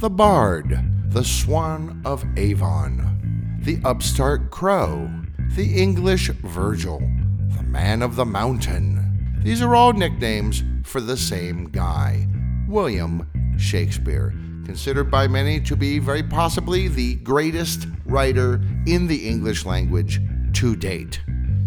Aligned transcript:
the 0.00 0.08
bard, 0.08 0.78
the 1.10 1.24
swan 1.24 2.00
of 2.04 2.24
Avon, 2.36 3.58
the 3.62 3.80
upstart 3.84 4.48
crow, 4.48 5.10
the 5.56 5.74
English 5.74 6.28
Virgil, 6.28 7.00
the 7.56 7.64
man 7.64 8.00
of 8.00 8.14
the 8.14 8.24
mountain. 8.24 9.40
These 9.42 9.60
are 9.60 9.74
all 9.74 9.92
nicknames 9.92 10.62
for 10.84 11.00
the 11.00 11.16
same 11.16 11.64
guy, 11.70 12.28
William 12.68 13.28
Shakespeare, 13.58 14.30
considered 14.64 15.10
by 15.10 15.26
many 15.26 15.60
to 15.62 15.74
be 15.74 15.98
very 15.98 16.22
possibly 16.22 16.86
the 16.86 17.16
greatest 17.16 17.88
writer 18.06 18.60
in 18.86 19.08
the 19.08 19.28
English 19.28 19.66
language 19.66 20.20
to 20.52 20.76
date. 20.76 21.20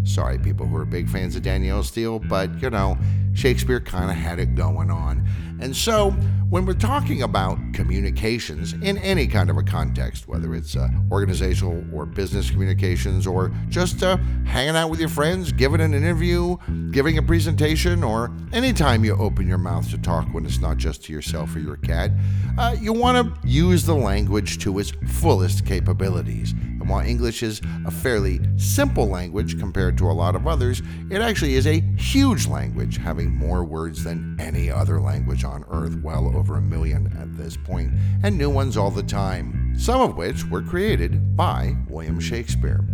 Sorry, 0.04 0.38
people 0.38 0.66
who 0.66 0.76
are 0.76 0.86
big 0.86 1.10
fans 1.10 1.36
of 1.36 1.42
Danielle 1.42 1.82
Steel, 1.82 2.18
but 2.18 2.62
you 2.62 2.70
know, 2.70 2.96
Shakespeare 3.34 3.80
kind 3.80 4.10
of 4.10 4.16
had 4.16 4.38
it 4.38 4.54
going 4.54 4.90
on. 4.90 5.26
And 5.60 5.76
so, 5.76 6.10
when 6.52 6.66
we're 6.66 6.74
talking 6.74 7.22
about 7.22 7.56
communications 7.72 8.74
in 8.74 8.98
any 8.98 9.26
kind 9.26 9.48
of 9.48 9.56
a 9.56 9.62
context, 9.62 10.28
whether 10.28 10.54
it's 10.54 10.76
uh, 10.76 10.86
organizational 11.10 11.82
or 11.94 12.04
business 12.04 12.50
communications, 12.50 13.26
or 13.26 13.50
just 13.70 14.02
uh, 14.02 14.18
hanging 14.44 14.76
out 14.76 14.90
with 14.90 15.00
your 15.00 15.08
friends, 15.08 15.50
giving 15.50 15.80
an 15.80 15.94
interview, 15.94 16.56
giving 16.90 17.16
a 17.16 17.22
presentation, 17.22 18.04
or 18.04 18.30
anytime 18.52 19.02
you 19.02 19.16
open 19.16 19.48
your 19.48 19.56
mouth 19.56 19.88
to 19.90 19.96
talk 19.96 20.26
when 20.34 20.44
it's 20.44 20.58
not 20.58 20.76
just 20.76 21.04
to 21.04 21.12
yourself 21.12 21.56
or 21.56 21.60
your 21.60 21.76
cat, 21.78 22.10
uh, 22.58 22.76
you 22.78 22.92
want 22.92 23.16
to 23.16 23.48
use 23.48 23.86
the 23.86 23.94
language 23.94 24.58
to 24.58 24.78
its 24.78 24.92
fullest 25.08 25.64
capabilities. 25.64 26.54
And 26.82 26.90
while 26.90 27.06
English 27.06 27.44
is 27.44 27.62
a 27.86 27.92
fairly 27.92 28.40
simple 28.56 29.06
language 29.06 29.56
compared 29.60 29.96
to 29.98 30.10
a 30.10 30.12
lot 30.12 30.34
of 30.34 30.48
others, 30.48 30.82
it 31.12 31.20
actually 31.20 31.54
is 31.54 31.68
a 31.68 31.80
huge 31.96 32.48
language, 32.48 32.96
having 32.96 33.30
more 33.30 33.62
words 33.62 34.02
than 34.02 34.36
any 34.40 34.68
other 34.68 35.00
language 35.00 35.44
on 35.44 35.64
earth, 35.70 35.96
well 36.02 36.36
over 36.36 36.56
a 36.56 36.60
million 36.60 37.06
at 37.20 37.36
this 37.36 37.56
point, 37.56 37.92
and 38.24 38.36
new 38.36 38.50
ones 38.50 38.76
all 38.76 38.90
the 38.90 39.00
time, 39.04 39.72
some 39.78 40.00
of 40.00 40.16
which 40.16 40.44
were 40.46 40.60
created 40.60 41.36
by 41.36 41.76
William 41.88 42.18
Shakespeare. 42.18 42.84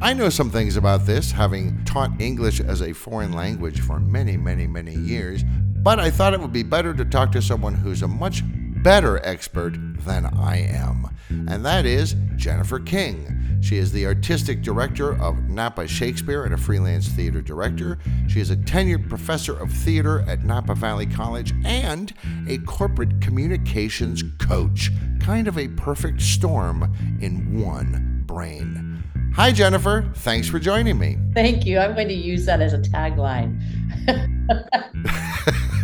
I 0.00 0.14
know 0.14 0.28
some 0.28 0.50
things 0.50 0.76
about 0.76 1.04
this, 1.04 1.32
having 1.32 1.84
taught 1.84 2.20
English 2.20 2.60
as 2.60 2.82
a 2.82 2.92
foreign 2.92 3.32
language 3.32 3.80
for 3.80 3.98
many, 3.98 4.36
many, 4.36 4.68
many 4.68 4.94
years, 4.94 5.42
but 5.82 5.98
I 5.98 6.08
thought 6.08 6.34
it 6.34 6.40
would 6.40 6.52
be 6.52 6.62
better 6.62 6.94
to 6.94 7.04
talk 7.04 7.32
to 7.32 7.42
someone 7.42 7.74
who's 7.74 8.02
a 8.02 8.08
much 8.08 8.44
better 8.84 9.18
expert 9.24 9.74
than 10.04 10.26
I 10.26 10.58
am, 10.58 11.08
and 11.30 11.64
that 11.64 11.86
is 11.86 12.14
Jennifer 12.36 12.78
King. 12.78 13.58
She 13.62 13.78
is 13.78 13.90
the 13.90 14.04
artistic 14.04 14.60
director 14.60 15.18
of 15.22 15.48
Napa 15.48 15.88
Shakespeare 15.88 16.44
and 16.44 16.52
a 16.52 16.58
freelance 16.58 17.08
theater 17.08 17.40
director. 17.40 17.98
She 18.28 18.40
is 18.40 18.50
a 18.50 18.56
tenured 18.56 19.08
professor 19.08 19.58
of 19.58 19.72
theater 19.72 20.20
at 20.28 20.44
Napa 20.44 20.74
Valley 20.74 21.06
College 21.06 21.54
and 21.64 22.12
a 22.46 22.58
corporate 22.58 23.22
communications 23.22 24.22
coach. 24.38 24.90
Kind 25.18 25.48
of 25.48 25.56
a 25.56 25.68
perfect 25.68 26.20
storm 26.20 26.82
in 27.22 27.58
one 27.58 28.22
brain. 28.26 29.02
Hi, 29.34 29.50
Jennifer. 29.50 30.12
Thanks 30.16 30.46
for 30.46 30.58
joining 30.58 30.98
me. 30.98 31.16
Thank 31.32 31.64
you. 31.64 31.78
I'm 31.78 31.94
going 31.94 32.08
to 32.08 32.14
use 32.14 32.44
that 32.44 32.60
as 32.60 32.74
a 32.74 32.78
tagline. 32.78 33.62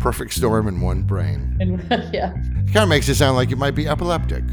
perfect 0.00 0.32
storm 0.32 0.66
in 0.66 0.80
one 0.80 1.02
brain. 1.02 1.56
yeah. 2.12 2.32
It 2.34 2.72
kind 2.72 2.84
of 2.84 2.88
makes 2.88 3.08
it 3.08 3.14
sound 3.16 3.36
like 3.36 3.50
you 3.50 3.56
might 3.56 3.74
be 3.74 3.86
epileptic. 3.86 4.42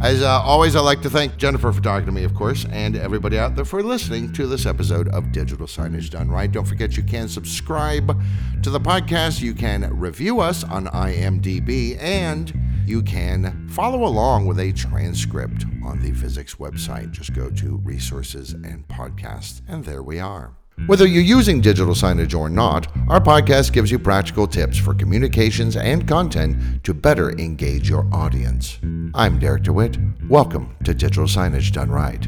As 0.00 0.22
uh, 0.22 0.40
always, 0.42 0.74
I'd 0.74 0.80
like 0.80 1.02
to 1.02 1.10
thank 1.10 1.36
Jennifer 1.36 1.70
for 1.70 1.80
talking 1.80 2.06
to 2.06 2.12
me, 2.12 2.24
of 2.24 2.34
course, 2.34 2.66
and 2.70 2.96
everybody 2.96 3.38
out 3.38 3.54
there 3.54 3.64
for 3.64 3.82
listening 3.82 4.32
to 4.32 4.46
this 4.46 4.66
episode 4.66 5.08
of 5.08 5.30
Digital 5.32 5.66
Signage 5.66 6.10
Done 6.10 6.28
Right. 6.30 6.50
Don't 6.50 6.64
forget 6.64 6.96
you 6.96 7.02
can 7.02 7.28
subscribe 7.28 8.20
to 8.62 8.70
the 8.70 8.80
podcast, 8.80 9.40
you 9.40 9.54
can 9.54 9.96
review 9.98 10.40
us 10.40 10.64
on 10.64 10.86
IMDb, 10.86 11.96
and 12.00 12.52
you 12.86 13.02
can 13.02 13.68
follow 13.68 14.04
along 14.04 14.46
with 14.46 14.58
a 14.58 14.72
transcript 14.72 15.64
on 15.84 16.00
the 16.00 16.10
Visix 16.10 16.56
website. 16.56 17.10
Just 17.12 17.34
go 17.34 17.50
to 17.50 17.76
Resources 17.78 18.52
and 18.52 18.88
Podcasts, 18.88 19.60
and 19.68 19.84
there 19.84 20.02
we 20.02 20.18
are. 20.18 20.56
Whether 20.86 21.06
you're 21.06 21.22
using 21.22 21.60
digital 21.60 21.94
signage 21.94 22.36
or 22.36 22.48
not, 22.48 22.88
our 23.08 23.20
podcast 23.20 23.72
gives 23.72 23.90
you 23.90 23.98
practical 23.98 24.46
tips 24.46 24.78
for 24.78 24.94
communications 24.94 25.76
and 25.76 26.08
content 26.08 26.82
to 26.84 26.94
better 26.94 27.38
engage 27.38 27.90
your 27.90 28.08
audience. 28.10 28.80
I'm 29.14 29.38
Derek 29.38 29.64
DeWitt. 29.64 29.98
Welcome 30.28 30.74
to 30.84 30.94
Digital 30.94 31.26
Signage 31.26 31.72
Done 31.72 31.90
Right. 31.90 32.26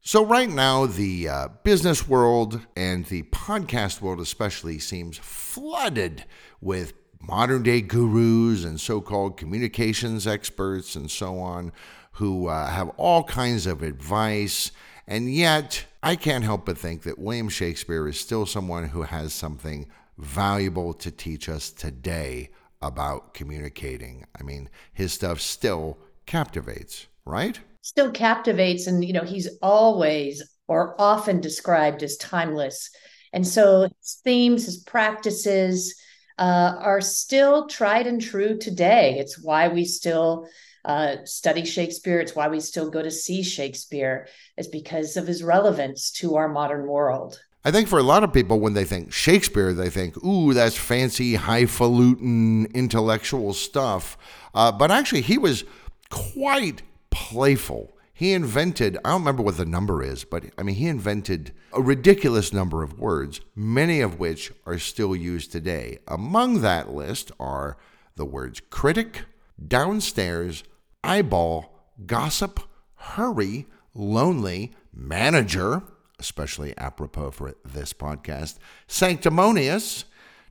So, 0.00 0.24
right 0.24 0.48
now, 0.48 0.86
the 0.86 1.28
uh, 1.28 1.48
business 1.64 2.06
world 2.08 2.60
and 2.76 3.04
the 3.06 3.24
podcast 3.24 4.00
world, 4.00 4.20
especially, 4.20 4.78
seems 4.78 5.18
flooded 5.18 6.24
with 6.60 6.92
modern 7.20 7.64
day 7.64 7.80
gurus 7.80 8.64
and 8.64 8.80
so 8.80 9.00
called 9.00 9.36
communications 9.36 10.26
experts 10.26 10.94
and 10.94 11.10
so 11.10 11.40
on 11.40 11.72
who 12.12 12.46
uh, 12.46 12.68
have 12.68 12.90
all 12.90 13.24
kinds 13.24 13.66
of 13.66 13.82
advice. 13.82 14.70
And 15.06 15.34
yet, 15.34 15.84
I 16.02 16.16
can't 16.16 16.42
help 16.42 16.66
but 16.66 16.78
think 16.78 17.02
that 17.02 17.18
William 17.18 17.48
Shakespeare 17.48 18.08
is 18.08 18.18
still 18.18 18.44
someone 18.44 18.88
who 18.88 19.02
has 19.02 19.32
something 19.32 19.86
valuable 20.18 20.92
to 20.94 21.10
teach 21.10 21.48
us 21.48 21.70
today 21.70 22.50
about 22.80 23.34
communicating. 23.34 24.26
I 24.38 24.42
mean, 24.42 24.68
his 24.92 25.12
stuff 25.12 25.40
still 25.40 25.98
captivates, 26.26 27.06
right? 27.24 27.60
Still 27.82 28.10
captivates. 28.10 28.88
And, 28.88 29.04
you 29.04 29.12
know, 29.12 29.22
he's 29.22 29.48
always 29.62 30.42
or 30.66 31.00
often 31.00 31.40
described 31.40 32.02
as 32.02 32.16
timeless. 32.16 32.90
And 33.32 33.46
so 33.46 33.82
his 33.82 34.20
themes, 34.24 34.64
his 34.64 34.78
practices 34.78 35.94
uh, 36.38 36.74
are 36.80 37.00
still 37.00 37.68
tried 37.68 38.08
and 38.08 38.20
true 38.20 38.58
today. 38.58 39.18
It's 39.18 39.40
why 39.40 39.68
we 39.68 39.84
still 39.84 40.48
uh, 40.84 41.16
study 41.24 41.64
Shakespeare. 41.64 42.20
It's 42.20 42.34
why 42.34 42.48
we 42.48 42.60
still 42.60 42.90
go 42.90 43.02
to 43.02 43.10
see 43.10 43.42
Shakespeare, 43.42 44.28
is 44.56 44.68
because 44.68 45.16
of 45.16 45.26
his 45.26 45.42
relevance 45.42 46.10
to 46.12 46.36
our 46.36 46.48
modern 46.48 46.86
world. 46.86 47.40
I 47.64 47.70
think 47.70 47.86
for 47.86 48.00
a 48.00 48.02
lot 48.02 48.24
of 48.24 48.32
people, 48.32 48.58
when 48.58 48.74
they 48.74 48.84
think 48.84 49.12
Shakespeare, 49.12 49.72
they 49.72 49.88
think, 49.88 50.22
ooh, 50.24 50.52
that's 50.52 50.76
fancy, 50.76 51.36
highfalutin, 51.36 52.66
intellectual 52.74 53.52
stuff. 53.52 54.18
Uh, 54.52 54.72
but 54.72 54.90
actually, 54.90 55.20
he 55.20 55.38
was 55.38 55.64
quite 56.10 56.82
playful. 57.10 57.92
He 58.12 58.32
invented, 58.32 58.98
I 59.04 59.10
don't 59.10 59.20
remember 59.20 59.42
what 59.42 59.56
the 59.56 59.64
number 59.64 60.02
is, 60.02 60.24
but 60.24 60.44
I 60.58 60.62
mean, 60.62 60.74
he 60.76 60.88
invented 60.88 61.52
a 61.72 61.80
ridiculous 61.80 62.52
number 62.52 62.82
of 62.82 62.98
words, 62.98 63.40
many 63.54 64.00
of 64.00 64.18
which 64.18 64.52
are 64.66 64.78
still 64.78 65.14
used 65.14 65.52
today. 65.52 65.98
Among 66.06 66.60
that 66.62 66.92
list 66.92 67.32
are 67.38 67.76
the 68.16 68.24
words 68.24 68.60
critic, 68.70 69.22
downstairs, 69.66 70.64
eyeball, 71.04 71.86
gossip, 72.06 72.60
hurry, 72.94 73.66
lonely, 73.94 74.72
manager, 74.94 75.82
especially 76.18 76.76
apropos 76.78 77.30
for 77.30 77.54
this 77.64 77.92
podcast, 77.92 78.58
sanctimonious, 78.86 80.04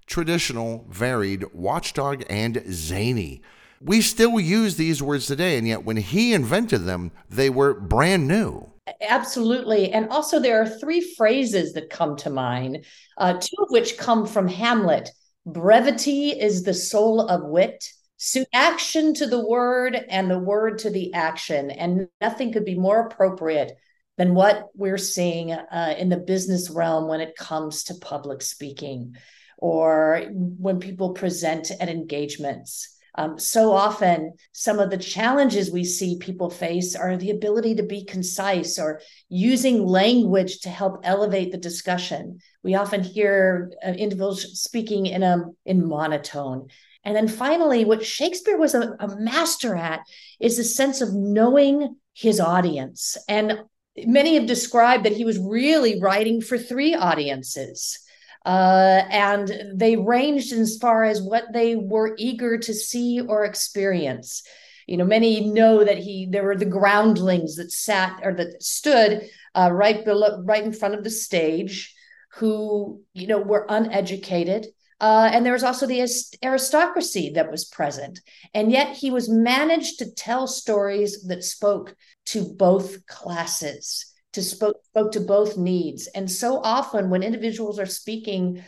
traditional, 0.06 0.86
varied, 0.90 1.46
watchdog, 1.54 2.24
and 2.30 2.64
zany. 2.70 3.42
We 3.80 4.02
still 4.02 4.40
use 4.40 4.76
these 4.76 5.02
words 5.02 5.26
today, 5.26 5.58
and 5.58 5.68
yet 5.68 5.86
when 5.86 5.98
he 5.98 6.34
invented 6.34 6.86
them, 6.86 7.12
they 7.30 7.50
were 7.50 7.74
brand 7.74 8.28
new. 8.28 8.70
Absolutely. 9.02 9.92
And 9.92 10.10
also, 10.10 10.40
there 10.40 10.62
are 10.62 10.68
three 10.68 11.02
phrases 11.16 11.74
that 11.74 11.90
come 11.90 12.16
to 12.18 12.30
mind, 12.30 12.86
uh, 13.18 13.34
two 13.34 13.56
of 13.64 13.70
which 13.70 13.98
come 13.98 14.26
from 14.26 14.48
Hamlet. 14.48 15.10
Brevity 15.46 16.30
is 16.30 16.64
the 16.64 16.74
soul 16.74 17.22
of 17.22 17.44
wit 17.44 17.84
suit 18.24 18.48
action 18.54 19.16
to 19.16 19.26
the 19.26 19.44
word 19.44 19.96
and 19.96 20.30
the 20.30 20.38
word 20.38 20.78
to 20.78 20.92
the 20.92 21.12
action. 21.12 21.72
And 21.72 22.08
nothing 22.22 22.54
could 22.54 22.66
be 22.66 22.78
more 22.78 23.08
appropriate 23.08 23.76
than 24.16 24.36
what 24.36 24.68
we're 24.76 25.00
seeing 25.00 25.52
uh, 25.52 25.96
in 25.98 26.10
the 26.10 26.18
business 26.18 26.70
realm 26.70 27.08
when 27.08 27.20
it 27.20 27.36
comes 27.36 27.86
to 27.86 27.96
public 27.96 28.44
speaking 28.44 29.16
or 29.58 30.28
when 30.32 30.80
people 30.80 31.14
present 31.14 31.72
at 31.72 31.90
engagements. 31.90 32.96
Um, 33.16 33.40
so 33.40 33.72
often, 33.72 34.34
some 34.52 34.78
of 34.78 34.92
the 34.92 34.98
challenges 35.00 35.72
we 35.72 35.84
see 35.84 36.20
people 36.20 36.52
face 36.52 36.96
are 36.96 37.18
the 37.18 37.32
ability 37.32 37.76
to 37.76 37.84
be 37.84 38.06
concise 38.06 38.78
or 38.78 39.02
using 39.30 39.84
language 39.84 40.60
to 40.60 40.70
help 40.70 41.02
elevate 41.04 41.52
the 41.52 41.58
discussion. 41.58 42.38
We 42.62 42.76
often 42.76 43.02
hear 43.02 43.72
uh, 43.84 43.90
individuals 43.90 44.62
speaking 44.62 45.08
in 45.08 45.24
a 45.24 45.46
in 45.66 45.86
monotone, 45.86 46.68
and 47.04 47.16
then 47.16 47.28
finally, 47.28 47.84
what 47.84 48.06
Shakespeare 48.06 48.58
was 48.58 48.76
a, 48.76 48.96
a 49.00 49.16
master 49.20 49.76
at 49.76 50.02
is 50.40 50.58
the 50.58 50.64
sense 50.64 51.02
of 51.02 51.14
knowing 51.14 51.96
his 52.14 52.40
audience. 52.40 53.18
And 53.28 53.62
many 53.98 54.36
have 54.36 54.46
described 54.46 55.06
that 55.06 55.16
he 55.16 55.26
was 55.26 55.40
really 55.40 56.00
writing 56.00 56.42
for 56.42 56.58
three 56.58 56.94
audiences. 56.94 58.00
Uh, 58.46 59.04
and 59.10 59.52
they 59.74 59.96
ranged 59.96 60.54
as 60.54 60.78
far 60.78 61.04
as 61.04 61.22
what 61.22 61.46
they 61.54 61.76
were 61.76 62.16
eager 62.18 62.58
to 62.58 62.74
see 62.74 63.22
or 63.22 63.46
experience. 63.46 64.44
You 64.88 64.98
know, 64.98 65.06
many 65.06 65.48
know 65.48 65.84
that 65.84 66.00
he 66.00 66.28
there 66.30 66.44
were 66.44 66.58
the 66.58 66.66
groundlings 66.66 67.56
that 67.56 67.72
sat 67.72 68.20
or 68.24 68.34
that 68.34 68.62
stood 68.62 69.30
uh, 69.56 69.70
right 69.72 70.04
below, 70.04 70.42
right 70.44 70.64
in 70.64 70.74
front 70.74 70.96
of 70.96 71.04
the 71.04 71.12
stage, 71.12 71.94
who 72.34 73.02
you 73.14 73.28
know 73.28 73.40
were 73.40 73.68
uneducated, 73.70 74.68
Uh, 75.02 75.32
and 75.34 75.44
there 75.44 75.54
was 75.54 75.64
also 75.64 75.88
the 75.88 76.08
aristocracy 76.44 77.32
that 77.32 77.50
was 77.50 77.66
present. 77.66 78.22
And 78.54 78.72
yet 78.72 78.96
he 78.96 79.10
was 79.10 79.28
managed 79.28 79.98
to 79.98 80.12
tell 80.12 80.46
stories 80.46 81.24
that 81.24 81.44
spoke 81.44 81.96
to 82.28 82.54
both 82.54 83.08
classes, 83.08 84.06
to 84.34 84.44
spoke, 84.44 84.78
spoke 84.86 85.12
to 85.14 85.20
both 85.20 85.58
needs. 85.58 86.06
And 86.14 86.30
so 86.30 86.62
often 86.64 87.10
when 87.10 87.24
individuals 87.24 87.80
are 87.80 87.88
speaking 87.88 88.64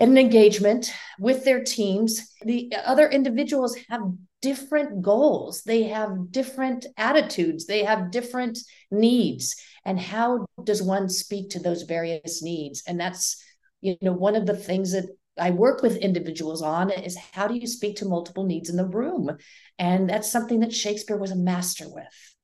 in 0.00 0.10
an 0.10 0.18
engagement 0.18 0.90
with 1.20 1.44
their 1.44 1.62
teams, 1.62 2.32
the 2.42 2.72
other 2.86 3.06
individuals 3.06 3.76
have 3.90 4.00
different 4.40 5.02
goals, 5.02 5.64
they 5.64 5.84
have 5.84 6.30
different 6.30 6.86
attitudes, 6.96 7.66
they 7.66 7.84
have 7.84 8.10
different 8.10 8.58
needs. 8.90 9.54
And 9.84 10.00
how 10.00 10.46
does 10.64 10.82
one 10.82 11.10
speak 11.10 11.50
to 11.50 11.58
those 11.58 11.82
various 11.82 12.42
needs? 12.42 12.82
And 12.86 12.98
that's 12.98 13.42
you 13.82 13.98
know 14.00 14.12
one 14.12 14.34
of 14.34 14.46
the 14.46 14.56
things 14.56 14.92
that 14.92 15.06
I 15.38 15.50
work 15.50 15.82
with 15.82 15.96
individuals 15.96 16.62
on 16.62 16.90
is 16.90 17.16
how 17.32 17.46
do 17.48 17.54
you 17.54 17.66
speak 17.66 17.96
to 17.96 18.04
multiple 18.04 18.44
needs 18.44 18.70
in 18.70 18.76
the 18.76 18.86
room? 18.86 19.36
And 19.78 20.08
that's 20.08 20.30
something 20.30 20.60
that 20.60 20.72
Shakespeare 20.72 21.16
was 21.16 21.30
a 21.30 21.36
master 21.36 21.86
with. 21.88 22.34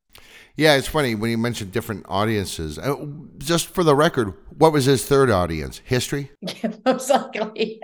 Yeah, 0.57 0.77
it's 0.77 0.89
funny 0.89 1.15
when 1.15 1.31
you 1.31 1.39
mentioned 1.39 1.73
different 1.73 2.05
audiences. 2.09 2.79
Uh, 2.79 3.07
just 3.39 3.69
for 3.69 3.85
the 3.85 3.95
record, 3.95 4.35
what 4.59 4.73
was 4.73 4.85
his 4.85 5.07
third 5.07 5.31
audience? 5.31 5.81
History? 5.85 6.31
most 6.85 7.09
likely. 7.09 7.81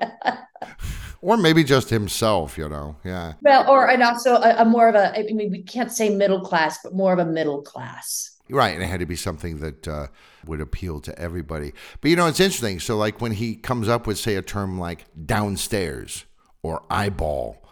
or 1.22 1.36
maybe 1.36 1.64
just 1.64 1.90
himself, 1.90 2.58
you 2.58 2.68
know. 2.68 2.96
Yeah. 3.04 3.34
Well, 3.42 3.70
or 3.70 3.88
and 3.88 4.02
also 4.02 4.34
a, 4.34 4.56
a 4.58 4.64
more 4.64 4.88
of 4.88 4.94
a 4.94 5.18
I 5.18 5.32
mean 5.32 5.50
we 5.50 5.62
can't 5.62 5.92
say 5.92 6.10
middle 6.10 6.40
class, 6.40 6.78
but 6.82 6.94
more 6.94 7.12
of 7.12 7.18
a 7.18 7.24
middle 7.24 7.62
class. 7.62 8.35
Right, 8.48 8.74
and 8.74 8.82
it 8.82 8.86
had 8.86 9.00
to 9.00 9.06
be 9.06 9.16
something 9.16 9.58
that 9.58 9.88
uh, 9.88 10.06
would 10.44 10.60
appeal 10.60 11.00
to 11.00 11.18
everybody. 11.18 11.72
But 12.00 12.10
you 12.10 12.16
know, 12.16 12.26
it's 12.26 12.40
interesting. 12.40 12.78
So, 12.78 12.96
like 12.96 13.20
when 13.20 13.32
he 13.32 13.56
comes 13.56 13.88
up 13.88 14.06
with, 14.06 14.18
say, 14.18 14.36
a 14.36 14.42
term 14.42 14.78
like 14.78 15.04
downstairs 15.26 16.26
or 16.62 16.84
eyeball, 16.88 17.66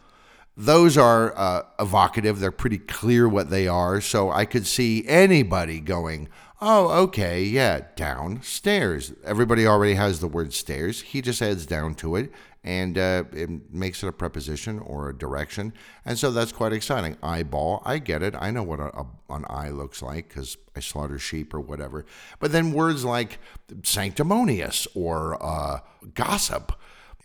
those 0.56 0.96
are 0.96 1.36
uh, 1.36 1.62
evocative. 1.78 2.38
They're 2.38 2.50
pretty 2.50 2.78
clear 2.78 3.28
what 3.28 3.50
they 3.50 3.66
are. 3.66 4.00
So 4.00 4.30
I 4.30 4.44
could 4.44 4.66
see 4.66 5.04
anybody 5.08 5.80
going, 5.80 6.28
oh, 6.60 6.88
okay, 7.04 7.42
yeah, 7.42 7.86
downstairs. 7.96 9.12
Everybody 9.24 9.66
already 9.66 9.94
has 9.94 10.20
the 10.20 10.28
word 10.28 10.52
stairs. 10.52 11.02
He 11.02 11.20
just 11.20 11.42
adds 11.42 11.66
down 11.66 11.94
to 11.96 12.16
it 12.16 12.32
and 12.64 12.96
uh, 12.96 13.24
it 13.32 13.72
makes 13.72 14.02
it 14.02 14.08
a 14.08 14.12
preposition 14.12 14.78
or 14.78 15.10
a 15.10 15.16
direction. 15.16 15.74
And 16.04 16.18
so 16.18 16.30
that's 16.30 16.50
quite 16.50 16.72
exciting. 16.72 17.18
Eyeball, 17.22 17.82
I 17.84 17.98
get 17.98 18.22
it. 18.22 18.34
I 18.38 18.50
know 18.50 18.62
what 18.62 18.80
a, 18.80 18.86
a, 18.96 19.06
an 19.28 19.44
eye 19.48 19.68
looks 19.68 20.02
like 20.02 20.28
because 20.28 20.56
I 20.74 20.80
slaughter 20.80 21.18
sheep 21.18 21.52
or 21.52 21.60
whatever. 21.60 22.06
But 22.40 22.52
then 22.52 22.72
words 22.72 23.04
like 23.04 23.38
sanctimonious 23.82 24.88
or 24.94 25.40
uh, 25.44 25.80
gossip, 26.14 26.72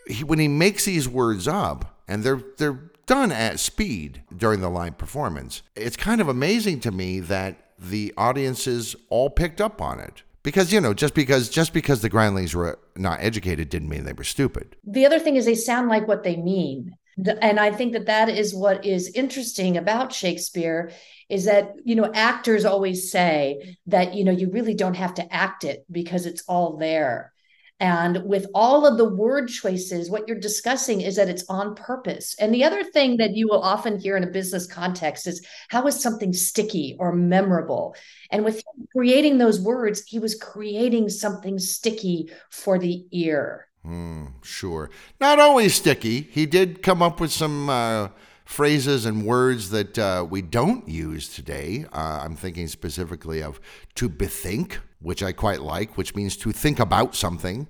he, 0.06 0.26
when 0.26 0.40
he 0.40 0.50
makes 0.50 0.86
these 0.86 1.08
words 1.08 1.48
up, 1.48 1.96
and 2.08 2.24
they're 2.24 2.42
they're 2.58 2.92
done 3.06 3.32
at 3.32 3.60
speed 3.60 4.24
during 4.36 4.62
the 4.62 4.70
live 4.70 4.98
performance. 4.98 5.62
It's 5.76 5.96
kind 5.96 6.20
of 6.22 6.28
amazing 6.28 6.80
to 6.82 6.92
me 6.92 7.20
that 7.22 7.72
the 7.80 8.14
audiences 8.18 8.96
all 9.10 9.30
picked 9.30 9.62
up 9.62 9.82
on 9.82 10.00
it. 10.00 10.24
Because 10.44 10.72
you 10.72 10.80
know, 10.80 10.94
just 10.94 11.14
because 11.14 11.50
just 11.50 11.74
because 11.74 12.02
the 12.02 12.10
groundlings 12.10 12.56
were 12.56 12.80
not 12.96 13.20
educated 13.22 13.70
didn't 13.70 13.90
mean 13.90 14.06
they 14.06 14.14
were 14.14 14.24
stupid. 14.24 14.76
The 14.86 15.06
other 15.06 15.20
thing 15.20 15.36
is 15.36 15.46
they 15.46 15.56
sound 15.56 15.90
like 15.90 16.08
what 16.08 16.24
they 16.24 16.38
mean. 16.38 16.96
And 17.42 17.60
I 17.60 17.72
think 17.72 17.94
that 17.94 18.06
that 18.06 18.30
is 18.30 18.56
what 18.56 18.86
is 18.86 19.12
interesting 19.14 19.76
about 19.76 20.14
Shakespeare 20.14 20.92
is 21.28 21.46
that 21.46 21.74
you 21.84 21.96
know 21.96 22.12
actors 22.14 22.64
always 22.64 23.12
say 23.12 23.76
that 23.88 24.14
you 24.14 24.24
know 24.24 24.32
you 24.32 24.50
really 24.50 24.74
don't 24.74 24.96
have 24.96 25.14
to 25.16 25.34
act 25.34 25.64
it 25.64 25.86
because 25.92 26.26
it's 26.26 26.44
all 26.48 26.78
there 26.78 27.34
and 27.80 28.24
with 28.26 28.46
all 28.54 28.86
of 28.86 28.98
the 28.98 29.08
word 29.08 29.48
choices, 29.48 30.10
what 30.10 30.28
you're 30.28 30.40
discussing 30.40 31.02
is 31.02 31.16
that 31.16 31.30
it's 31.30 31.46
on 31.48 31.76
purpose. 31.76 32.36
And 32.40 32.54
the 32.54 32.66
other 32.66 32.84
thing 32.84 33.18
that 33.18 33.36
you 33.36 33.48
will 33.48 33.62
often 33.62 34.00
hear 34.00 34.18
in 34.18 34.24
a 34.24 34.28
business 34.28 34.68
context 34.68 35.28
is 35.28 35.46
how 35.70 35.88
is 35.88 36.02
something 36.02 36.34
sticky 36.34 36.98
or 37.00 37.14
memorable? 37.14 37.96
And 38.32 38.44
with 38.44 38.64
creating 38.96 39.38
those 39.38 39.62
words, 39.62 40.04
he 40.06 40.20
was 40.20 40.36
creating 40.36 41.08
something 41.10 41.58
sticky 41.58 42.32
for 42.50 42.78
the 42.78 43.06
ear. 43.12 43.68
Mm, 43.86 44.34
sure. 44.44 44.90
Not 45.22 45.40
always 45.40 45.76
sticky. 45.76 46.28
He 46.32 46.46
did 46.46 46.84
come 46.84 47.02
up 47.02 47.20
with 47.20 47.32
some. 47.32 47.70
Uh 47.70 48.10
phrases 48.50 49.06
and 49.06 49.24
words 49.26 49.70
that 49.70 49.98
uh, 50.00 50.26
we 50.28 50.42
don't 50.42 50.88
use 50.90 51.30
today. 51.30 51.86
Uh, 51.94 52.22
I'm 52.24 52.36
thinking 52.36 52.68
specifically 52.68 53.44
of 53.44 53.62
to 53.94 54.10
bethink, 54.10 54.80
which 55.00 55.22
I 55.22 55.34
quite 55.34 55.62
like, 55.62 55.96
which 55.98 56.16
means 56.16 56.36
to 56.38 56.52
think 56.52 56.80
about 56.80 57.14
something. 57.14 57.68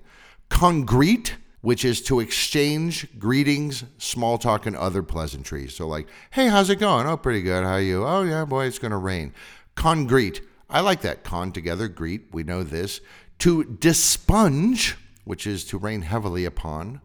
Congreet, 0.48 1.34
which 1.60 1.84
is 1.84 2.00
to 2.04 2.18
exchange 2.20 3.06
greetings, 3.18 3.84
small 3.98 4.38
talk, 4.38 4.64
and 4.64 4.74
other 4.74 5.02
pleasantries. 5.02 5.76
So, 5.76 5.86
like, 5.86 6.08
hey, 6.30 6.48
how's 6.48 6.70
it 6.70 6.76
going? 6.76 7.06
Oh, 7.06 7.18
pretty 7.18 7.42
good. 7.42 7.62
How 7.62 7.72
are 7.72 7.80
you? 7.80 8.06
Oh, 8.06 8.22
yeah, 8.22 8.46
boy, 8.46 8.64
it's 8.64 8.78
going 8.78 8.92
to 8.92 8.96
rain. 8.96 9.34
Congreet. 9.76 10.40
I 10.70 10.80
like 10.80 11.02
that. 11.02 11.24
Con 11.24 11.52
together, 11.52 11.88
greet. 11.88 12.32
We 12.32 12.42
know 12.42 12.62
this. 12.62 13.02
To 13.40 13.64
dispunge, 13.64 14.94
which 15.24 15.46
is 15.46 15.66
to 15.66 15.76
rain 15.76 16.00
heavily 16.00 16.46
upon 16.46 17.02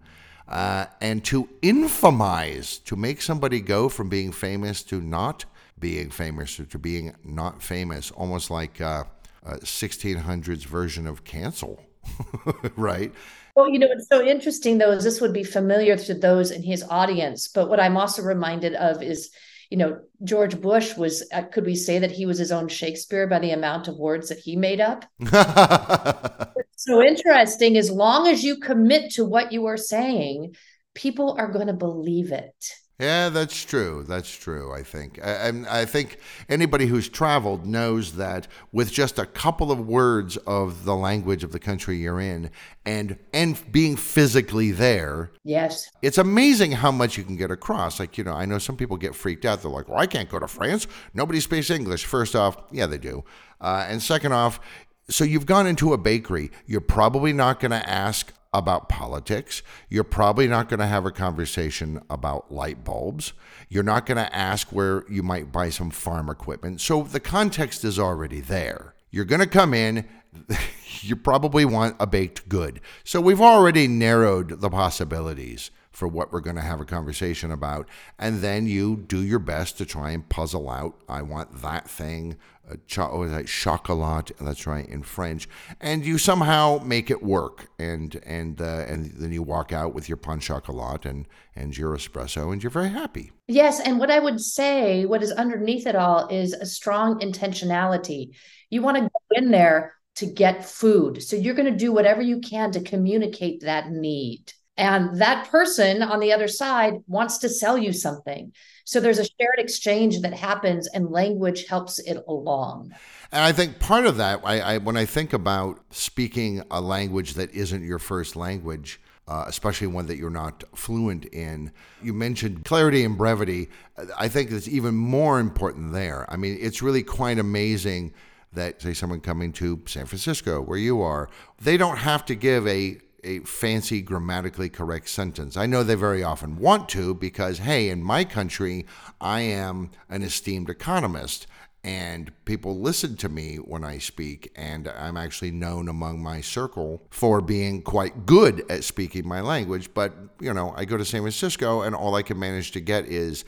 uh, 0.48 0.86
and 1.02 1.24
to 1.26 1.50
infamize, 1.62 2.84
to 2.86 2.96
make 2.96 3.22
somebody 3.22 3.62
go 3.62 3.90
from 3.90 4.10
being 4.10 4.32
famous 4.32 4.84
to 4.84 5.02
not 5.02 5.46
being 5.80 6.10
famous 6.10 6.60
or 6.60 6.66
to 6.66 6.80
being 6.80 7.16
not 7.24 7.62
famous, 7.62 8.12
almost 8.12 8.50
like 8.50 8.80
uh, 8.80 9.04
a 9.46 9.58
1600s 9.58 10.66
version 10.66 11.08
of 11.08 11.24
cancel, 11.24 11.82
right? 12.76 13.12
Well, 13.56 13.70
you 13.70 13.80
know, 13.80 13.88
what's 13.88 14.08
so 14.08 14.22
interesting 14.22 14.78
though 14.78 14.92
is 14.92 15.04
this 15.04 15.22
would 15.22 15.34
be 15.34 15.44
familiar 15.44 15.96
to 15.98 16.14
those 16.14 16.52
in 16.52 16.62
his 16.62 16.84
audience. 16.90 17.48
But 17.48 17.70
what 17.70 17.80
I'm 17.80 17.98
also 17.98 18.22
reminded 18.22 18.76
of 18.76 19.02
is, 19.02 19.32
you 19.75 19.80
know, 19.80 20.00
George 20.24 20.62
Bush 20.62 20.95
was, 20.95 21.27
uh, 21.33 21.42
could 21.42 21.66
we 21.66 21.75
say 21.75 22.00
that 22.00 22.10
he 22.10 22.25
was 22.25 22.38
his 22.38 22.54
own 22.54 22.69
Shakespeare 22.69 23.27
by 23.27 23.39
the 23.39 23.51
amount 23.51 23.89
of 23.89 23.98
words 23.98 24.30
that 24.30 24.38
he 24.38 24.56
made 24.56 24.80
up? 24.80 25.04
so 26.77 27.04
interesting. 27.04 27.75
As 27.75 27.92
long 27.92 28.25
as 28.25 28.42
you 28.42 28.62
commit 28.62 29.12
to 29.16 29.25
what 29.25 29.51
you 29.51 29.66
are 29.66 29.75
saying, 29.75 30.56
people 30.94 31.36
are 31.38 31.51
going 31.51 31.68
to 31.68 31.74
believe 31.74 32.31
it. 32.31 32.56
Yeah, 33.00 33.28
that's 33.28 33.62
true. 33.62 34.06
That's 34.08 34.30
true. 34.30 34.74
I 34.74 34.82
think. 34.82 35.20
I, 35.22 35.52
I, 35.70 35.86
think 35.86 36.18
anybody 36.48 36.86
who's 36.86 37.10
traveled 37.10 37.66
knows 37.66 38.14
that 38.14 38.48
with 38.72 38.90
just 38.90 39.20
a 39.20 39.26
couple 39.26 39.70
of 39.70 39.86
words 39.86 40.38
of 40.38 40.86
the 40.86 40.96
language 40.96 41.44
of 41.44 41.52
the 41.52 41.60
country 41.60 41.98
you're 41.98 42.22
in, 42.22 42.52
and 42.86 43.18
and 43.34 43.62
being 43.70 43.98
physically 43.98 44.72
there, 44.72 45.32
yes, 45.44 45.92
it's 46.02 46.18
amazing 46.18 46.72
how 46.72 46.92
much 46.92 47.18
you 47.18 47.26
can 47.26 47.36
get 47.36 47.52
across. 47.52 48.00
Like 48.00 48.18
you 48.18 48.24
know, 48.24 48.34
I 48.34 48.46
know 48.46 48.60
some 48.60 48.78
people 48.78 48.96
get 48.96 49.14
freaked 49.14 49.44
out. 49.44 49.62
They're 49.62 49.70
like, 49.70 49.90
"Well, 49.90 50.00
I 50.00 50.08
can't 50.08 50.30
go 50.30 50.40
to 50.40 50.48
France. 50.48 50.88
Nobody 51.14 51.42
speaks 51.42 51.70
English." 51.70 52.06
First 52.06 52.34
off, 52.34 52.56
yeah, 52.72 52.86
they 52.86 52.98
do, 52.98 53.25
uh, 53.60 53.88
and 53.90 54.02
second 54.02 54.32
off, 54.32 54.62
so 55.10 55.25
you've 55.25 55.46
gone 55.46 55.68
into 55.68 55.92
a 55.92 55.98
bakery. 55.98 56.50
You're 56.66 56.80
probably 56.80 57.34
not 57.34 57.60
going 57.60 57.72
to 57.72 57.90
ask 57.90 58.32
about 58.58 58.90
politics. 58.90 59.62
You're 59.90 60.04
probably 60.04 60.48
not 60.48 60.70
going 60.70 60.80
to 60.80 60.88
have 60.88 61.06
a 61.06 61.12
conversation 61.12 62.02
about 62.10 62.52
light 62.52 62.84
bulbs. 62.84 63.34
You're 63.70 63.84
not 63.84 64.06
going 64.06 64.18
to 64.18 64.36
ask 64.36 64.72
where 64.72 65.04
you 65.10 65.24
might 65.24 65.52
buy 65.52 65.70
some 65.70 65.90
farm 65.90 66.30
equipment. 66.30 66.82
So 66.82 67.04
the 67.04 67.20
context 67.20 67.84
is 67.84 68.00
already 68.00 68.42
there. 68.42 68.96
You're 69.12 69.26
going 69.26 69.42
to 69.42 69.48
come 69.48 69.74
in. 69.74 70.08
you 71.02 71.16
probably 71.16 71.66
want 71.66 71.96
a 72.00 72.08
baked 72.08 72.50
good. 72.50 72.82
So 73.04 73.22
we've 73.22 73.42
already 73.42 73.88
narrowed 73.88 74.62
the 74.62 74.70
possibilities 74.70 75.72
for 75.96 76.08
what 76.08 76.32
we're 76.32 76.42
going 76.42 76.58
to 76.58 76.62
have 76.62 76.82
a 76.82 76.86
conversation 76.86 77.52
about. 77.52 77.88
And 78.20 78.42
then 78.42 78.68
you 78.68 78.98
do 78.98 79.24
your 79.24 79.40
best 79.40 79.78
to 79.78 79.86
try 79.86 80.12
and 80.12 80.28
puzzle 80.28 80.70
out 80.70 80.96
I 81.08 81.22
want 81.22 81.62
that 81.62 81.90
thing, 81.90 82.36
uh, 82.70 82.75
cho- 82.86 83.10
oh, 83.12 83.28
that 83.28 83.48
chocolat, 83.48 84.32
that's 84.40 84.68
right, 84.68 84.88
in 84.88 85.04
French. 85.04 85.48
And 85.80 86.06
you 86.06 86.18
somehow 86.18 86.82
make 86.84 87.10
it 87.10 87.24
work. 87.24 87.68
And 87.80 88.20
and 88.25 88.60
uh, 88.62 88.86
and 88.88 89.12
then 89.12 89.32
you 89.32 89.42
walk 89.42 89.72
out 89.72 89.94
with 89.94 90.10
your 90.10 90.18
pain 90.18 90.40
chocolat 90.40 91.06
and, 91.06 91.28
and 91.56 91.78
your 91.78 91.96
espresso, 91.96 92.52
and 92.52 92.62
you're 92.62 92.70
very 92.70 92.90
happy. 92.90 93.32
Yes. 93.48 93.80
And 93.80 94.00
what 94.00 94.12
I 94.12 94.20
would 94.20 94.42
say, 94.42 95.06
what 95.06 95.24
is 95.24 95.32
underneath 95.32 95.88
it 95.88 95.96
all, 95.96 96.28
is 96.28 96.54
a 96.54 96.66
strong 96.66 97.20
intentionality. 97.20 98.36
You 98.70 98.82
want 98.82 98.98
to 98.98 99.04
go 99.04 99.20
in 99.32 99.52
there 99.52 99.96
to 100.16 100.25
get 100.25 100.66
food. 100.66 101.22
So 101.22 101.36
you're 101.36 101.56
going 101.56 101.72
to 101.72 101.78
do 101.78 101.92
whatever 101.92 102.22
you 102.22 102.40
can 102.40 102.72
to 102.72 102.82
communicate 102.82 103.62
that 103.62 103.92
need. 103.92 104.52
And 104.77 105.22
that 105.22 105.50
person 105.50 106.03
on 106.03 106.20
the 106.20 106.34
other 106.34 106.50
side 106.50 106.96
wants 107.08 107.38
to 107.39 107.50
sell 107.50 107.77
you 107.77 107.94
something. 107.94 108.51
So 108.84 109.00
there's 109.00 109.20
a 109.20 109.24
shared 109.24 109.58
exchange 109.58 110.20
that 110.22 110.34
happens, 110.34 110.88
and 110.88 111.10
language 111.10 111.65
helps 111.67 111.98
it 112.00 112.17
along. 112.27 112.94
And 113.32 113.41
I 113.44 113.51
think 113.51 113.79
part 113.79 114.05
of 114.05 114.17
that, 114.17 114.41
I, 114.44 114.60
I 114.60 114.77
when 114.77 114.98
I 114.98 115.05
think 115.05 115.34
about 115.34 115.79
speaking 115.91 116.62
a 116.70 116.82
language 116.82 117.34
that 117.34 117.51
isn't 117.51 117.84
your 117.84 118.00
first 118.00 118.36
language, 118.36 119.00
uh, 119.27 119.46
especially 119.48 119.88
one 119.88 120.05
that 120.08 120.17
you're 120.17 120.29
not 120.29 120.63
fluent 120.75 121.25
in. 121.25 121.72
You 122.03 122.13
mentioned 122.13 122.65
clarity 122.65 123.03
and 123.03 123.17
brevity. 123.17 123.70
I 124.17 124.27
think 124.27 124.51
it's 124.51 124.67
even 124.67 124.96
more 124.96 125.39
important 125.39 125.94
there. 125.94 126.25
I 126.29 126.36
mean, 126.36 126.58
it's 126.62 126.82
really 126.82 127.01
quite 127.01 127.39
amazing 127.39 128.13
that, 128.53 128.82
say, 128.82 128.94
someone 128.94 129.20
coming 129.20 129.51
to 129.53 129.82
San 129.86 130.05
Francisco, 130.05 130.62
where 130.62 130.77
you 130.77 131.01
are, 131.01 131.29
they 131.62 131.75
don't 131.75 131.98
have 131.98 132.24
to 132.25 132.36
give 132.36 132.67
a 132.67 132.98
a 133.25 133.39
fancy 133.39 134.01
grammatically 134.01 134.70
correct 134.70 135.10
sentence. 135.10 135.58
I 135.58 135.65
know 135.65 135.84
they 135.84 135.96
very 135.96 136.24
often 136.24 136.58
want 136.58 136.88
to 136.89 137.13
because, 137.15 137.58
hey, 137.58 137.89
in 137.89 138.03
my 138.03 138.24
country, 138.24 138.86
I 139.20 139.41
am 139.41 139.91
an 140.10 140.24
esteemed 140.24 140.70
economist 140.70 141.48
and 141.86 142.32
people 142.46 142.79
listen 142.79 143.15
to 143.17 143.29
me 143.29 143.58
when 143.58 143.84
I 143.84 144.00
speak, 144.00 144.51
and 144.55 144.88
I'm 144.88 145.17
actually 145.17 145.51
known 145.51 145.88
among 145.88 146.20
my 146.20 146.41
circle 146.41 147.03
for 147.12 147.41
being 147.41 147.84
quite 147.84 148.25
good 148.25 148.65
at 148.72 148.84
speaking 148.84 149.27
my 149.27 149.41
language. 149.41 149.94
But, 149.94 150.15
you 150.39 150.51
know, 150.51 150.74
I 150.75 150.86
go 150.86 150.98
to 150.98 151.05
San 151.05 151.22
Francisco, 151.22 151.84
and 151.84 151.96
all 151.96 152.15
I 152.15 152.24
can 152.24 152.39
manage 152.39 152.72
to 152.72 152.79
get 152.79 153.05
is 153.05 153.46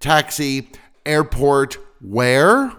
taxi, 0.00 0.70
airport, 1.04 1.76
where? 2.00 2.72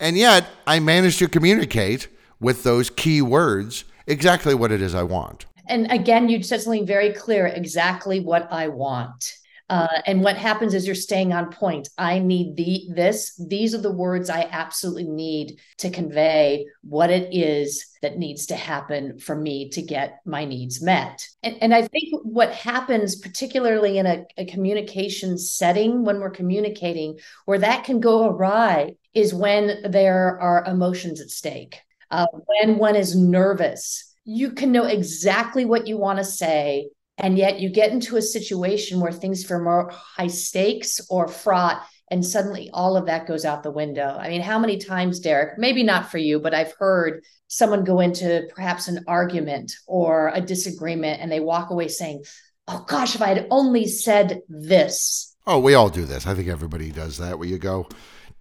And 0.00 0.18
yet, 0.18 0.48
I 0.66 0.80
manage 0.80 1.18
to 1.18 1.28
communicate 1.28 2.08
with 2.40 2.64
those 2.64 2.90
key 2.90 3.22
words 3.22 3.84
exactly 4.08 4.56
what 4.56 4.72
it 4.72 4.82
is 4.82 4.92
I 4.92 5.04
want. 5.04 5.46
And 5.72 5.90
again, 5.90 6.28
you 6.28 6.42
said 6.42 6.60
something 6.60 6.86
very 6.86 7.14
clear 7.14 7.46
exactly 7.46 8.20
what 8.20 8.52
I 8.52 8.68
want. 8.68 9.32
Uh, 9.70 9.88
and 10.04 10.22
what 10.22 10.36
happens 10.36 10.74
is 10.74 10.84
you're 10.84 10.94
staying 10.94 11.32
on 11.32 11.50
point. 11.50 11.88
I 11.96 12.18
need 12.18 12.56
the 12.56 12.88
this. 12.94 13.34
These 13.36 13.74
are 13.74 13.80
the 13.80 13.90
words 13.90 14.28
I 14.28 14.46
absolutely 14.50 15.04
need 15.04 15.60
to 15.78 15.88
convey 15.88 16.66
what 16.82 17.08
it 17.08 17.34
is 17.34 17.86
that 18.02 18.18
needs 18.18 18.44
to 18.46 18.54
happen 18.54 19.18
for 19.18 19.34
me 19.34 19.70
to 19.70 19.80
get 19.80 20.20
my 20.26 20.44
needs 20.44 20.82
met. 20.82 21.26
And, 21.42 21.56
and 21.62 21.74
I 21.74 21.86
think 21.86 22.20
what 22.22 22.52
happens, 22.52 23.16
particularly 23.16 23.96
in 23.96 24.04
a, 24.04 24.26
a 24.36 24.44
communication 24.44 25.38
setting, 25.38 26.04
when 26.04 26.20
we're 26.20 26.28
communicating, 26.28 27.18
where 27.46 27.60
that 27.60 27.84
can 27.84 27.98
go 27.98 28.26
awry, 28.26 28.96
is 29.14 29.32
when 29.32 29.90
there 29.90 30.38
are 30.38 30.66
emotions 30.66 31.18
at 31.22 31.30
stake. 31.30 31.80
Uh, 32.10 32.26
when 32.44 32.76
one 32.76 32.94
is 32.94 33.16
nervous, 33.16 34.11
you 34.24 34.52
can 34.52 34.72
know 34.72 34.84
exactly 34.84 35.64
what 35.64 35.86
you 35.86 35.96
want 35.96 36.18
to 36.18 36.24
say 36.24 36.88
and 37.18 37.36
yet 37.36 37.60
you 37.60 37.68
get 37.68 37.92
into 37.92 38.16
a 38.16 38.22
situation 38.22 39.00
where 39.00 39.12
things 39.12 39.44
feel 39.44 39.60
more 39.60 39.90
high 39.90 40.26
stakes 40.26 41.00
or 41.10 41.28
fraught 41.28 41.82
and 42.10 42.24
suddenly 42.24 42.68
all 42.74 42.96
of 42.96 43.06
that 43.06 43.26
goes 43.26 43.46
out 43.46 43.62
the 43.62 43.70
window. 43.70 44.18
I 44.20 44.28
mean, 44.28 44.42
how 44.42 44.58
many 44.58 44.76
times, 44.76 45.18
Derek, 45.18 45.58
maybe 45.58 45.82
not 45.82 46.10
for 46.10 46.18
you, 46.18 46.40
but 46.40 46.52
I've 46.52 46.74
heard 46.78 47.24
someone 47.48 47.84
go 47.84 48.00
into 48.00 48.46
perhaps 48.54 48.86
an 48.88 49.02
argument 49.08 49.72
or 49.86 50.30
a 50.34 50.40
disagreement 50.42 51.22
and 51.22 51.32
they 51.32 51.40
walk 51.40 51.70
away 51.70 51.88
saying, 51.88 52.24
Oh 52.68 52.84
gosh, 52.86 53.14
if 53.14 53.22
I 53.22 53.28
had 53.28 53.46
only 53.50 53.86
said 53.86 54.42
this. 54.48 55.34
Oh, 55.46 55.58
we 55.58 55.74
all 55.74 55.88
do 55.88 56.04
this. 56.04 56.26
I 56.26 56.34
think 56.34 56.48
everybody 56.48 56.92
does 56.92 57.16
that 57.16 57.38
where 57.38 57.48
you 57.48 57.58
go, 57.58 57.88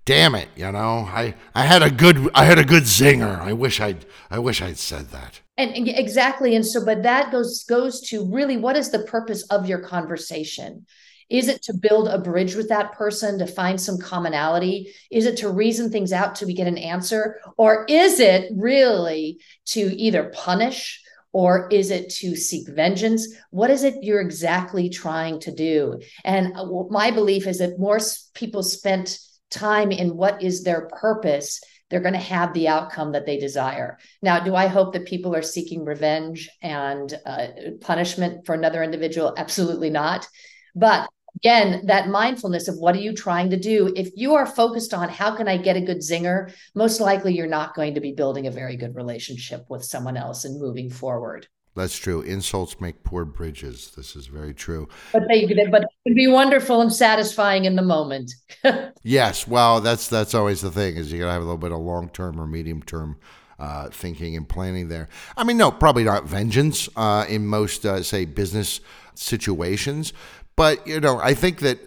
damn 0.05 0.35
it, 0.35 0.49
you 0.55 0.69
know, 0.71 1.07
I, 1.09 1.35
I 1.55 1.63
had 1.63 1.81
a 1.81 1.89
good 1.89 2.29
I 2.35 2.45
had 2.45 2.59
a 2.59 2.65
good 2.65 2.83
zinger. 2.83 3.39
I 3.39 3.53
wish 3.53 3.79
I'd 3.79 4.05
I 4.29 4.39
wish 4.39 4.61
I'd 4.61 4.77
said 4.77 5.09
that. 5.09 5.39
And 5.61 5.87
exactly. 5.87 6.55
And 6.55 6.65
so, 6.65 6.83
but 6.83 7.03
that 7.03 7.31
goes 7.31 7.63
goes 7.63 8.01
to 8.09 8.25
really 8.25 8.57
what 8.57 8.75
is 8.75 8.89
the 8.89 9.03
purpose 9.03 9.43
of 9.43 9.67
your 9.67 9.79
conversation? 9.79 10.85
Is 11.29 11.47
it 11.47 11.61
to 11.63 11.73
build 11.73 12.09
a 12.09 12.17
bridge 12.17 12.55
with 12.55 12.67
that 12.69 12.91
person 12.91 13.39
to 13.39 13.47
find 13.47 13.79
some 13.79 13.97
commonality? 13.97 14.93
Is 15.09 15.25
it 15.25 15.37
to 15.37 15.49
reason 15.49 15.89
things 15.89 16.11
out 16.11 16.35
till 16.35 16.47
we 16.47 16.53
get 16.53 16.67
an 16.67 16.77
answer? 16.77 17.39
Or 17.57 17.85
is 17.87 18.19
it 18.19 18.51
really 18.53 19.39
to 19.67 19.79
either 19.79 20.31
punish 20.35 21.01
or 21.31 21.69
is 21.69 21.89
it 21.89 22.09
to 22.15 22.35
seek 22.35 22.67
vengeance? 22.67 23.33
What 23.51 23.69
is 23.69 23.83
it 23.83 24.03
you're 24.03 24.19
exactly 24.19 24.89
trying 24.89 25.39
to 25.41 25.53
do? 25.53 26.01
And 26.25 26.57
uh, 26.57 26.65
my 26.89 27.11
belief 27.11 27.47
is 27.47 27.59
that 27.59 27.79
more 27.79 27.99
people 28.33 28.63
spent 28.63 29.17
time 29.49 29.91
in 29.91 30.17
what 30.17 30.41
is 30.43 30.63
their 30.63 30.87
purpose 30.87 31.61
they're 31.91 31.99
going 31.99 32.13
to 32.13 32.19
have 32.19 32.53
the 32.53 32.69
outcome 32.69 33.11
that 33.11 33.25
they 33.25 33.37
desire. 33.37 33.99
Now, 34.21 34.39
do 34.39 34.55
I 34.55 34.67
hope 34.67 34.93
that 34.93 35.05
people 35.05 35.35
are 35.35 35.41
seeking 35.41 35.85
revenge 35.85 36.49
and 36.63 37.13
uh, 37.25 37.47
punishment 37.81 38.45
for 38.45 38.55
another 38.55 38.81
individual? 38.81 39.35
Absolutely 39.37 39.89
not. 39.89 40.27
But 40.73 41.09
again, 41.35 41.85
that 41.87 42.07
mindfulness 42.07 42.67
of 42.67 42.77
what 42.77 42.95
are 42.95 43.01
you 43.01 43.13
trying 43.13 43.49
to 43.49 43.59
do? 43.59 43.93
If 43.95 44.09
you 44.15 44.35
are 44.35 44.45
focused 44.45 44.93
on 44.93 45.09
how 45.09 45.35
can 45.35 45.47
I 45.47 45.57
get 45.57 45.77
a 45.77 45.81
good 45.81 45.99
zinger, 45.99 46.53
most 46.73 47.01
likely 47.01 47.35
you're 47.35 47.47
not 47.47 47.75
going 47.75 47.95
to 47.95 48.01
be 48.01 48.13
building 48.13 48.47
a 48.47 48.51
very 48.51 48.77
good 48.77 48.95
relationship 48.95 49.65
with 49.69 49.83
someone 49.83 50.17
else 50.17 50.45
and 50.45 50.59
moving 50.59 50.89
forward. 50.89 51.47
That's 51.75 51.97
true. 51.97 52.21
Insults 52.21 52.81
make 52.81 53.03
poor 53.03 53.23
bridges. 53.23 53.91
This 53.95 54.15
is 54.17 54.27
very 54.27 54.53
true. 54.53 54.89
But 55.13 55.23
they, 55.29 55.45
but 55.45 55.83
it 55.83 55.89
can 56.05 56.15
be 56.15 56.27
wonderful 56.27 56.81
and 56.81 56.91
satisfying 56.91 57.63
in 57.63 57.77
the 57.77 57.81
moment. 57.81 58.33
yes, 59.03 59.47
well, 59.47 59.79
that's 59.79 60.07
that's 60.07 60.35
always 60.35 60.59
the 60.61 60.71
thing 60.71 60.97
is 60.97 61.11
you 61.11 61.19
got 61.19 61.27
to 61.27 61.31
have 61.31 61.41
a 61.41 61.45
little 61.45 61.57
bit 61.57 61.71
of 61.71 61.79
long 61.79 62.09
term 62.09 62.39
or 62.41 62.45
medium 62.45 62.83
term 62.83 63.17
uh, 63.57 63.89
thinking 63.89 64.35
and 64.35 64.49
planning 64.49 64.89
there. 64.89 65.07
I 65.37 65.45
mean, 65.45 65.55
no, 65.55 65.71
probably 65.71 66.03
not 66.03 66.25
vengeance 66.25 66.89
uh, 66.97 67.25
in 67.29 67.47
most 67.47 67.85
uh, 67.85 68.03
say 68.03 68.25
business 68.25 68.81
situations, 69.15 70.11
but 70.57 70.85
you 70.85 70.99
know, 70.99 71.19
I 71.19 71.33
think 71.33 71.59
that 71.59 71.79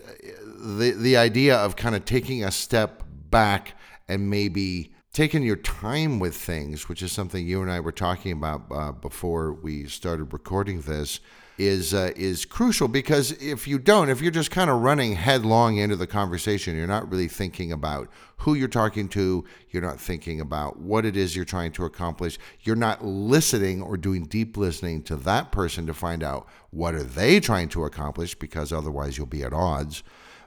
the 0.65 0.93
the 0.93 1.19
idea 1.19 1.57
of 1.57 1.77
kind 1.77 1.95
of 1.95 2.07
taking 2.07 2.43
a 2.43 2.51
step 2.51 3.03
back 3.29 3.75
and 4.09 4.31
maybe 4.31 4.94
taking 5.15 5.45
your 5.45 5.57
time 5.57 6.19
with 6.19 6.35
things, 6.35 6.89
which 6.89 7.01
is 7.01 7.13
something 7.13 7.47
you 7.47 7.63
and 7.63 7.71
I 7.71 7.81
were 7.81 7.93
talking 7.93 8.33
about 8.33 8.65
uh, 8.71 8.93
before 8.93 9.53
we 9.53 9.87
started 9.87 10.33
recording 10.33 10.83
this, 10.83 11.21
is 11.57 11.95
uh, 11.95 12.11
is 12.17 12.45
crucial 12.45 12.89
because 12.89 13.31
if 13.41 13.69
you 13.69 13.79
don't, 13.79 14.11
if 14.11 14.21
you're 14.21 14.33
just 14.33 14.51
kind 14.51 14.69
of 14.69 14.83
running 14.83 15.15
headlong 15.15 15.77
into 15.77 15.95
the 15.95 16.07
conversation, 16.07 16.77
you're 16.77 16.89
not 16.89 17.09
really 17.09 17.29
thinking 17.29 17.71
about 17.71 18.09
who 18.39 18.55
you're 18.55 18.67
talking 18.67 19.09
to, 19.11 19.45
you're 19.71 19.81
not 19.81 20.01
thinking 20.01 20.41
about 20.41 20.81
what 20.81 21.07
it 21.07 21.17
is 21.17 21.37
you're 21.37 21.45
trying 21.45 21.71
to 21.71 21.85
accomplish, 21.85 22.41
you're 22.63 22.75
not 22.75 23.05
listening 23.05 23.81
or 23.81 23.97
doing 23.97 24.25
deep 24.25 24.57
listening 24.57 25.01
to 25.05 25.15
that 25.15 25.53
person 25.53 25.87
to 25.87 25.95
find 25.95 26.25
out 26.25 26.49
what 26.71 26.93
are 26.93 27.05
they 27.05 27.39
trying 27.39 27.69
to 27.69 27.85
accomplish 27.85 28.35
because 28.35 28.73
otherwise 28.73 29.17
you'll 29.17 29.27
be 29.29 29.45
at 29.45 29.53
odds 29.53 30.03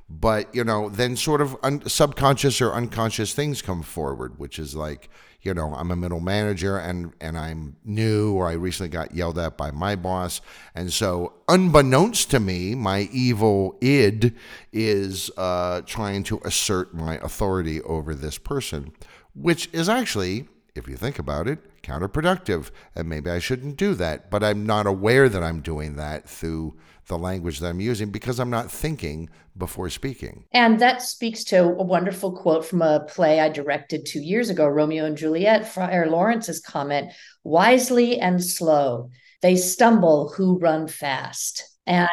but 0.10 0.54
you 0.56 0.64
know 0.64 0.90
then 0.90 1.16
sort 1.16 1.42
of 1.42 1.58
un- 1.64 1.86
subconscious 1.88 2.62
or 2.62 2.72
unconscious 2.74 3.34
things 3.34 3.62
come 3.62 3.82
forward 3.82 4.40
which 4.40 4.58
is 4.58 4.76
like 4.76 5.10
you 5.42 5.54
know 5.54 5.74
i'm 5.76 5.92
a 5.92 5.96
middle 5.96 6.20
manager 6.20 6.78
and 6.78 7.14
and 7.20 7.38
i'm 7.38 7.76
new 7.84 8.34
or 8.34 8.48
i 8.48 8.54
recently 8.54 8.90
got 8.90 9.14
yelled 9.14 9.38
at 9.38 9.58
by 9.58 9.72
my 9.72 9.96
boss. 9.96 10.42
And 10.76 10.92
so 10.92 11.34
unbeknownst 11.48 12.32
to 12.32 12.40
me 12.40 12.76
my 12.76 13.10
evil 13.12 13.78
id 13.82 14.34
is 14.72 15.32
uh, 15.38 15.82
trying 15.86 16.24
to 16.24 16.40
assert 16.44 16.94
my 16.94 17.16
authority 17.18 17.82
over 17.82 18.16
this 18.16 18.38
person 18.38 18.94
which 19.34 19.70
is 19.74 19.90
actually 19.90 20.48
if 20.76 20.88
you 20.88 20.96
think 20.96 21.20
about 21.20 21.48
it 21.48 21.60
counterproductive. 21.82 22.72
And 22.96 23.10
maybe 23.10 23.30
i 23.30 23.40
shouldn't 23.40 23.78
do 23.78 23.94
that 23.96 24.30
but 24.32 24.44
i'm 24.44 24.66
not 24.66 24.88
aware 24.88 25.28
that 25.28 25.44
i'm 25.44 25.62
doing 25.62 25.96
that 25.98 26.30
through 26.30 26.76
the 27.08 27.18
language 27.18 27.60
that 27.60 27.70
I'm 27.70 27.80
using 27.80 28.10
because 28.10 28.40
I'm 28.40 28.50
not 28.50 28.72
thinking 28.72 29.30
before 29.58 29.90
speaking. 29.90 30.46
And 30.52 30.80
that 30.80 31.02
speaks 31.02 31.44
to 31.46 31.64
a 31.64 31.84
wonderful 31.84 32.32
quote 32.32 32.66
from 32.66 32.82
a 32.82 33.02
play 33.02 33.40
I 33.40 33.50
directed 33.50 34.06
two 34.06 34.22
years 34.22 34.50
ago, 34.50 34.68
Romeo 34.68 35.06
and 35.06 35.18
Juliet, 35.18 35.68
Friar 35.68 36.08
Lawrence's 36.08 36.60
comment 36.60 37.12
wisely 37.44 38.20
and 38.20 38.44
slow, 38.44 39.10
they 39.42 39.56
stumble 39.56 40.30
who 40.30 40.60
run 40.60 40.88
fast. 40.88 41.64
And 41.86 42.10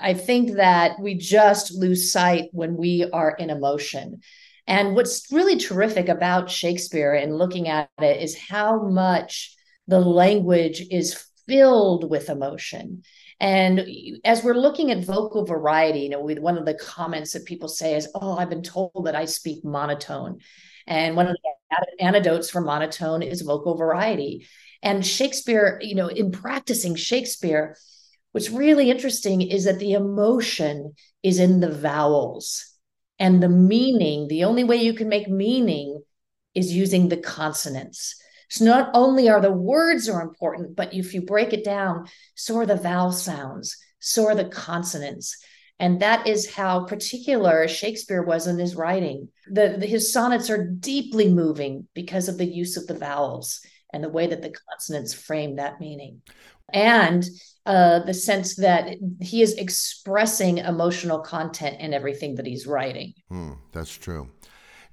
I 0.00 0.14
think 0.14 0.52
that 0.56 1.00
we 1.00 1.14
just 1.14 1.74
lose 1.74 2.12
sight 2.12 2.50
when 2.52 2.76
we 2.76 3.04
are 3.12 3.32
in 3.32 3.50
emotion. 3.50 4.20
And 4.66 4.94
what's 4.94 5.32
really 5.32 5.58
terrific 5.58 6.08
about 6.08 6.50
Shakespeare 6.50 7.12
and 7.14 7.36
looking 7.36 7.68
at 7.68 7.90
it 7.98 8.22
is 8.22 8.38
how 8.38 8.82
much 8.88 9.56
the 9.88 9.98
language 9.98 10.82
is 10.90 11.24
filled 11.48 12.08
with 12.08 12.30
emotion. 12.30 13.02
And 13.40 13.84
as 14.24 14.44
we're 14.44 14.54
looking 14.54 14.90
at 14.90 15.04
vocal 15.04 15.44
variety, 15.44 16.00
you 16.00 16.08
know, 16.10 16.22
with 16.22 16.38
one 16.38 16.58
of 16.58 16.64
the 16.64 16.74
comments 16.74 17.32
that 17.32 17.44
people 17.44 17.68
say 17.68 17.96
is, 17.96 18.08
"Oh, 18.14 18.36
I've 18.36 18.50
been 18.50 18.62
told 18.62 19.04
that 19.04 19.16
I 19.16 19.24
speak 19.24 19.64
monotone," 19.64 20.38
and 20.86 21.16
one 21.16 21.26
of 21.26 21.36
the 21.36 22.04
antidotes 22.04 22.50
for 22.50 22.60
monotone 22.60 23.22
is 23.22 23.42
vocal 23.42 23.76
variety. 23.76 24.46
And 24.82 25.06
Shakespeare, 25.06 25.78
you 25.82 25.94
know, 25.94 26.08
in 26.08 26.30
practicing 26.30 26.94
Shakespeare, 26.94 27.76
what's 28.32 28.50
really 28.50 28.90
interesting 28.90 29.42
is 29.42 29.64
that 29.64 29.78
the 29.78 29.92
emotion 29.92 30.94
is 31.22 31.38
in 31.38 31.60
the 31.60 31.70
vowels 31.70 32.66
and 33.18 33.42
the 33.42 33.48
meaning. 33.48 34.28
The 34.28 34.44
only 34.44 34.64
way 34.64 34.76
you 34.76 34.94
can 34.94 35.08
make 35.08 35.28
meaning 35.28 36.02
is 36.54 36.72
using 36.72 37.08
the 37.08 37.16
consonants. 37.16 38.16
So 38.52 38.66
not 38.66 38.90
only 38.92 39.30
are 39.30 39.40
the 39.40 39.50
words 39.50 40.10
are 40.10 40.20
important, 40.20 40.76
but 40.76 40.92
if 40.92 41.14
you 41.14 41.22
break 41.22 41.54
it 41.54 41.64
down, 41.64 42.06
so 42.34 42.58
are 42.58 42.66
the 42.66 42.76
vowel 42.76 43.10
sounds, 43.10 43.78
so 43.98 44.26
are 44.26 44.34
the 44.34 44.44
consonants. 44.44 45.38
And 45.78 46.00
that 46.00 46.26
is 46.26 46.52
how 46.52 46.84
particular 46.84 47.66
Shakespeare 47.66 48.22
was 48.22 48.46
in 48.46 48.58
his 48.58 48.74
writing. 48.74 49.30
The, 49.46 49.76
the, 49.78 49.86
his 49.86 50.12
sonnets 50.12 50.50
are 50.50 50.66
deeply 50.66 51.30
moving 51.30 51.88
because 51.94 52.28
of 52.28 52.36
the 52.36 52.44
use 52.44 52.76
of 52.76 52.86
the 52.86 52.98
vowels 52.98 53.62
and 53.90 54.04
the 54.04 54.10
way 54.10 54.26
that 54.26 54.42
the 54.42 54.54
consonants 54.68 55.14
frame 55.14 55.56
that 55.56 55.80
meaning. 55.80 56.20
And 56.74 57.24
uh, 57.64 58.00
the 58.00 58.12
sense 58.12 58.56
that 58.56 58.96
he 59.22 59.40
is 59.40 59.54
expressing 59.54 60.58
emotional 60.58 61.20
content 61.20 61.80
in 61.80 61.94
everything 61.94 62.34
that 62.34 62.46
he's 62.46 62.66
writing. 62.66 63.14
Hmm, 63.30 63.52
that's 63.72 63.96
true. 63.96 64.28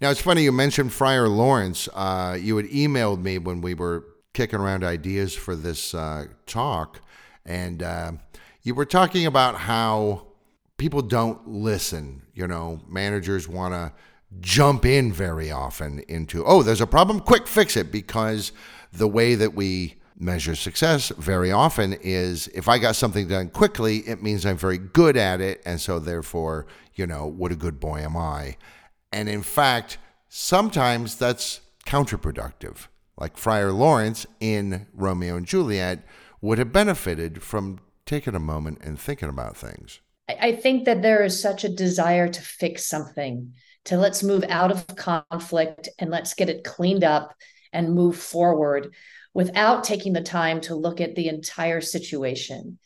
Now, 0.01 0.11
it's 0.11 0.21
funny 0.21 0.43
you 0.43 0.53
mentioned 0.53 0.93
Friar 0.93 1.27
Lawrence. 1.27 1.89
Uh, 1.93 2.37
you 2.39 2.55
had 2.55 2.67
emailed 2.67 3.21
me 3.21 3.37
when 3.37 3.59
we 3.59 3.73
were 3.73 4.05
kicking 4.31 4.57
around 4.59 4.81
ideas 4.85 5.35
for 5.35 5.57
this 5.57 5.93
uh, 5.93 6.27
talk, 6.45 7.01
And 7.45 7.83
uh, 7.83 8.11
you 8.61 8.75
were 8.75 8.85
talking 8.85 9.25
about 9.25 9.55
how 9.55 10.27
people 10.77 11.01
don't 11.01 11.45
listen. 11.47 12.21
You 12.33 12.47
know, 12.47 12.79
managers 12.87 13.47
want 13.47 13.73
to 13.73 13.91
jump 14.39 14.85
in 14.85 15.11
very 15.11 15.51
often 15.51 15.99
into, 16.07 16.45
oh, 16.45 16.63
there's 16.63 16.79
a 16.79 16.87
problem, 16.87 17.19
quick 17.19 17.47
fix 17.47 17.75
it, 17.75 17.91
because 17.91 18.53
the 18.93 19.07
way 19.07 19.35
that 19.35 19.53
we 19.53 19.95
measure 20.17 20.55
success 20.55 21.09
very 21.17 21.51
often 21.51 21.93
is 21.93 22.47
if 22.49 22.69
I 22.69 22.77
got 22.77 22.95
something 22.95 23.27
done 23.27 23.49
quickly, 23.49 23.97
it 23.99 24.21
means 24.21 24.45
I'm 24.45 24.57
very 24.57 24.77
good 24.77 25.17
at 25.17 25.41
it. 25.41 25.61
And 25.65 25.81
so, 25.81 25.99
therefore, 25.99 26.67
you 26.95 27.05
know, 27.05 27.25
what 27.25 27.51
a 27.51 27.55
good 27.55 27.81
boy 27.81 27.99
am 27.99 28.15
I. 28.15 28.55
And 29.11 29.27
in 29.29 29.41
fact, 29.41 29.97
sometimes 30.27 31.15
that's 31.15 31.61
counterproductive. 31.85 32.87
Like 33.17 33.37
Friar 33.37 33.71
Lawrence 33.71 34.25
in 34.39 34.87
Romeo 34.93 35.35
and 35.35 35.45
Juliet 35.45 36.05
would 36.41 36.57
have 36.57 36.71
benefited 36.71 37.43
from 37.43 37.79
taking 38.05 38.35
a 38.35 38.39
moment 38.39 38.79
and 38.81 38.99
thinking 38.99 39.29
about 39.29 39.57
things. 39.57 39.99
I 40.29 40.51
think 40.53 40.85
that 40.85 41.01
there 41.01 41.23
is 41.23 41.41
such 41.41 41.63
a 41.63 41.69
desire 41.69 42.27
to 42.27 42.41
fix 42.41 42.85
something, 42.85 43.53
to 43.85 43.97
let's 43.97 44.21
move 44.21 44.43
out 44.47 44.71
of 44.71 44.85
conflict 44.95 45.89
and 45.97 46.11
let's 46.11 46.35
get 46.35 46.49
it 46.49 46.63
cleaned 46.63 47.03
up 47.03 47.33
and 47.73 47.95
move 47.95 48.15
forward 48.15 48.93
without 49.33 49.83
taking 49.83 50.13
the 50.13 50.21
time 50.21 50.61
to 50.61 50.75
look 50.75 51.01
at 51.01 51.15
the 51.15 51.27
entire 51.27 51.81
situation. 51.81 52.77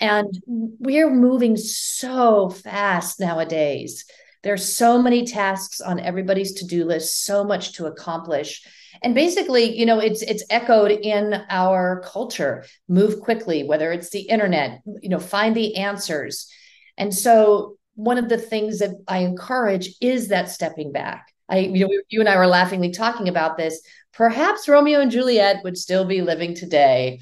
And 0.00 0.34
we're 0.46 1.10
moving 1.10 1.56
so 1.56 2.50
fast 2.50 3.20
nowadays. 3.20 4.04
There's 4.42 4.76
so 4.76 5.00
many 5.00 5.24
tasks 5.24 5.80
on 5.80 6.00
everybody's 6.00 6.52
to-do 6.54 6.84
list, 6.84 7.24
so 7.24 7.44
much 7.44 7.72
to 7.74 7.86
accomplish. 7.86 8.66
And 9.02 9.14
basically, 9.14 9.76
you 9.76 9.86
know, 9.86 9.98
it's 9.98 10.22
it's 10.22 10.44
echoed 10.50 10.90
in 10.90 11.42
our 11.48 12.02
culture. 12.04 12.64
Move 12.88 13.20
quickly, 13.20 13.64
whether 13.64 13.92
it's 13.92 14.10
the 14.10 14.22
internet, 14.22 14.80
you 15.00 15.08
know, 15.08 15.18
find 15.18 15.56
the 15.56 15.76
answers. 15.76 16.48
And 16.96 17.14
so 17.14 17.78
one 17.94 18.18
of 18.18 18.28
the 18.28 18.38
things 18.38 18.78
that 18.78 18.94
I 19.08 19.18
encourage 19.18 19.94
is 20.00 20.28
that 20.28 20.50
stepping 20.50 20.92
back. 20.92 21.32
I, 21.48 21.58
you 21.58 21.86
know, 21.86 21.92
you 22.08 22.20
and 22.20 22.28
I 22.28 22.36
were 22.36 22.46
laughingly 22.46 22.90
talking 22.90 23.28
about 23.28 23.56
this. 23.56 23.80
Perhaps 24.12 24.68
Romeo 24.68 25.00
and 25.00 25.10
Juliet 25.10 25.62
would 25.64 25.76
still 25.76 26.04
be 26.04 26.22
living 26.22 26.54
today 26.54 27.20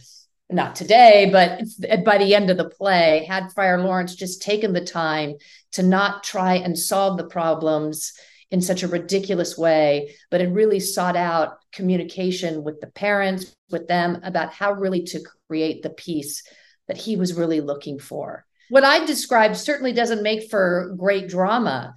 not 0.52 0.74
today, 0.74 1.28
but 1.30 1.62
by 2.04 2.18
the 2.18 2.34
end 2.34 2.50
of 2.50 2.56
the 2.56 2.68
play, 2.68 3.24
had 3.28 3.52
Friar 3.52 3.82
Lawrence 3.82 4.14
just 4.14 4.42
taken 4.42 4.72
the 4.72 4.84
time 4.84 5.34
to 5.72 5.82
not 5.82 6.24
try 6.24 6.54
and 6.54 6.78
solve 6.78 7.16
the 7.16 7.26
problems 7.26 8.12
in 8.50 8.60
such 8.60 8.82
a 8.82 8.88
ridiculous 8.88 9.56
way, 9.56 10.14
but 10.30 10.40
had 10.40 10.54
really 10.54 10.80
sought 10.80 11.16
out 11.16 11.58
communication 11.72 12.64
with 12.64 12.80
the 12.80 12.88
parents, 12.88 13.54
with 13.70 13.86
them 13.86 14.20
about 14.24 14.52
how 14.52 14.72
really 14.72 15.04
to 15.04 15.20
create 15.46 15.82
the 15.82 15.90
peace 15.90 16.42
that 16.88 16.96
he 16.96 17.16
was 17.16 17.34
really 17.34 17.60
looking 17.60 17.98
for. 17.98 18.44
What 18.70 18.84
I 18.84 19.04
described 19.04 19.56
certainly 19.56 19.92
doesn't 19.92 20.22
make 20.22 20.50
for 20.50 20.94
great 20.96 21.28
drama. 21.28 21.94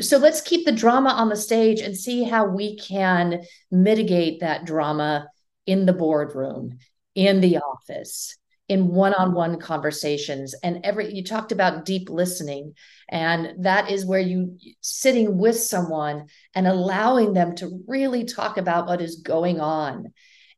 So 0.00 0.18
let's 0.18 0.40
keep 0.40 0.64
the 0.64 0.72
drama 0.72 1.10
on 1.10 1.28
the 1.28 1.36
stage 1.36 1.80
and 1.80 1.96
see 1.96 2.24
how 2.24 2.46
we 2.46 2.76
can 2.76 3.42
mitigate 3.70 4.40
that 4.40 4.64
drama 4.64 5.28
in 5.66 5.86
the 5.86 5.92
boardroom 5.92 6.78
in 7.14 7.40
the 7.40 7.58
office 7.58 8.36
in 8.68 8.86
one-on-one 8.86 9.58
conversations. 9.58 10.54
And 10.62 10.80
every 10.84 11.12
you 11.12 11.24
talked 11.24 11.50
about 11.50 11.84
deep 11.84 12.08
listening 12.08 12.74
and 13.08 13.64
that 13.64 13.90
is 13.90 14.06
where 14.06 14.20
you 14.20 14.58
sitting 14.80 15.36
with 15.36 15.58
someone 15.58 16.28
and 16.54 16.68
allowing 16.68 17.32
them 17.32 17.56
to 17.56 17.82
really 17.88 18.24
talk 18.24 18.58
about 18.58 18.86
what 18.86 19.00
is 19.00 19.16
going 19.16 19.60
on 19.60 20.12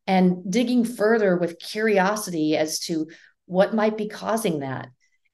and 0.07 0.51
digging 0.51 0.85
further 0.85 1.39
with 1.39 1.59
curiosity 1.59 2.55
as 2.55 2.81
to 2.81 3.07
what 3.47 3.75
might 3.75 3.97
be 3.97 4.09
causing 4.09 4.61
that. 4.61 4.89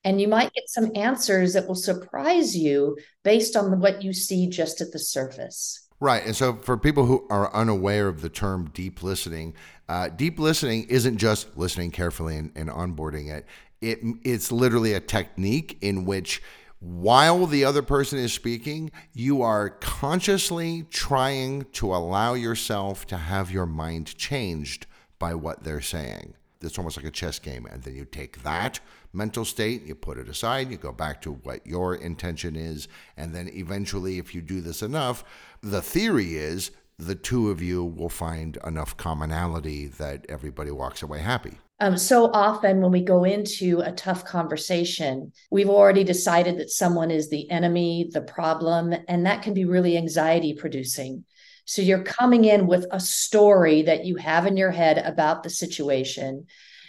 And 0.04 0.20
you 0.20 0.28
might 0.28 0.52
get 0.52 0.68
some 0.68 0.92
answers 0.94 1.54
that 1.54 1.66
will 1.66 1.75
surprise 1.75 2.56
you 2.56 2.96
based 3.25 3.56
on 3.56 3.80
what 3.80 4.02
you 4.02 4.12
see 4.12 4.46
just 4.46 4.80
at 4.80 4.92
the 4.92 5.00
surface 5.00 5.88
Right. 6.00 6.24
And 6.24 6.37
so, 6.37 6.54
for 6.54 6.76
people 6.76 7.06
who 7.06 7.26
are 7.28 7.52
unaware 7.52 8.06
of 8.06 8.20
the 8.22 8.28
term 8.28 8.70
deep 8.72 9.02
listening, 9.02 9.54
uh, 9.88 10.08
deep 10.08 10.38
listening 10.38 10.84
isn't 10.88 11.16
just 11.18 11.56
listening 11.56 11.90
carefully 11.90 12.37
and, 12.37 12.52
and 12.54 12.70
onboarding 12.70 13.28
it. 13.28 13.46
it. 13.80 13.98
It's 14.22 14.52
literally 14.52 14.94
a 14.94 15.00
technique 15.00 15.76
in 15.80 16.04
which, 16.04 16.40
while 16.78 17.46
the 17.46 17.64
other 17.64 17.82
person 17.82 18.18
is 18.20 18.32
speaking, 18.32 18.92
you 19.12 19.42
are 19.42 19.70
consciously 19.70 20.87
trying 20.90 21.64
to 21.72 21.92
allow 21.92 22.34
yourself 22.34 23.04
to 23.08 23.16
have 23.16 23.50
your 23.50 23.66
mind 23.66 24.16
changed 24.16 24.87
by 25.18 25.34
what 25.34 25.64
they're 25.64 25.80
saying. 25.80 26.34
It's 26.61 26.78
almost 26.78 26.96
like 26.96 27.06
a 27.06 27.11
chess 27.11 27.40
game. 27.40 27.66
And 27.66 27.82
then 27.82 27.96
you 27.96 28.04
take 28.04 28.44
that 28.44 28.78
mental 29.12 29.44
state, 29.44 29.85
you 29.85 29.94
put 29.94 30.18
it 30.18 30.29
aside, 30.29 30.71
you 30.71 30.77
go 30.77 30.92
back 30.92 31.21
to 31.23 31.33
what 31.33 31.66
your 31.66 31.94
intention 31.94 32.57
is. 32.57 32.88
And 33.16 33.35
then 33.35 33.49
eventually, 33.49 34.18
if 34.18 34.35
you 34.35 34.40
do 34.40 34.61
this 34.61 34.83
enough, 34.83 35.25
the 35.62 35.83
theory 35.83 36.37
is 36.37 36.71
the 36.99 37.14
two 37.14 37.51
of 37.51 37.62
you 37.62 37.85
will 37.85 38.09
find 38.09 38.59
enough 38.66 38.97
commonality 38.97 39.87
that 39.87 40.27
everybody 40.29 40.71
walks 40.71 41.03
away 41.03 41.21
happy. 41.21 41.59
Um, 41.81 41.97
so 41.97 42.31
often, 42.33 42.81
when 42.81 42.90
we 42.90 43.03
go 43.03 43.23
into 43.23 43.81
a 43.81 43.92
tough 43.92 44.25
conversation, 44.25 45.33
we've 45.51 45.71
already 45.71 46.03
decided 46.03 46.59
that 46.59 46.71
someone 46.71 47.12
is 47.12 47.31
the 47.31 47.49
enemy, 47.53 48.11
the 48.12 48.21
problem, 48.21 48.92
and 49.07 49.27
that 49.27 49.42
can 49.42 49.55
be 49.55 49.64
really 49.64 49.97
anxiety 49.97 50.55
producing. 50.55 51.25
So 51.66 51.83
you're 51.83 52.03
coming 52.03 52.47
in 52.47 52.66
with 52.66 52.87
a 52.90 52.99
story 52.99 53.83
that 53.83 54.05
you 54.05 54.16
have 54.16 54.47
in 54.47 54.57
your 54.57 54.73
head 54.73 54.99
about 54.99 55.42
the 55.42 55.51
situation. 55.51 56.47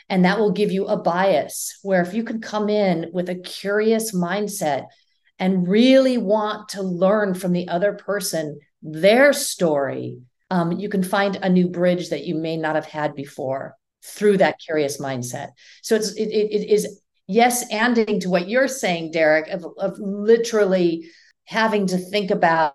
And 0.09 0.25
that 0.25 0.39
will 0.39 0.51
give 0.51 0.71
you 0.71 0.85
a 0.85 0.97
bias 0.97 1.77
where 1.83 2.01
if 2.01 2.13
you 2.13 2.23
can 2.23 2.41
come 2.41 2.69
in 2.69 3.09
with 3.13 3.29
a 3.29 3.35
curious 3.35 4.13
mindset 4.13 4.87
and 5.37 5.67
really 5.67 6.17
want 6.17 6.69
to 6.69 6.81
learn 6.81 7.33
from 7.33 7.53
the 7.53 7.67
other 7.67 7.93
person, 7.93 8.59
their 8.81 9.33
story, 9.33 10.19
um, 10.49 10.71
you 10.71 10.89
can 10.89 11.03
find 11.03 11.35
a 11.35 11.49
new 11.49 11.69
bridge 11.69 12.09
that 12.09 12.25
you 12.25 12.35
may 12.35 12.57
not 12.57 12.75
have 12.75 12.85
had 12.85 13.13
before 13.15 13.75
through 14.03 14.37
that 14.37 14.59
curious 14.59 14.99
mindset. 14.99 15.49
So 15.83 15.95
it's 15.95 16.11
it, 16.13 16.29
it 16.29 16.69
is 16.69 17.01
yes, 17.27 17.71
anding 17.71 18.21
to 18.21 18.29
what 18.29 18.49
you're 18.49 18.67
saying, 18.67 19.11
Derek, 19.11 19.47
of, 19.49 19.65
of 19.77 19.99
literally 19.99 21.09
having 21.45 21.87
to 21.87 21.97
think 21.97 22.31
about 22.31 22.73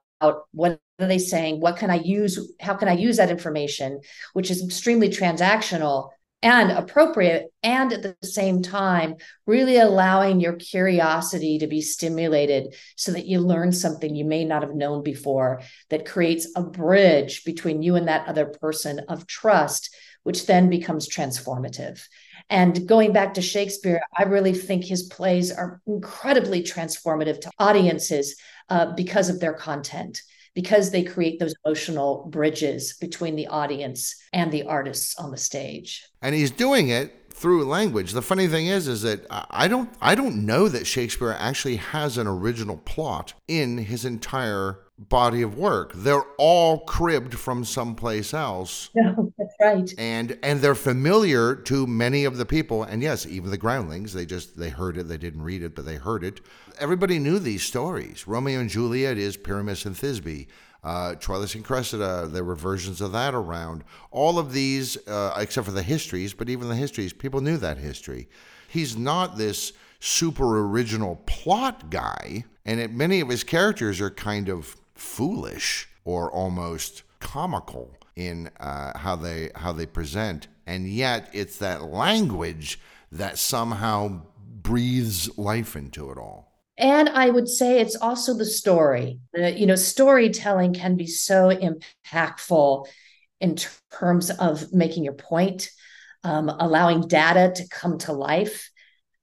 what 0.53 0.81
are 1.01 1.07
they 1.07 1.19
saying? 1.19 1.61
What 1.61 1.77
can 1.77 1.91
I 1.91 1.97
use? 1.97 2.55
How 2.61 2.75
can 2.75 2.89
I 2.89 2.95
use 2.95 3.17
that 3.17 3.31
information, 3.31 4.01
which 4.33 4.51
is 4.51 4.65
extremely 4.65 5.09
transactional 5.09 6.11
and 6.45 6.71
appropriate, 6.71 7.47
and 7.63 7.91
at 7.91 8.03
the 8.03 8.15
same 8.23 8.61
time, 8.61 9.17
really 9.47 9.79
allowing 9.79 10.41
your 10.41 10.53
curiosity 10.53 11.59
to 11.59 11.67
be 11.67 11.81
stimulated 11.81 12.77
so 12.97 13.13
that 13.13 13.25
you 13.25 13.41
learn 13.41 13.73
something 13.73 14.15
you 14.15 14.27
may 14.27 14.45
not 14.45 14.63
have 14.63 14.75
known 14.75 15.03
before 15.03 15.63
that 15.89 16.05
creates 16.05 16.47
a 16.55 16.63
bridge 16.63 17.45
between 17.45 17.83
you 17.83 17.97
and 17.97 18.09
that 18.09 18.29
other 18.29 18.45
person 18.45 19.01
of 19.09 19.27
trust, 19.27 19.97
which 20.23 20.45
then 20.45 20.69
becomes 20.69 21.09
transformative. 21.09 22.03
And 22.51 22.87
going 22.87 23.15
back 23.15 23.35
to 23.35 23.43
Shakespeare, 23.43 24.03
I 24.15 24.25
really 24.25 24.53
think 24.53 24.85
his 24.85 25.05
plays 25.05 25.51
are 25.51 25.81
incredibly 25.87 26.63
transformative 26.63 27.41
to 27.41 27.51
audiences 27.59 28.37
uh, 28.69 28.93
because 28.93 29.31
of 29.31 29.41
their 29.41 29.55
content 29.55 30.21
because 30.55 30.91
they 30.91 31.03
create 31.03 31.39
those 31.39 31.55
emotional 31.65 32.27
bridges 32.31 32.97
between 33.01 33.37
the 33.37 33.47
audience 33.49 34.17
and 34.33 34.51
the 34.53 34.63
artists 34.65 35.17
on 35.17 35.31
the 35.31 35.37
stage. 35.37 36.05
And 36.23 36.35
he's 36.35 36.51
doing 36.51 36.89
it 36.89 37.25
through 37.31 37.65
language. 37.65 38.13
The 38.13 38.23
funny 38.23 38.47
thing 38.47 38.67
is 38.69 38.87
is 38.87 39.03
that 39.03 39.27
I 39.31 39.67
don't 39.67 39.91
I 40.01 40.15
don't 40.15 40.47
know 40.47 40.69
that 40.69 40.87
Shakespeare 40.87 41.37
actually 41.39 41.77
has 41.77 42.17
an 42.17 42.27
original 42.27 42.77
plot 42.79 43.35
in 43.49 43.79
his 43.79 44.05
entire 44.05 44.79
body 44.97 45.43
of 45.43 45.59
work. 45.59 45.93
They're 45.95 46.25
all 46.39 46.81
cribbed 46.85 47.35
from 47.35 47.65
someplace 47.65 48.33
else. 48.33 48.91
No, 49.05 49.33
that's 49.37 49.55
right. 49.61 49.93
And 49.99 50.39
and 50.43 50.61
they're 50.61 50.75
familiar 50.77 51.57
to 51.57 51.87
many 51.87 52.25
of 52.25 52.37
the 52.37 52.47
people. 52.47 52.85
And 52.85 53.03
yes, 53.03 53.27
even 53.27 53.51
the 53.51 53.59
groundlings, 53.59 54.13
they 54.13 54.25
just 54.25 54.57
they 54.57 54.71
heard 54.71 54.97
it, 54.97 55.09
they 55.09 55.19
didn't 55.19 55.43
read 55.43 55.63
it, 55.63 55.75
but 55.75 55.85
they 55.85 55.97
heard 55.97 56.23
it. 56.25 56.41
Everybody 56.79 57.19
knew 57.19 57.39
these 57.39 57.63
stories. 57.63 58.27
Romeo 58.27 58.61
and 58.61 58.71
Juliet 58.71 59.19
is 59.19 59.37
Pyramus 59.37 59.85
and 59.85 59.95
Thisbe. 59.95 60.47
Uh, 60.83 61.15
Troilus 61.15 61.55
and 61.55 61.65
Cressida, 61.65 62.27
there 62.27 62.45
were 62.45 62.55
versions 62.55 63.01
of 63.01 63.13
that 63.13 63.35
around. 63.35 63.85
All 64.11 64.39
of 64.39 64.53
these, 64.53 64.97
uh, 65.09 65.35
except 65.39 65.67
for 65.67 65.73
the 65.73 65.83
histories, 65.83 66.35
but 66.35 66.51
even 66.51 66.69
the 66.69 66.75
histories, 66.75 67.13
people 67.13 67.41
knew 67.41 67.57
that 67.57 67.79
history. 67.79 68.29
He's 68.69 68.97
not 68.97 69.39
this 69.39 69.73
super 70.01 70.61
original 70.67 71.17
plot 71.25 71.89
guy, 71.89 72.45
and 72.67 72.81
it, 72.81 72.93
many 72.93 73.21
of 73.21 73.29
his 73.31 73.45
characters 73.45 74.01
are 74.01 74.11
kind 74.11 74.51
of 74.51 74.77
foolish 74.95 75.89
or 76.05 76.31
almost 76.31 77.03
comical 77.21 77.97
in 78.15 78.51
uh, 78.61 78.99
how 78.99 79.17
they 79.17 79.51
how 79.55 79.73
they 79.73 79.87
present, 79.87 80.49
and 80.67 80.87
yet 80.87 81.31
it's 81.33 81.57
that 81.59 81.83
language 81.83 82.79
that 83.11 83.39
somehow 83.39 84.21
breathes 84.63 85.39
life 85.39 85.77
into 85.77 86.11
it 86.11 86.19
all. 86.19 86.54
And 86.77 87.09
I 87.09 87.31
would 87.31 87.49
say 87.49 87.81
it's 87.81 87.97
also 87.97 88.35
the 88.35 88.45
story. 88.45 89.21
you 89.35 89.67
know, 89.67 89.77
storytelling 89.77 90.75
can 90.75 90.97
be 90.97 91.07
so 91.07 91.51
impactful 91.51 92.87
in 93.41 93.57
terms 93.93 94.31
of 94.31 94.73
making 94.73 95.05
your 95.05 95.15
point, 95.15 95.71
um, 96.25 96.49
allowing 96.49 97.07
data 97.07 97.53
to 97.55 97.69
come 97.69 97.99
to 97.99 98.13
life. 98.13 98.71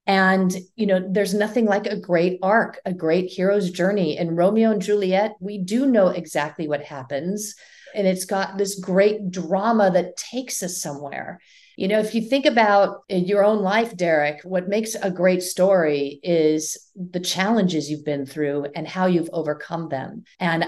And, 0.06 0.52
you 0.74 0.86
know, 0.86 1.06
there's 1.08 1.34
nothing 1.34 1.66
like 1.66 1.86
a 1.86 2.00
great 2.00 2.38
arc, 2.42 2.80
a 2.84 2.92
great 2.92 3.30
hero's 3.30 3.70
journey. 3.70 4.16
In 4.16 4.34
Romeo 4.34 4.72
and 4.72 4.82
Juliet, 4.82 5.34
we 5.40 5.58
do 5.58 5.86
know 5.86 6.08
exactly 6.08 6.66
what 6.66 6.82
happens. 6.82 7.54
And 7.94 8.06
it's 8.06 8.24
got 8.24 8.58
this 8.58 8.80
great 8.80 9.30
drama 9.30 9.90
that 9.92 10.16
takes 10.16 10.62
us 10.62 10.80
somewhere. 10.80 11.38
You 11.76 11.88
know, 11.88 11.98
if 11.98 12.14
you 12.14 12.20
think 12.20 12.44
about 12.44 13.02
your 13.08 13.44
own 13.44 13.62
life, 13.62 13.96
Derek, 13.96 14.42
what 14.42 14.68
makes 14.68 14.94
a 14.94 15.10
great 15.10 15.42
story 15.42 16.20
is 16.22 16.90
the 16.94 17.20
challenges 17.20 17.90
you've 17.90 18.04
been 18.04 18.26
through 18.26 18.66
and 18.74 18.86
how 18.86 19.06
you've 19.06 19.30
overcome 19.32 19.88
them. 19.88 20.24
And 20.38 20.64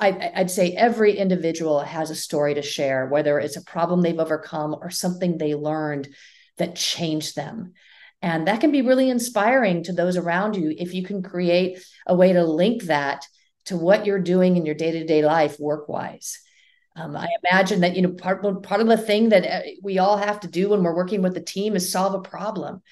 I, 0.00 0.32
would 0.36 0.50
say 0.50 0.72
every 0.72 1.16
individual 1.16 1.80
has 1.80 2.10
a 2.10 2.16
story 2.16 2.54
to 2.54 2.62
share, 2.62 3.06
whether 3.06 3.38
it's 3.38 3.56
a 3.56 3.64
problem 3.64 4.02
they've 4.02 4.18
overcome 4.18 4.74
or 4.80 4.90
something 4.90 5.38
they 5.38 5.54
learned 5.54 6.08
that 6.58 6.76
changed 6.76 7.36
them. 7.36 7.72
And 8.20 8.48
that 8.48 8.60
can 8.60 8.72
be 8.72 8.82
really 8.82 9.10
inspiring 9.10 9.84
to 9.84 9.92
those 9.92 10.16
around 10.16 10.56
you 10.56 10.74
if 10.76 10.94
you 10.94 11.04
can 11.04 11.22
create 11.22 11.84
a 12.06 12.14
way 12.14 12.32
to 12.32 12.44
link 12.44 12.84
that 12.84 13.26
to 13.66 13.76
what 13.76 14.06
you're 14.06 14.18
doing 14.18 14.56
in 14.56 14.66
your 14.66 14.74
day 14.74 14.92
to 14.92 15.04
day 15.04 15.24
life 15.24 15.60
work 15.60 15.88
wise. 15.88 16.40
Um, 16.96 17.16
I 17.16 17.28
imagine 17.42 17.80
that 17.80 17.96
you 17.96 18.02
know 18.02 18.12
part 18.12 18.42
part 18.62 18.80
of 18.80 18.86
the 18.86 18.96
thing 18.96 19.30
that 19.30 19.46
uh, 19.46 19.68
we 19.82 19.98
all 19.98 20.16
have 20.16 20.40
to 20.40 20.48
do 20.48 20.70
when 20.70 20.82
we're 20.82 20.94
working 20.94 21.22
with 21.22 21.34
the 21.34 21.40
team 21.40 21.74
is 21.74 21.90
solve 21.90 22.14
a 22.14 22.20
problem. 22.20 22.82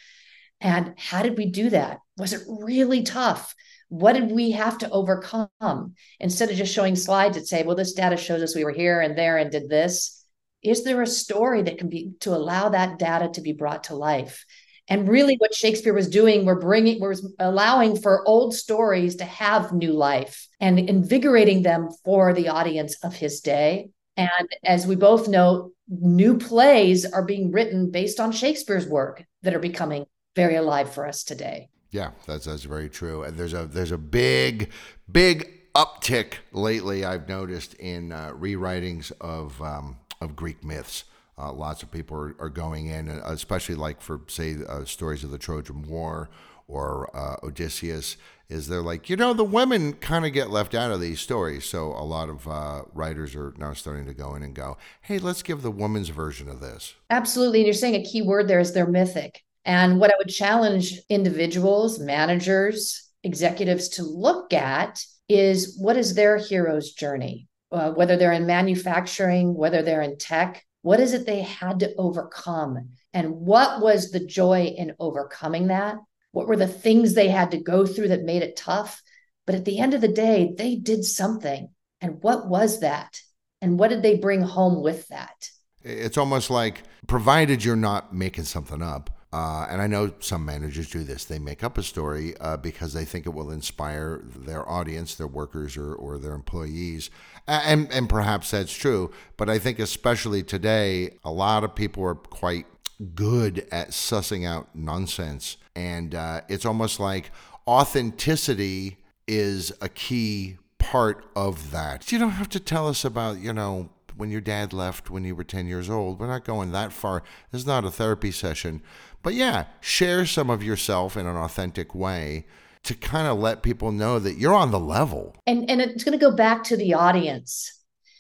And 0.61 0.95
how 0.97 1.23
did 1.23 1.37
we 1.37 1.47
do 1.47 1.71
that? 1.71 1.99
Was 2.17 2.33
it 2.33 2.43
really 2.47 3.03
tough? 3.03 3.55
What 3.89 4.15
did 4.15 4.31
we 4.31 4.53
have 4.53 4.79
to 4.79 4.91
overcome? 4.91 5.95
Instead 6.19 6.51
of 6.51 6.57
just 6.57 6.73
showing 6.73 6.97
slides 6.97 7.37
that 7.37 7.47
say, 7.47 7.63
"Well, 7.63 7.77
this 7.77 7.93
data 7.93 8.17
shows 8.17 8.43
us 8.43 8.57
we 8.57 8.65
were 8.65 8.73
here 8.73 9.01
and 9.01 9.17
there 9.17 9.39
and 9.39 9.51
did 9.51 9.69
this," 9.69 10.25
is 10.63 10.85
there 10.85 11.03
a 11.03 11.07
story 11.07 11.63
that 11.63 11.79
can 11.79 11.89
be 11.89 12.13
to 12.21 12.31
allow 12.31 12.71
that 12.71 12.99
data 12.99 13.29
to 13.35 13.41
be 13.41 13.53
brought 13.53 13.85
to 13.85 13.95
life? 13.95 14.45
And 14.89 15.09
really, 15.09 15.37
what 15.37 15.55
Shakespeare 15.55 15.95
was 15.95 16.09
doing, 16.09 16.45
we're 16.45 16.59
bringing, 16.59 17.01
we're 17.01 17.15
allowing 17.39 17.97
for 17.97 18.27
old 18.27 18.55
stories 18.55 19.17
to 19.17 19.25
have 19.25 19.73
new 19.73 19.93
life 19.93 20.49
and 20.61 20.79
invigorating 20.79 21.63
them 21.63 21.89
for 22.05 22.33
the 22.33 22.49
audience 22.49 22.97
of 23.05 23.15
his 23.15 23.41
day. 23.41 23.91
And 24.17 24.49
as 24.65 24.87
we 24.87 24.97
both 24.97 25.29
know, 25.29 25.71
new 25.89 26.37
plays 26.37 27.05
are 27.05 27.25
being 27.25 27.53
written 27.53 27.91
based 27.91 28.21
on 28.21 28.33
Shakespeare's 28.33 28.87
work 28.87 29.25
that 29.43 29.55
are 29.55 29.61
becoming 29.61 30.07
very 30.35 30.57
alive 30.57 30.93
for 30.93 31.07
us 31.07 31.25
today. 31.25 31.69
Yeah, 31.91 32.11
that's 32.27 32.47
that's 32.47 32.65
very 32.65 32.89
true. 32.89 33.23
And 33.23 33.37
there's 33.37 33.53
a 33.53 33.67
there's 33.67 33.93
a 33.93 33.99
big 33.99 34.71
big 35.11 35.73
uptick 35.75 36.35
lately. 36.53 37.05
I've 37.05 37.29
noticed 37.29 37.75
in 37.75 38.13
uh, 38.13 38.33
rewritings 38.33 39.13
of 39.21 39.61
um, 39.61 39.99
of 40.21 40.35
Greek 40.35 40.65
myths. 40.65 41.05
Uh, 41.39 41.53
lots 41.53 41.83
of 41.83 41.91
people 41.91 42.17
are, 42.17 42.37
are, 42.39 42.49
going 42.49 42.87
in, 42.87 43.09
uh, 43.09 43.23
especially 43.25 43.75
like 43.75 44.01
for 44.01 44.21
say 44.29 44.57
uh, 44.69 44.85
stories 44.85 45.25
of 45.25 45.31
the 45.31 45.39
Trojan 45.39 45.83
War 45.83 46.29
or 46.69 47.15
uh, 47.17 47.37
Odysseus. 47.43 48.17
Is 48.49 48.69
they're 48.69 48.83
like 48.83 49.09
you 49.09 49.17
know 49.17 49.33
the 49.33 49.45
women 49.45 49.95
kind 49.95 50.27
of 50.27 50.35
get 50.35 50.51
left 50.51 50.75
out 50.75 50.91
of 50.91 51.01
these 51.01 51.21
stories, 51.21 51.65
so 51.65 51.93
a 51.93 52.05
lot 52.05 52.29
of 52.29 52.47
uh, 52.47 52.83
writers 52.93 53.35
are 53.35 53.55
now 53.57 53.73
starting 53.73 54.05
to 54.07 54.13
go 54.13 54.35
in 54.35 54.43
and 54.43 54.55
go, 54.55 54.77
hey, 55.01 55.19
let's 55.19 55.43
give 55.43 55.63
the 55.63 55.71
woman's 55.71 56.11
version 56.11 56.49
of 56.51 56.61
this. 56.61 56.95
Absolutely, 57.09 57.61
and 57.61 57.67
you're 57.67 57.75
saying 57.75 57.95
a 57.95 58.05
key 58.05 58.21
word 58.21 58.49
there 58.49 58.61
is 58.61 58.75
they're 58.75 58.87
mythic. 58.87 59.43
And 59.65 60.01
what 60.01 60.11
I 60.11 60.15
would 60.19 60.29
challenge 60.29 61.01
individuals, 61.09 61.99
managers, 61.99 63.11
executives 63.23 63.89
to 63.91 64.03
look 64.03 64.53
at 64.53 65.03
is 65.29 65.77
what 65.79 65.97
is 65.97 66.15
their 66.15 66.37
hero's 66.37 66.93
journey, 66.93 67.49
uh, 67.71 67.93
whether 67.93 68.17
they're 68.17 68.33
in 68.33 68.47
manufacturing, 68.47 69.55
whether 69.55 69.83
they're 69.83 70.03
in 70.03 70.19
tech, 70.19 70.65
what 70.83 71.01
is 71.01 71.15
it 71.15 71.27
they 71.27 71.43
had 71.43 71.81
to 71.81 71.95
overcome? 71.97 72.91
And 73.13 73.33
what 73.33 73.81
was 73.81 74.11
the 74.11 74.25
joy 74.25 74.75
in 74.77 74.95
overcoming 74.99 75.69
that? 75.69 75.97
What 76.33 76.49
were 76.49 76.57
the 76.57 76.69
things 76.69 77.15
they 77.15 77.29
had 77.29 77.53
to 77.53 77.59
go 77.59 77.87
through 77.87 78.09
that 78.09 78.23
made 78.23 78.43
it 78.43 78.57
tough? 78.57 79.03
But 79.47 79.55
at 79.55 79.65
the 79.65 79.79
end 79.79 79.95
of 79.95 80.01
the 80.01 80.09
day, 80.09 80.55
they 80.57 80.77
did 80.77 81.05
something. 81.05 81.69
And 82.01 82.23
what 82.23 82.49
was 82.49 82.81
that? 82.81 83.21
And 83.61 83.79
what 83.79 83.91
did 83.91 84.03
they 84.03 84.17
bring 84.17 84.43
home 84.43 84.83
with 84.83 85.09
that? 85.09 85.51
It's 85.83 86.19
almost 86.19 86.51
like, 86.51 86.83
provided 87.07 87.65
you're 87.65 87.77
not 87.77 88.15
making 88.15 88.45
something 88.45 88.83
up, 88.83 89.11
uh, 89.33 89.67
and 89.71 89.81
I 89.81 89.87
know 89.87 90.13
some 90.21 90.45
managers 90.45 90.91
do 90.91 91.05
this. 91.05 91.25
They 91.25 91.39
make 91.39 91.65
up 91.65 91.79
a 91.79 91.83
story 91.83 92.35
uh, 92.39 92.59
because 92.59 92.93
they 92.93 93.07
think 93.07 93.25
it 93.25 93.31
will 93.31 93.51
inspire 93.51 94.21
their 94.25 94.69
audience, 94.69 95.15
their 95.15 95.27
workers, 95.27 95.77
or, 95.77 95.95
or 95.95 96.19
their 96.19 96.35
employees. 96.35 97.09
And, 97.47 97.91
and 97.91 98.11
perhaps 98.11 98.51
that's 98.51 98.77
true. 98.77 99.11
But 99.39 99.49
I 99.49 99.59
think, 99.59 99.79
especially 99.79 100.43
today, 100.43 101.19
a 101.25 101.33
lot 101.33 101.65
of 101.65 101.75
people 101.75 102.05
are 102.05 102.15
quite 102.15 102.67
good 103.15 103.67
at 103.73 103.91
sussing 103.91 104.47
out 104.47 104.69
nonsense. 104.75 105.57
And 105.75 106.15
uh, 106.15 106.43
it's 106.49 106.67
almost 106.67 107.01
like 107.01 107.31
authenticity 107.67 108.99
is 109.27 109.73
a 109.81 109.89
key 109.89 110.59
part 110.79 111.25
of 111.35 111.71
that. 111.71 112.13
You 112.13 112.19
don't 112.19 112.33
have 112.33 112.51
to 112.51 112.61
tell 112.61 112.87
us 112.87 113.03
about, 113.03 113.39
you 113.39 113.55
know, 113.55 113.89
when 114.17 114.31
your 114.31 114.41
dad 114.41 114.73
left 114.73 115.11
when 115.11 115.25
you 115.25 115.35
were 115.35 115.45
10 115.45 115.67
years 115.67 115.89
old. 115.91 116.21
We're 116.21 116.27
not 116.27 116.45
going 116.45 116.73
that 116.73 116.93
far. 116.93 117.23
This 117.51 117.63
is 117.63 117.67
not 117.67 117.85
a 117.85 117.91
therapy 117.91 118.31
session. 118.31 118.83
But 119.23 119.35
yeah, 119.35 119.67
share 119.81 120.27
some 120.27 120.51
of 120.51 120.63
yourself 120.63 121.17
in 121.17 121.27
an 121.27 121.37
authentic 121.37 121.95
way 121.95 122.47
to 122.85 122.95
kind 122.95 123.29
of 123.29 123.39
let 123.39 123.63
people 123.63 123.93
know 123.93 124.19
that 124.19 124.39
you're 124.39 124.55
on 124.55 124.71
the 124.71 124.81
level. 124.81 125.37
And 125.47 125.71
and 125.71 125.81
it's 125.81 126.05
going 126.05 126.19
to 126.19 126.25
go 126.25 126.35
back 126.35 126.65
to 126.65 126.77
the 126.77 126.95
audience. 126.95 127.79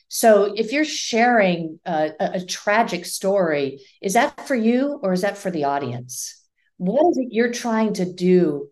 So 0.08 0.52
if 0.54 0.72
you're 0.72 0.84
sharing 0.84 1.80
a, 1.86 2.12
a, 2.20 2.44
tragic 2.44 3.06
story, 3.06 3.80
is 4.02 4.12
that 4.12 4.46
for 4.46 4.54
you 4.54 5.00
or 5.02 5.14
is 5.14 5.22
that 5.22 5.38
for 5.38 5.50
the 5.50 5.64
audience? 5.64 6.38
What 6.76 7.00
is 7.10 7.16
it 7.16 7.28
you're 7.30 7.50
trying 7.50 7.94
to 7.94 8.12
do? 8.12 8.68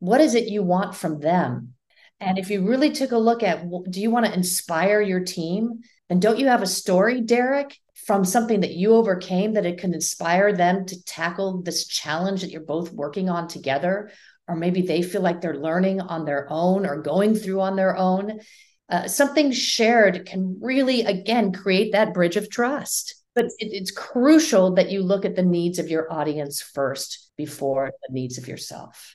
What 0.00 0.20
is 0.20 0.34
it 0.34 0.48
you 0.48 0.64
want 0.64 0.96
from 0.96 1.20
them? 1.20 1.74
And 2.18 2.38
if 2.38 2.50
you 2.50 2.66
really 2.66 2.90
took 2.90 3.12
a 3.12 3.18
look 3.18 3.44
at 3.44 3.64
do 3.88 4.00
you 4.00 4.10
want 4.10 4.26
to 4.26 4.34
inspire 4.34 5.00
your 5.00 5.20
team? 5.20 5.80
And 6.10 6.20
don't 6.20 6.40
you 6.40 6.48
have 6.48 6.62
a 6.62 6.66
story, 6.66 7.20
Derek, 7.20 7.78
from 8.10 8.24
something 8.24 8.58
that 8.58 8.74
you 8.74 8.92
overcame 8.96 9.52
that 9.52 9.64
it 9.64 9.78
can 9.78 9.94
inspire 9.94 10.52
them 10.52 10.84
to 10.84 11.00
tackle 11.04 11.62
this 11.62 11.86
challenge 11.86 12.40
that 12.40 12.50
you're 12.50 12.60
both 12.60 12.92
working 12.92 13.28
on 13.28 13.46
together? 13.46 14.10
Or 14.48 14.56
maybe 14.56 14.82
they 14.82 15.00
feel 15.00 15.20
like 15.20 15.40
they're 15.40 15.60
learning 15.60 16.00
on 16.00 16.24
their 16.24 16.48
own 16.50 16.86
or 16.86 17.02
going 17.02 17.36
through 17.36 17.60
on 17.60 17.76
their 17.76 17.96
own. 17.96 18.40
Uh, 18.88 19.06
something 19.06 19.52
shared 19.52 20.26
can 20.26 20.58
really, 20.60 21.02
again, 21.02 21.52
create 21.52 21.92
that 21.92 22.12
bridge 22.12 22.34
of 22.34 22.50
trust. 22.50 23.14
But 23.36 23.44
it, 23.44 23.70
it's 23.70 23.92
crucial 23.92 24.74
that 24.74 24.90
you 24.90 25.04
look 25.04 25.24
at 25.24 25.36
the 25.36 25.44
needs 25.44 25.78
of 25.78 25.88
your 25.88 26.12
audience 26.12 26.60
first 26.60 27.30
before 27.36 27.92
the 28.08 28.12
needs 28.12 28.38
of 28.38 28.48
yourself. 28.48 29.14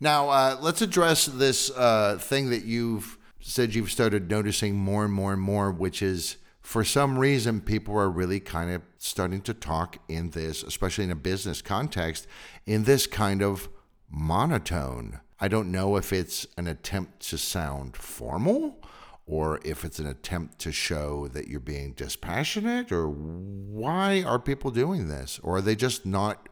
Now, 0.00 0.30
uh, 0.30 0.58
let's 0.60 0.82
address 0.82 1.26
this 1.26 1.70
uh, 1.76 2.18
thing 2.18 2.50
that 2.50 2.64
you've 2.64 3.18
said 3.38 3.72
you've 3.72 3.92
started 3.92 4.28
noticing 4.28 4.74
more 4.74 5.04
and 5.04 5.14
more 5.14 5.32
and 5.32 5.40
more, 5.40 5.70
which 5.70 6.02
is 6.02 6.38
for 6.62 6.84
some 6.84 7.18
reason, 7.18 7.60
people 7.60 7.98
are 7.98 8.08
really 8.08 8.40
kind 8.40 8.70
of 8.70 8.82
starting 8.96 9.42
to 9.42 9.54
talk 9.54 9.98
in 10.08 10.30
this, 10.30 10.62
especially 10.62 11.04
in 11.04 11.10
a 11.10 11.16
business 11.16 11.60
context, 11.60 12.26
in 12.66 12.84
this 12.84 13.06
kind 13.06 13.42
of 13.42 13.68
monotone. 14.08 15.20
I 15.40 15.48
don't 15.48 15.72
know 15.72 15.96
if 15.96 16.12
it's 16.12 16.46
an 16.56 16.68
attempt 16.68 17.28
to 17.30 17.38
sound 17.38 17.96
formal 17.96 18.80
or 19.26 19.60
if 19.64 19.84
it's 19.84 19.98
an 19.98 20.06
attempt 20.06 20.60
to 20.60 20.72
show 20.72 21.26
that 21.28 21.48
you're 21.48 21.60
being 21.60 21.92
dispassionate 21.92 22.92
or 22.92 23.08
why 23.08 24.22
are 24.22 24.38
people 24.38 24.70
doing 24.70 25.08
this 25.08 25.40
or 25.42 25.56
are 25.56 25.60
they 25.60 25.74
just 25.74 26.06
not 26.06 26.48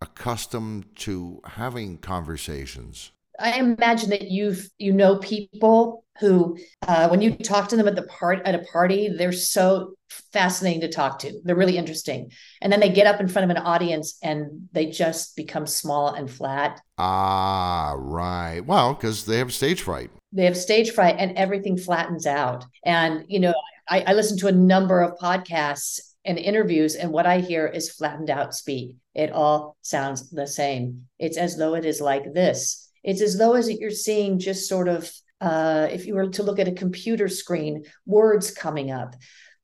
accustomed 0.00 0.84
to 0.96 1.40
having 1.44 1.98
conversations 1.98 3.12
I 3.38 3.58
imagine 3.58 4.10
that 4.10 4.30
you've 4.30 4.68
you 4.78 4.92
know 4.92 5.18
people 5.18 6.04
who 6.20 6.56
uh, 6.86 7.08
when 7.08 7.20
you 7.20 7.36
talk 7.36 7.68
to 7.68 7.76
them 7.76 7.88
at 7.88 7.96
the 7.96 8.02
part 8.02 8.40
at 8.44 8.54
a 8.54 8.64
party, 8.70 9.08
they're 9.08 9.32
so 9.32 9.94
fascinating 10.32 10.82
to 10.82 10.88
talk 10.88 11.18
to. 11.20 11.40
They're 11.42 11.56
really 11.56 11.76
interesting, 11.76 12.30
and 12.60 12.72
then 12.72 12.80
they 12.80 12.90
get 12.90 13.06
up 13.06 13.20
in 13.20 13.28
front 13.28 13.50
of 13.50 13.56
an 13.56 13.62
audience 13.62 14.18
and 14.22 14.68
they 14.72 14.86
just 14.86 15.36
become 15.36 15.66
small 15.66 16.14
and 16.14 16.30
flat. 16.30 16.80
Ah, 16.98 17.94
right. 17.96 18.60
Well, 18.60 18.94
because 18.94 19.26
they 19.26 19.38
have 19.38 19.52
stage 19.52 19.82
fright. 19.82 20.10
They 20.32 20.44
have 20.44 20.56
stage 20.56 20.92
fright, 20.92 21.16
and 21.18 21.36
everything 21.36 21.76
flattens 21.76 22.26
out. 22.26 22.64
And 22.84 23.24
you 23.28 23.40
know, 23.40 23.54
I, 23.88 24.04
I 24.06 24.12
listen 24.12 24.38
to 24.38 24.48
a 24.48 24.52
number 24.52 25.00
of 25.00 25.18
podcasts 25.18 26.00
and 26.24 26.38
interviews, 26.38 26.94
and 26.94 27.10
what 27.10 27.26
I 27.26 27.40
hear 27.40 27.66
is 27.66 27.90
flattened 27.90 28.30
out 28.30 28.54
speak. 28.54 28.96
It 29.14 29.32
all 29.32 29.76
sounds 29.82 30.30
the 30.30 30.46
same. 30.46 31.06
It's 31.18 31.36
as 31.36 31.56
though 31.56 31.74
it 31.74 31.84
is 31.84 32.00
like 32.00 32.32
this 32.32 32.83
it's 33.04 33.20
as 33.20 33.38
though 33.38 33.54
as 33.54 33.70
you're 33.70 33.90
seeing 33.90 34.38
just 34.38 34.68
sort 34.68 34.88
of, 34.88 35.10
uh, 35.40 35.88
if 35.90 36.06
you 36.06 36.14
were 36.14 36.28
to 36.28 36.42
look 36.42 36.58
at 36.58 36.68
a 36.68 36.72
computer 36.72 37.28
screen, 37.28 37.84
words 38.06 38.50
coming 38.50 38.90
up. 38.90 39.14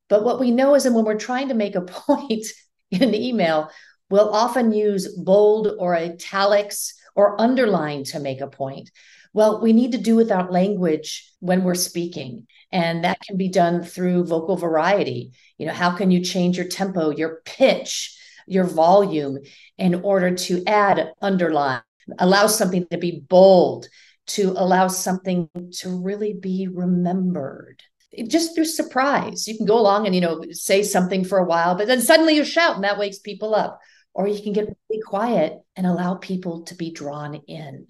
But 0.09 0.25
what 0.25 0.39
we 0.39 0.51
know 0.51 0.75
is 0.75 0.85
that 0.85 0.93
when 0.93 1.05
we're 1.05 1.19
trying 1.19 1.49
to 1.49 1.55
make 1.55 1.75
a 1.75 1.81
point 2.07 2.47
in 2.91 3.03
an 3.03 3.15
email, 3.15 3.71
we'll 4.11 4.31
often 4.31 4.73
use 4.73 5.09
bold 5.17 5.73
or 5.79 5.97
italics 5.97 6.95
or 7.15 7.41
underline 7.41 8.05
to 8.05 8.21
make 8.21 8.41
a 8.41 8.47
point. 8.47 8.91
Well, 9.33 9.61
we 9.61 9.73
need 9.73 9.93
to 9.93 9.99
do 9.99 10.17
without 10.17 10.53
language 10.53 11.33
when 11.39 11.65
we're 11.65 11.75
speaking. 11.75 12.47
And 12.73 13.05
that 13.05 13.21
can 13.21 13.37
be 13.37 13.49
done 13.49 13.83
through 13.83 14.27
vocal 14.27 14.57
variety. 14.57 15.33
You 15.57 15.67
know, 15.67 15.73
how 15.73 15.93
can 15.97 16.11
you 16.11 16.23
change 16.23 16.57
your 16.57 16.67
tempo, 16.67 17.11
your 17.11 17.41
pitch, 17.45 18.17
your 18.47 18.65
volume 18.65 19.39
in 19.79 19.95
order 20.03 20.35
to 20.35 20.65
add, 20.67 21.13
underline, 21.23 21.83
allow 22.19 22.47
something 22.47 22.87
to 22.91 22.99
be 22.99 23.21
bold, 23.29 23.87
to 24.29 24.53
allow 24.57 24.89
something 24.89 25.49
to 25.73 25.89
really 26.03 26.33
be 26.33 26.69
remembered. 26.69 27.83
Just 28.27 28.55
through 28.55 28.65
surprise. 28.65 29.47
You 29.47 29.57
can 29.57 29.67
go 29.67 29.79
along 29.79 30.07
and, 30.07 30.15
you 30.15 30.21
know, 30.21 30.43
say 30.51 30.83
something 30.83 31.25
for 31.25 31.39
a 31.39 31.45
while, 31.45 31.77
but 31.77 31.87
then 31.87 32.01
suddenly 32.01 32.35
you 32.35 32.45
shout 32.45 32.75
and 32.75 32.85
that 32.85 32.99
wakes 32.99 33.19
people 33.19 33.55
up. 33.55 33.79
Or 34.13 34.27
you 34.27 34.43
can 34.43 34.53
get 34.53 34.67
really 34.89 35.03
quiet 35.03 35.55
and 35.77 35.87
allow 35.87 36.17
people 36.17 36.65
to 36.65 36.75
be 36.75 36.91
drawn 36.91 37.37
in. 37.47 37.87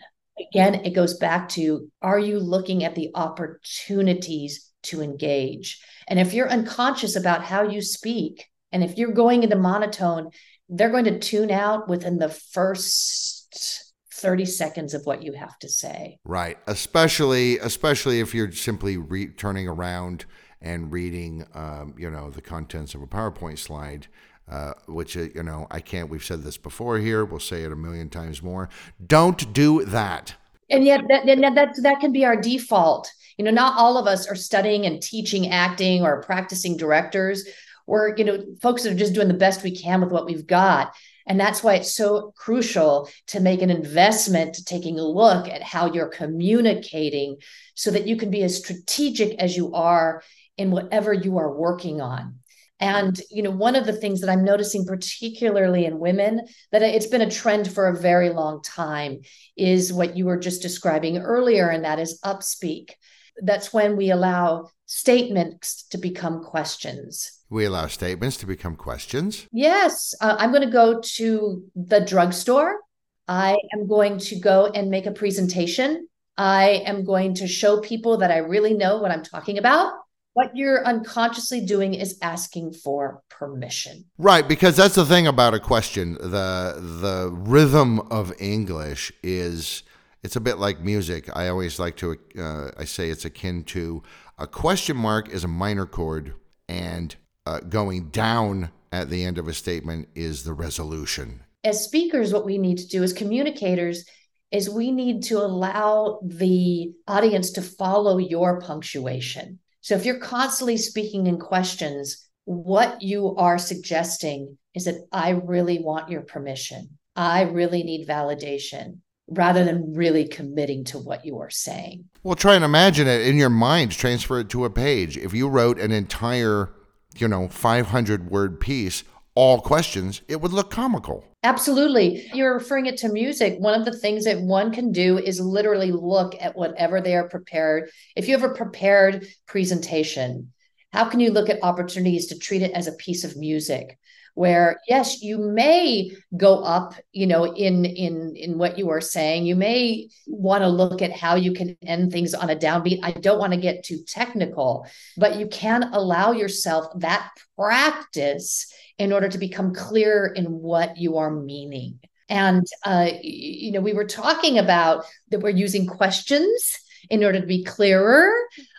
Again, 0.52 0.74
it 0.84 0.94
goes 0.94 1.16
back 1.16 1.48
to 1.50 1.90
are 2.02 2.18
you 2.18 2.38
looking 2.38 2.84
at 2.84 2.94
the 2.94 3.10
opportunities 3.14 4.70
to 4.84 5.02
engage? 5.02 5.82
And 6.08 6.18
if 6.18 6.34
you're 6.34 6.50
unconscious 6.50 7.16
about 7.16 7.44
how 7.44 7.62
you 7.62 7.80
speak, 7.80 8.46
and 8.72 8.84
if 8.84 8.96
you're 8.96 9.12
going 9.12 9.42
into 9.42 9.56
monotone, 9.56 10.30
they're 10.68 10.90
going 10.90 11.04
to 11.04 11.18
tune 11.18 11.50
out 11.50 11.88
within 11.88 12.18
the 12.18 12.28
first 12.28 13.89
30 14.20 14.44
seconds 14.44 14.94
of 14.94 15.04
what 15.06 15.22
you 15.22 15.32
have 15.32 15.58
to 15.60 15.68
say. 15.68 16.18
Right. 16.24 16.58
Especially 16.66 17.58
especially 17.58 18.20
if 18.20 18.34
you're 18.34 18.52
simply 18.52 18.96
re- 18.96 19.28
turning 19.28 19.68
around 19.68 20.24
and 20.62 20.92
reading 20.92 21.46
um, 21.54 21.94
you 21.98 22.10
know 22.10 22.30
the 22.30 22.42
contents 22.42 22.94
of 22.94 23.02
a 23.02 23.06
PowerPoint 23.06 23.58
slide. 23.58 24.06
Uh, 24.48 24.72
which 24.88 25.16
uh, 25.16 25.28
you 25.32 25.44
know 25.44 25.68
I 25.70 25.78
can't. 25.78 26.10
We've 26.10 26.24
said 26.24 26.42
this 26.42 26.56
before 26.56 26.98
here. 26.98 27.24
We'll 27.24 27.38
say 27.38 27.62
it 27.62 27.70
a 27.70 27.76
million 27.76 28.08
times 28.08 28.42
more. 28.42 28.68
Don't 29.06 29.52
do 29.52 29.84
that. 29.84 30.34
And 30.68 30.84
yet, 30.84 31.02
that 31.08 31.26
that 31.26 31.76
that 31.82 32.00
can 32.00 32.10
be 32.10 32.24
our 32.24 32.34
default. 32.34 33.12
You 33.38 33.44
know, 33.44 33.52
not 33.52 33.78
all 33.78 33.96
of 33.96 34.08
us 34.08 34.28
are 34.28 34.34
studying 34.34 34.86
and 34.86 35.00
teaching 35.00 35.50
acting 35.50 36.02
or 36.02 36.20
practicing 36.22 36.76
directors. 36.76 37.46
We're 37.86 38.16
you 38.16 38.24
know 38.24 38.44
folks 38.60 38.82
that 38.82 38.92
are 38.92 38.98
just 38.98 39.14
doing 39.14 39.28
the 39.28 39.34
best 39.34 39.62
we 39.62 39.70
can 39.70 40.00
with 40.00 40.10
what 40.10 40.26
we've 40.26 40.46
got. 40.46 40.94
And 41.26 41.38
that's 41.38 41.62
why 41.62 41.74
it's 41.74 41.94
so 41.94 42.32
crucial 42.36 43.08
to 43.28 43.40
make 43.40 43.62
an 43.62 43.70
investment 43.70 44.54
to 44.54 44.64
taking 44.64 44.98
a 44.98 45.04
look 45.04 45.48
at 45.48 45.62
how 45.62 45.92
you're 45.92 46.08
communicating 46.08 47.36
so 47.74 47.90
that 47.90 48.06
you 48.06 48.16
can 48.16 48.30
be 48.30 48.42
as 48.42 48.58
strategic 48.58 49.38
as 49.38 49.56
you 49.56 49.74
are 49.74 50.22
in 50.56 50.70
whatever 50.70 51.12
you 51.12 51.38
are 51.38 51.56
working 51.56 52.00
on. 52.00 52.36
And 52.80 53.20
you 53.30 53.42
know, 53.42 53.50
one 53.50 53.76
of 53.76 53.84
the 53.84 53.92
things 53.92 54.22
that 54.22 54.30
I'm 54.30 54.44
noticing, 54.44 54.86
particularly 54.86 55.84
in 55.84 55.98
women, 55.98 56.40
that 56.72 56.82
it's 56.82 57.06
been 57.06 57.20
a 57.20 57.30
trend 57.30 57.70
for 57.70 57.88
a 57.88 57.96
very 57.96 58.30
long 58.30 58.62
time, 58.62 59.20
is 59.56 59.92
what 59.92 60.16
you 60.16 60.24
were 60.24 60.38
just 60.38 60.62
describing 60.62 61.18
earlier, 61.18 61.68
and 61.68 61.84
that 61.84 61.98
is 61.98 62.18
upspeak. 62.24 62.92
That's 63.42 63.72
when 63.72 63.96
we 63.96 64.10
allow 64.10 64.70
statements 64.86 65.84
to 65.88 65.98
become 65.98 66.42
questions. 66.42 67.32
We 67.48 67.64
allow 67.64 67.86
statements 67.86 68.36
to 68.38 68.46
become 68.46 68.76
questions. 68.76 69.46
Yes. 69.52 70.14
Uh, 70.20 70.36
I'm 70.38 70.50
going 70.50 70.66
to 70.66 70.70
go 70.70 71.00
to 71.00 71.64
the 71.74 72.00
drugstore. 72.00 72.80
I 73.26 73.56
am 73.72 73.86
going 73.86 74.18
to 74.18 74.38
go 74.38 74.66
and 74.66 74.90
make 74.90 75.06
a 75.06 75.12
presentation. 75.12 76.08
I 76.36 76.82
am 76.86 77.04
going 77.04 77.34
to 77.34 77.46
show 77.46 77.80
people 77.80 78.16
that 78.18 78.30
I 78.30 78.38
really 78.38 78.74
know 78.74 78.98
what 78.98 79.10
I'm 79.10 79.22
talking 79.22 79.58
about. 79.58 79.92
What 80.32 80.56
you're 80.56 80.84
unconsciously 80.86 81.60
doing 81.64 81.94
is 81.94 82.16
asking 82.22 82.72
for 82.72 83.22
permission. 83.28 84.04
Right, 84.16 84.46
because 84.46 84.76
that's 84.76 84.94
the 84.94 85.04
thing 85.04 85.26
about 85.26 85.54
a 85.54 85.60
question. 85.60 86.14
The 86.14 86.76
the 86.78 87.30
rhythm 87.32 88.00
of 88.10 88.32
English 88.38 89.12
is 89.22 89.82
it's 90.22 90.36
a 90.36 90.40
bit 90.40 90.58
like 90.58 90.80
music. 90.80 91.34
I 91.34 91.48
always 91.48 91.78
like 91.78 91.96
to 91.98 92.16
uh, 92.38 92.70
I 92.76 92.84
say 92.84 93.10
it's 93.10 93.24
akin 93.24 93.64
to 93.64 94.02
a 94.38 94.46
question 94.46 94.96
mark 94.96 95.28
is 95.28 95.44
a 95.44 95.48
minor 95.48 95.86
chord 95.86 96.34
and 96.68 97.14
uh, 97.46 97.60
going 97.60 98.08
down 98.10 98.70
at 98.92 99.10
the 99.10 99.24
end 99.24 99.38
of 99.38 99.48
a 99.48 99.54
statement 99.54 100.08
is 100.14 100.44
the 100.44 100.52
resolution. 100.52 101.42
As 101.64 101.84
speakers, 101.84 102.32
what 102.32 102.46
we 102.46 102.58
need 102.58 102.78
to 102.78 102.88
do 102.88 103.02
as 103.02 103.12
communicators 103.12 104.04
is 104.50 104.68
we 104.68 104.90
need 104.90 105.22
to 105.24 105.38
allow 105.38 106.20
the 106.24 106.92
audience 107.06 107.50
to 107.52 107.62
follow 107.62 108.18
your 108.18 108.60
punctuation. 108.60 109.58
So 109.80 109.94
if 109.94 110.04
you're 110.04 110.18
constantly 110.18 110.76
speaking 110.76 111.26
in 111.26 111.38
questions, 111.38 112.28
what 112.44 113.00
you 113.00 113.36
are 113.36 113.58
suggesting 113.58 114.58
is 114.74 114.84
that 114.86 115.06
I 115.12 115.30
really 115.30 115.78
want 115.78 116.10
your 116.10 116.22
permission. 116.22 116.98
I 117.14 117.42
really 117.42 117.82
need 117.82 118.08
validation 118.08 118.98
rather 119.30 119.64
than 119.64 119.94
really 119.94 120.26
committing 120.26 120.84
to 120.84 120.98
what 120.98 121.24
you 121.24 121.38
are 121.38 121.50
saying. 121.50 122.04
Well, 122.22 122.36
try 122.36 122.54
and 122.54 122.64
imagine 122.64 123.06
it 123.06 123.26
in 123.26 123.36
your 123.36 123.50
mind, 123.50 123.92
transfer 123.92 124.40
it 124.40 124.48
to 124.50 124.64
a 124.64 124.70
page. 124.70 125.16
If 125.16 125.32
you 125.32 125.48
wrote 125.48 125.78
an 125.78 125.92
entire 125.92 126.74
you 127.16 127.28
know, 127.28 127.48
500 127.48 128.30
word 128.30 128.60
piece, 128.60 129.04
all 129.34 129.60
questions, 129.60 130.22
it 130.28 130.40
would 130.40 130.52
look 130.52 130.70
comical. 130.70 131.24
Absolutely. 131.42 132.28
You're 132.34 132.54
referring 132.54 132.86
it 132.86 132.98
to 132.98 133.08
music. 133.08 133.58
One 133.58 133.78
of 133.78 133.86
the 133.86 133.96
things 133.96 134.24
that 134.24 134.40
one 134.40 134.72
can 134.72 134.92
do 134.92 135.18
is 135.18 135.40
literally 135.40 135.92
look 135.92 136.34
at 136.40 136.56
whatever 136.56 137.00
they 137.00 137.16
are 137.16 137.28
prepared. 137.28 137.90
If 138.16 138.28
you 138.28 138.38
have 138.38 138.48
a 138.48 138.54
prepared 138.54 139.26
presentation, 139.46 140.52
how 140.92 141.08
can 141.08 141.20
you 141.20 141.30
look 141.30 141.48
at 141.48 141.62
opportunities 141.62 142.26
to 142.26 142.38
treat 142.38 142.62
it 142.62 142.72
as 142.72 142.88
a 142.88 142.92
piece 142.92 143.24
of 143.24 143.36
music? 143.36 143.98
Where 144.34 144.80
yes 144.88 145.22
you 145.22 145.38
may 145.38 146.10
go 146.36 146.62
up 146.62 146.94
you 147.12 147.26
know 147.26 147.44
in 147.54 147.84
in 147.84 148.34
in 148.36 148.58
what 148.58 148.78
you 148.78 148.90
are 148.90 149.00
saying. 149.00 149.46
You 149.46 149.56
may 149.56 150.08
want 150.26 150.62
to 150.62 150.68
look 150.68 151.02
at 151.02 151.12
how 151.12 151.34
you 151.34 151.52
can 151.52 151.76
end 151.82 152.12
things 152.12 152.34
on 152.34 152.50
a 152.50 152.56
downbeat. 152.56 153.00
I 153.02 153.12
don't 153.12 153.38
want 153.38 153.52
to 153.52 153.60
get 153.60 153.84
too 153.84 153.98
technical 154.06 154.86
but 155.16 155.38
you 155.38 155.46
can 155.48 155.84
allow 155.92 156.32
yourself 156.32 156.86
that 156.96 157.30
practice 157.56 158.72
in 158.98 159.12
order 159.12 159.28
to 159.28 159.38
become 159.38 159.74
clear 159.74 160.26
in 160.26 160.46
what 160.46 160.96
you 160.96 161.18
are 161.18 161.30
meaning. 161.30 161.98
And 162.28 162.66
uh, 162.84 163.10
you 163.22 163.72
know 163.72 163.80
we 163.80 163.92
were 163.92 164.06
talking 164.06 164.58
about 164.58 165.04
that 165.30 165.40
we're 165.40 165.50
using 165.50 165.86
questions 165.86 166.78
in 167.08 167.24
order 167.24 167.40
to 167.40 167.46
be 167.46 167.64
clearer 167.64 168.32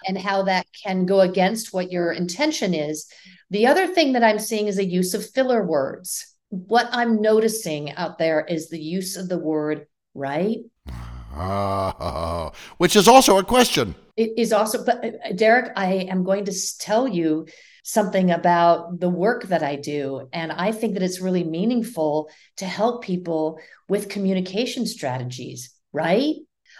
and 0.08 0.18
how 0.18 0.44
that 0.44 0.66
can 0.84 1.06
go 1.06 1.20
against 1.22 1.74
what 1.74 1.92
your 1.92 2.12
intention 2.12 2.74
is 2.74 3.08
the 3.52 3.68
other 3.68 3.86
thing 3.86 4.14
that 4.14 4.24
I'm 4.24 4.40
seeing 4.40 4.68
is 4.68 4.78
a 4.78 4.86
use 4.86 5.14
of 5.14 5.30
filler 5.30 5.64
words. 5.64 6.26
What 6.50 6.88
I'm 6.92 7.22
noticing 7.22 7.92
out 7.92 8.18
there 8.18 8.46
is 8.48 8.70
the 8.70 8.80
use 8.80 9.18
of 9.18 9.28
the 9.28 9.38
word 9.38 9.88
right. 10.16 10.60
Uh, 11.36 12.50
which 12.78 12.96
is 12.96 13.10
also 13.10 13.38
a 13.38 13.44
question. 13.44 13.94
It 14.16 14.32
is 14.38 14.54
also, 14.54 14.86
but 14.86 15.04
uh, 15.04 15.34
Derek, 15.36 15.72
I 15.76 16.08
am 16.10 16.24
going 16.24 16.46
to 16.46 16.78
tell 16.80 17.10
you 17.10 17.46
something 17.84 18.32
about 18.32 19.02
the 19.02 19.10
work 19.10 19.44
that 19.48 19.64
I 19.64 19.76
do. 19.76 20.30
And 20.32 20.52
I 20.52 20.72
think 20.72 20.94
that 20.94 21.04
it's 21.04 21.20
really 21.20 21.44
meaningful 21.44 22.30
to 22.58 22.66
help 22.66 23.04
people 23.04 23.60
with 23.90 24.08
communication 24.08 24.86
strategies, 24.86 25.74
right? 25.92 26.36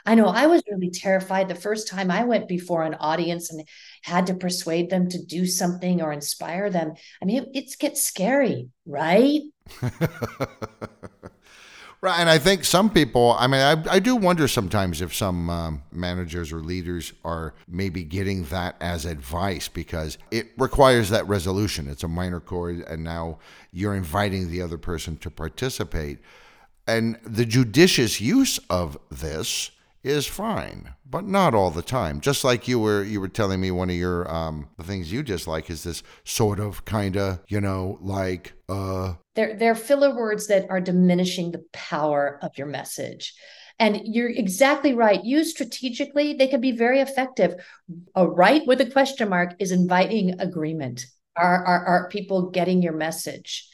I 0.06 0.16
know 0.16 0.28
I 0.28 0.48
was 0.48 0.64
really 0.70 0.90
terrified 0.90 1.48
the 1.48 1.56
first 1.56 1.88
time 1.88 2.12
I 2.12 2.24
went 2.24 2.48
before 2.48 2.84
an 2.84 2.96
audience 2.96 3.52
and 3.52 3.68
had 4.04 4.28
to 4.28 4.34
persuade 4.34 4.90
them 4.90 5.10
to 5.10 5.24
do 5.24 5.46
something 5.46 6.02
or 6.02 6.12
inspire 6.12 6.70
them. 6.70 6.94
I 7.22 7.26
mean, 7.26 7.44
it, 7.44 7.50
it 7.54 7.76
gets 7.80 8.04
scary, 8.04 8.70
right? 8.86 9.42
Right, 12.04 12.20
and 12.20 12.32
I 12.32 12.40
think 12.40 12.64
some 12.64 12.90
people. 12.90 13.36
I 13.38 13.46
mean, 13.46 13.62
I, 13.62 13.94
I 13.94 14.00
do 14.00 14.16
wonder 14.16 14.48
sometimes 14.48 15.02
if 15.02 15.14
some 15.14 15.52
um, 15.52 15.84
managers 15.92 16.52
or 16.52 16.58
leaders 16.58 17.14
are 17.24 17.54
maybe 17.68 18.04
getting 18.04 18.46
that 18.46 18.76
as 18.82 19.06
advice 19.06 19.68
because 19.68 20.18
it 20.32 20.48
requires 20.58 21.12
that 21.12 21.28
resolution. 21.28 21.88
It's 21.88 22.04
a 22.04 22.08
minor 22.08 22.40
chord, 22.40 22.80
and 22.88 23.04
now 23.04 23.38
you're 23.72 23.94
inviting 23.94 24.50
the 24.50 24.64
other 24.64 24.80
person 24.80 25.16
to 25.18 25.30
participate. 25.30 26.18
And 26.88 27.20
the 27.24 27.46
judicious 27.46 28.20
use 28.20 28.60
of 28.68 28.98
this 29.12 29.70
is 30.04 30.26
fine, 30.26 30.94
but 31.06 31.26
not 31.26 31.54
all 31.54 31.72
the 31.72 31.82
time. 31.82 32.22
Just 32.22 32.44
like 32.44 32.68
you 32.68 32.80
were 32.80 33.04
you 33.04 33.20
were 33.20 33.28
telling 33.28 33.62
me 33.62 33.72
one 33.72 33.90
of 33.90 33.96
your 33.96 34.32
um 34.34 34.70
the 34.78 34.84
things 34.84 35.12
you 35.12 35.24
dislike 35.24 35.70
is 35.70 35.84
this 35.84 36.04
sort 36.24 36.60
of 36.60 36.86
kind 36.86 37.18
of, 37.18 37.40
you 37.48 37.62
know, 37.62 37.98
like 38.02 38.54
uh 38.70 39.14
they're 39.36 39.56
they're 39.56 39.76
filler 39.76 40.16
words 40.16 40.48
that 40.48 40.70
are 40.70 40.82
diminishing 40.82 41.52
the 41.52 41.64
power 41.74 42.40
of 42.42 42.58
your 42.58 42.68
message. 42.68 43.34
And 43.80 44.02
you're 44.04 44.30
exactly 44.30 44.94
right. 44.94 45.24
Used 45.24 45.56
strategically, 45.56 46.36
they 46.36 46.48
can 46.48 46.62
be 46.62 46.72
very 46.72 47.00
effective. 47.00 47.56
A 48.14 48.28
right 48.28 48.62
with 48.68 48.80
a 48.80 48.86
question 48.92 49.28
mark 49.30 49.56
is 49.58 49.72
inviting 49.72 50.40
agreement. 50.40 51.06
Are, 51.36 51.66
are, 51.66 51.86
are 51.86 52.10
people 52.10 52.52
getting 52.52 52.84
your 52.84 52.94
message? 52.94 53.68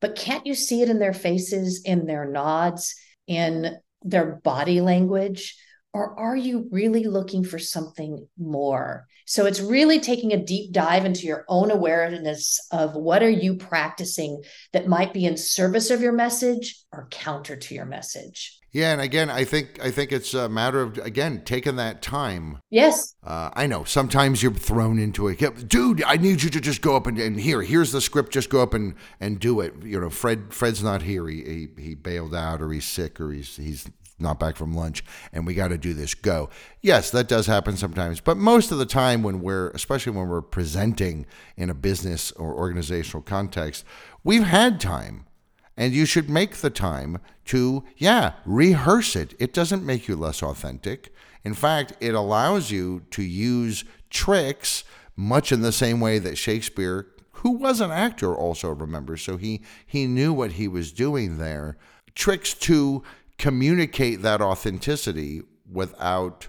But 0.00 0.16
can't 0.16 0.44
you 0.44 0.56
see 0.56 0.82
it 0.82 0.88
in 0.88 0.98
their 0.98 1.12
faces, 1.12 1.82
in 1.84 2.06
their 2.06 2.24
nods, 2.24 2.96
in 3.28 3.76
their 4.02 4.40
body 4.42 4.80
language? 4.80 5.56
Or 5.94 6.18
are 6.18 6.36
you 6.36 6.66
really 6.72 7.04
looking 7.04 7.44
for 7.44 7.60
something 7.60 8.26
more? 8.36 9.06
So 9.26 9.46
it's 9.46 9.60
really 9.60 10.00
taking 10.00 10.32
a 10.32 10.44
deep 10.44 10.72
dive 10.72 11.04
into 11.04 11.24
your 11.26 11.44
own 11.48 11.70
awareness 11.70 12.60
of 12.72 12.96
what 12.96 13.22
are 13.22 13.30
you 13.30 13.54
practicing 13.54 14.42
that 14.72 14.88
might 14.88 15.14
be 15.14 15.24
in 15.24 15.36
service 15.36 15.90
of 15.90 16.02
your 16.02 16.12
message 16.12 16.82
or 16.92 17.06
counter 17.12 17.54
to 17.54 17.74
your 17.76 17.86
message. 17.86 18.58
Yeah, 18.72 18.90
and 18.90 19.00
again, 19.00 19.30
I 19.30 19.44
think 19.44 19.78
I 19.80 19.92
think 19.92 20.10
it's 20.10 20.34
a 20.34 20.48
matter 20.48 20.82
of 20.82 20.98
again 20.98 21.42
taking 21.44 21.76
that 21.76 22.02
time. 22.02 22.58
Yes. 22.70 23.14
Uh, 23.22 23.50
I 23.54 23.68
know 23.68 23.84
sometimes 23.84 24.42
you're 24.42 24.52
thrown 24.52 24.98
into 24.98 25.28
it, 25.28 25.68
dude. 25.68 26.02
I 26.02 26.16
need 26.16 26.42
you 26.42 26.50
to 26.50 26.60
just 26.60 26.82
go 26.82 26.96
up 26.96 27.06
and, 27.06 27.16
and 27.16 27.38
here, 27.38 27.62
here's 27.62 27.92
the 27.92 28.00
script. 28.00 28.32
Just 28.32 28.50
go 28.50 28.60
up 28.60 28.74
and, 28.74 28.96
and 29.20 29.38
do 29.38 29.60
it. 29.60 29.74
You 29.84 30.00
know, 30.00 30.10
Fred 30.10 30.52
Fred's 30.52 30.82
not 30.82 31.02
here. 31.02 31.28
He, 31.28 31.68
he 31.76 31.82
he 31.82 31.94
bailed 31.94 32.34
out, 32.34 32.60
or 32.60 32.72
he's 32.72 32.84
sick, 32.84 33.20
or 33.20 33.30
he's 33.30 33.56
he's 33.56 33.88
not 34.18 34.38
back 34.38 34.56
from 34.56 34.74
lunch, 34.74 35.04
and 35.32 35.46
we 35.46 35.54
got 35.54 35.68
to 35.68 35.78
do 35.78 35.94
this. 35.94 36.14
Go. 36.14 36.50
Yes, 36.80 37.10
that 37.10 37.28
does 37.28 37.46
happen 37.46 37.76
sometimes, 37.76 38.20
but 38.20 38.36
most 38.36 38.70
of 38.70 38.78
the 38.78 38.86
time 38.86 39.22
when 39.22 39.40
we're, 39.40 39.70
especially 39.70 40.12
when 40.12 40.28
we're 40.28 40.42
presenting 40.42 41.26
in 41.56 41.70
a 41.70 41.74
business 41.74 42.32
or 42.32 42.54
organizational 42.54 43.22
context, 43.22 43.84
we've 44.22 44.44
had 44.44 44.80
time 44.80 45.26
and 45.76 45.92
you 45.92 46.06
should 46.06 46.30
make 46.30 46.56
the 46.56 46.70
time 46.70 47.18
to, 47.46 47.84
yeah, 47.96 48.34
rehearse 48.44 49.16
it. 49.16 49.34
It 49.38 49.52
doesn't 49.52 49.84
make 49.84 50.08
you 50.08 50.16
less 50.16 50.42
authentic. 50.42 51.12
In 51.42 51.54
fact, 51.54 51.94
it 52.00 52.14
allows 52.14 52.70
you 52.70 53.02
to 53.10 53.22
use 53.22 53.84
tricks 54.10 54.84
much 55.16 55.52
in 55.52 55.60
the 55.60 55.72
same 55.72 56.00
way 56.00 56.18
that 56.18 56.38
Shakespeare, 56.38 57.08
who 57.32 57.50
was 57.50 57.80
an 57.80 57.90
actor, 57.90 58.34
also 58.34 58.70
remembers. 58.70 59.22
So 59.22 59.36
he, 59.36 59.62
he 59.86 60.06
knew 60.06 60.32
what 60.32 60.52
he 60.52 60.68
was 60.68 60.92
doing 60.92 61.38
there. 61.38 61.76
Tricks 62.14 62.54
to 62.54 63.02
communicate 63.38 64.22
that 64.22 64.40
authenticity 64.40 65.42
without 65.70 66.48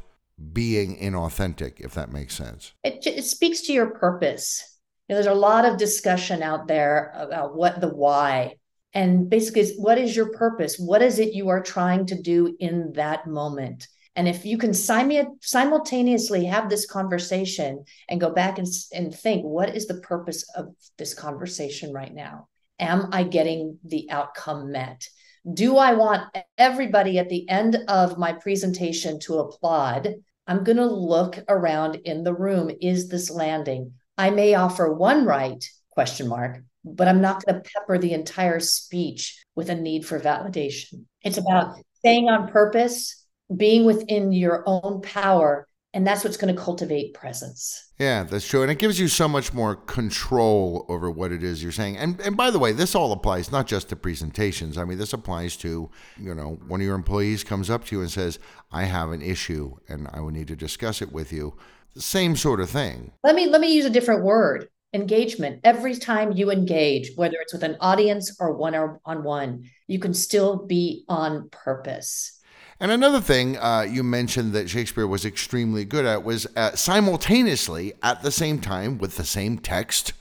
being 0.51 0.97
inauthentic, 0.97 1.79
if 1.79 1.93
that 1.93 2.11
makes 2.11 2.35
sense. 2.35 2.73
It, 2.83 3.05
it 3.07 3.23
speaks 3.23 3.61
to 3.61 3.73
your 3.73 3.91
purpose. 3.91 4.77
You 5.07 5.13
know, 5.13 5.21
there's 5.21 5.33
a 5.33 5.39
lot 5.39 5.65
of 5.65 5.77
discussion 5.77 6.43
out 6.43 6.67
there 6.67 7.13
about 7.15 7.55
what 7.55 7.79
the 7.79 7.89
why 7.89 8.55
and 8.95 9.29
basically 9.29 9.67
what 9.77 9.99
is 9.99 10.15
your 10.15 10.31
purpose 10.31 10.79
what 10.79 11.01
is 11.01 11.19
it 11.19 11.33
you 11.33 11.49
are 11.49 11.61
trying 11.61 12.05
to 12.07 12.19
do 12.19 12.55
in 12.59 12.93
that 12.93 13.27
moment 13.27 13.87
and 14.15 14.27
if 14.29 14.45
you 14.45 14.57
can 14.57 14.73
simultaneously 14.73 16.45
have 16.45 16.69
this 16.69 16.85
conversation 16.85 17.83
and 18.07 18.21
go 18.21 18.29
back 18.29 18.57
and, 18.57 18.67
and 18.93 19.13
think 19.13 19.43
what 19.43 19.75
is 19.75 19.87
the 19.87 19.99
purpose 19.99 20.49
of 20.55 20.73
this 20.97 21.13
conversation 21.13 21.93
right 21.93 22.13
now 22.13 22.47
am 22.79 23.09
i 23.11 23.21
getting 23.21 23.77
the 23.83 24.09
outcome 24.09 24.71
met 24.71 25.07
do 25.53 25.77
i 25.77 25.93
want 25.93 26.23
everybody 26.57 27.19
at 27.19 27.29
the 27.29 27.47
end 27.49 27.77
of 27.87 28.17
my 28.17 28.33
presentation 28.33 29.19
to 29.19 29.39
applaud? 29.39 30.15
I'm 30.47 30.63
going 30.63 30.77
to 30.77 30.85
look 30.85 31.39
around 31.49 31.95
in 31.95 32.23
the 32.23 32.33
room. 32.33 32.69
Is 32.79 33.09
this 33.09 33.31
landing? 33.31 33.93
I 34.15 34.29
may 34.29 34.53
offer 34.53 34.93
one 34.93 35.25
right 35.25 35.63
question 35.89 36.27
mark 36.27 36.61
but 36.85 37.07
I'm 37.07 37.21
not 37.21 37.43
going 37.43 37.61
to 37.61 37.69
pepper 37.69 37.97
the 37.97 38.13
entire 38.13 38.59
speech 38.59 39.43
with 39.55 39.69
a 39.69 39.75
need 39.75 40.05
for 40.05 40.19
validation. 40.19 41.05
It's 41.23 41.37
about 41.37 41.77
staying 41.97 42.29
on 42.29 42.47
purpose, 42.47 43.25
being 43.55 43.85
within 43.85 44.31
your 44.31 44.63
own 44.67 45.01
power, 45.01 45.67
and 45.95 46.05
that's 46.05 46.25
what's 46.25 46.35
going 46.35 46.53
to 46.53 46.61
cultivate 46.61 47.13
presence. 47.13 47.91
Yeah, 47.97 48.23
that's 48.23 48.45
true. 48.45 48.61
And 48.61 48.69
it 48.69 48.77
gives 48.77 48.99
you 48.99 49.07
so 49.07 49.29
much 49.29 49.53
more 49.53 49.77
control 49.77 50.85
over 50.89 51.09
what 51.09 51.31
it 51.31 51.41
is 51.41 51.63
you're 51.63 51.71
saying. 51.71 51.97
And 51.97 52.19
and 52.19 52.35
by 52.35 52.51
the 52.51 52.59
way, 52.59 52.73
this 52.73 52.93
all 52.93 53.13
applies 53.13 53.51
not 53.51 53.65
just 53.65 53.89
to 53.89 53.95
presentations. 53.95 54.77
I 54.77 54.83
mean, 54.83 54.97
this 54.97 55.13
applies 55.13 55.55
to, 55.57 55.89
you 56.19 56.35
know, 56.35 56.59
one 56.67 56.81
of 56.81 56.85
your 56.85 56.95
employees 56.95 57.45
comes 57.45 57.69
up 57.69 57.85
to 57.85 57.95
you 57.95 58.01
and 58.01 58.11
says, 58.11 58.37
"I 58.71 58.83
have 58.83 59.11
an 59.11 59.21
issue 59.21 59.77
and 59.87 60.09
I 60.11 60.19
would 60.19 60.33
need 60.33 60.49
to 60.49 60.55
discuss 60.55 61.01
it 61.01 61.13
with 61.13 61.31
you." 61.31 61.55
The 61.95 62.01
same 62.01 62.35
sort 62.35 62.59
of 62.59 62.69
thing. 62.69 63.13
Let 63.23 63.35
me 63.35 63.47
let 63.47 63.61
me 63.61 63.73
use 63.73 63.85
a 63.85 63.89
different 63.89 64.23
word 64.23 64.67
engagement. 64.93 65.61
Every 65.63 65.95
time 65.95 66.33
you 66.33 66.51
engage, 66.51 67.11
whether 67.15 67.37
it's 67.41 67.53
with 67.53 67.63
an 67.63 67.77
audience 67.79 68.35
or 68.39 68.53
one 68.53 68.75
on 68.75 69.23
one, 69.23 69.63
you 69.87 69.99
can 69.99 70.13
still 70.13 70.65
be 70.65 71.05
on 71.07 71.49
purpose. 71.49 72.41
And 72.77 72.91
another 72.91 73.21
thing 73.21 73.57
uh, 73.57 73.87
you 73.89 74.03
mentioned 74.03 74.51
that 74.51 74.69
Shakespeare 74.69 75.07
was 75.07 75.23
extremely 75.23 75.85
good 75.85 76.05
at 76.05 76.25
was 76.25 76.45
uh, 76.57 76.75
simultaneously, 76.75 77.93
at 78.03 78.21
the 78.21 78.31
same 78.31 78.59
time, 78.59 78.97
with 78.97 79.15
the 79.15 79.23
same 79.23 79.57
text, 79.57 80.11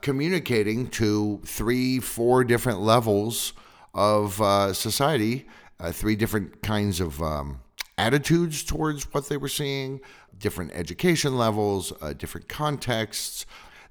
communicating 0.00 0.88
to 0.88 1.40
three, 1.44 2.00
four 2.00 2.44
different 2.44 2.80
levels 2.80 3.52
of 3.92 4.40
uh, 4.40 4.72
society, 4.72 5.46
uh, 5.80 5.92
three 5.92 6.16
different 6.16 6.62
kinds 6.62 6.98
of 6.98 7.22
um, 7.22 7.60
attitudes 7.98 8.64
towards 8.64 9.04
what 9.12 9.28
they 9.28 9.36
were 9.36 9.48
seeing, 9.48 10.00
different 10.38 10.72
education 10.72 11.36
levels, 11.36 11.92
uh, 12.00 12.14
different 12.14 12.48
contexts, 12.48 13.44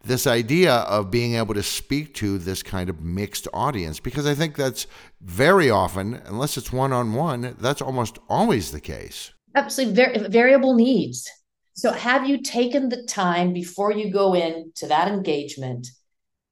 this 0.04 0.28
idea 0.28 0.74
of 0.74 1.12
being 1.12 1.36
able 1.36 1.54
to 1.54 1.64
speak 1.64 2.14
to 2.16 2.38
this 2.38 2.64
kind 2.64 2.90
of 2.90 3.02
mixed 3.02 3.48
audience 3.54 4.00
because 4.00 4.26
I 4.26 4.36
think 4.36 4.56
that's 4.56 4.88
very 5.22 5.70
often, 5.70 6.22
unless 6.26 6.58
it's 6.58 6.72
one 6.72 6.94
on 6.94 7.14
one, 7.14 7.56
that's 7.60 7.82
almost 7.82 8.20
always 8.30 8.72
the 8.72 8.80
case. 8.80 9.32
Absolutely, 9.56 10.28
variable 10.30 10.76
needs. 10.76 11.30
So, 11.74 11.92
have 11.92 12.28
you 12.28 12.42
taken 12.42 12.90
the 12.90 13.04
time 13.04 13.54
before 13.54 13.92
you 13.92 14.12
go 14.12 14.34
into 14.34 14.88
that 14.88 15.08
engagement 15.08 15.88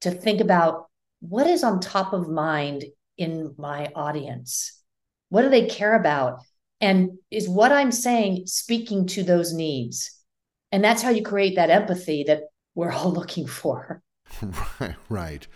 to 0.00 0.10
think 0.10 0.40
about 0.40 0.86
what 1.20 1.46
is 1.46 1.64
on 1.64 1.80
top 1.80 2.12
of 2.12 2.28
mind 2.28 2.84
in 3.18 3.54
my 3.58 3.90
audience? 3.94 4.80
What 5.28 5.42
do 5.42 5.48
they 5.48 5.66
care 5.66 5.94
about? 5.94 6.40
And 6.80 7.18
is 7.30 7.48
what 7.48 7.72
I'm 7.72 7.90
saying 7.90 8.46
speaking 8.46 9.06
to 9.08 9.22
those 9.22 9.52
needs? 9.52 10.12
And 10.70 10.84
that's 10.84 11.02
how 11.02 11.10
you 11.10 11.22
create 11.22 11.56
that 11.56 11.70
empathy 11.70 12.24
that 12.24 12.42
we're 12.76 12.92
all 12.92 13.10
looking 13.10 13.48
for. 13.48 14.02
Right, 14.80 14.96
right. 15.08 15.46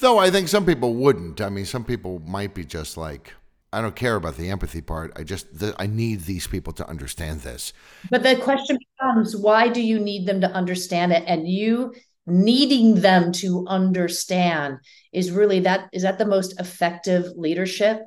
Though 0.00 0.18
I 0.18 0.30
think 0.30 0.48
some 0.48 0.64
people 0.64 0.94
wouldn't. 0.94 1.40
I 1.40 1.48
mean, 1.48 1.64
some 1.64 1.84
people 1.84 2.20
might 2.26 2.54
be 2.54 2.64
just 2.64 2.96
like, 2.96 3.32
I 3.72 3.80
don't 3.80 3.96
care 3.96 4.16
about 4.16 4.36
the 4.36 4.50
empathy 4.50 4.80
part. 4.80 5.12
I 5.16 5.24
just, 5.24 5.58
th- 5.58 5.74
I 5.78 5.86
need 5.86 6.20
these 6.20 6.46
people 6.46 6.72
to 6.74 6.88
understand 6.88 7.40
this. 7.40 7.72
But 8.10 8.22
the 8.22 8.36
question 8.36 8.78
becomes, 8.78 9.34
why 9.34 9.68
do 9.68 9.80
you 9.80 9.98
need 9.98 10.26
them 10.26 10.42
to 10.42 10.50
understand 10.50 11.12
it? 11.12 11.24
And 11.26 11.48
you 11.48 11.94
needing 12.26 13.00
them 13.00 13.32
to 13.32 13.66
understand 13.66 14.78
is 15.12 15.30
really 15.30 15.60
that, 15.60 15.88
is 15.92 16.02
that 16.02 16.18
the 16.18 16.26
most 16.26 16.60
effective 16.60 17.32
leadership? 17.34 18.02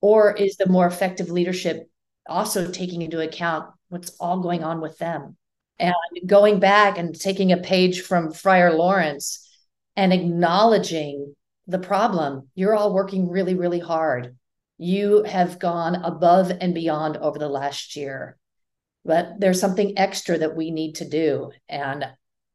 Or 0.00 0.32
is 0.32 0.56
the 0.56 0.68
more 0.68 0.86
effective 0.86 1.28
leadership 1.28 1.90
also 2.28 2.70
taking 2.70 3.02
into 3.02 3.20
account 3.20 3.68
what's 3.88 4.10
all 4.20 4.40
going 4.40 4.62
on 4.64 4.80
with 4.80 4.96
them? 4.98 5.36
And 5.78 5.94
going 6.26 6.60
back 6.60 6.98
and 6.98 7.18
taking 7.18 7.52
a 7.52 7.58
page 7.58 8.02
from 8.02 8.32
Friar 8.32 8.72
Lawrence 8.72 9.46
and 9.96 10.12
acknowledging 10.12 11.34
the 11.66 11.78
problem. 11.78 12.48
You're 12.54 12.74
all 12.74 12.94
working 12.94 13.28
really, 13.28 13.54
really 13.54 13.80
hard. 13.80 14.36
You 14.78 15.24
have 15.24 15.58
gone 15.58 15.96
above 15.96 16.52
and 16.60 16.74
beyond 16.74 17.16
over 17.16 17.38
the 17.38 17.48
last 17.48 17.96
year, 17.96 18.36
but 19.04 19.34
there's 19.38 19.60
something 19.60 19.98
extra 19.98 20.38
that 20.38 20.56
we 20.56 20.70
need 20.70 20.96
to 20.96 21.08
do. 21.08 21.50
And 21.68 22.06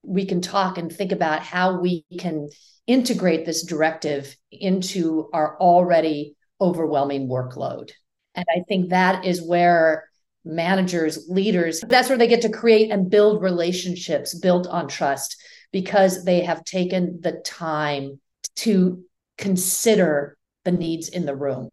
we 0.04 0.26
can 0.26 0.42
talk 0.42 0.78
and 0.78 0.92
think 0.92 1.12
about 1.12 1.44
how 1.44 1.80
we 1.80 2.06
can 2.18 2.50
integrate 2.88 3.46
this 3.46 3.64
directive 3.66 4.36
into 4.52 5.30
our 5.34 5.58
already 5.60 6.36
overwhelming 6.60 7.28
workload. 7.28 7.92
And 8.36 8.46
I 8.50 8.62
think 8.68 8.90
that 8.90 9.26
is 9.26 9.42
where 9.42 10.10
managers, 10.44 11.28
leaders. 11.30 11.82
That's 11.88 12.10
where 12.10 12.18
they 12.18 12.28
get 12.28 12.42
to 12.42 12.50
create 12.50 12.92
and 12.92 13.10
build 13.10 13.42
relationships 13.42 14.34
built 14.34 14.68
on 14.68 14.88
trust 14.88 15.38
because 15.72 16.24
they 16.24 16.42
have 16.42 16.66
taken 16.66 17.22
the 17.22 17.34
time 17.46 18.20
to 18.58 19.04
consider 19.38 20.38
the 20.64 20.72
needs 20.72 21.10
in 21.10 21.26
the 21.26 21.36
room 21.36 21.70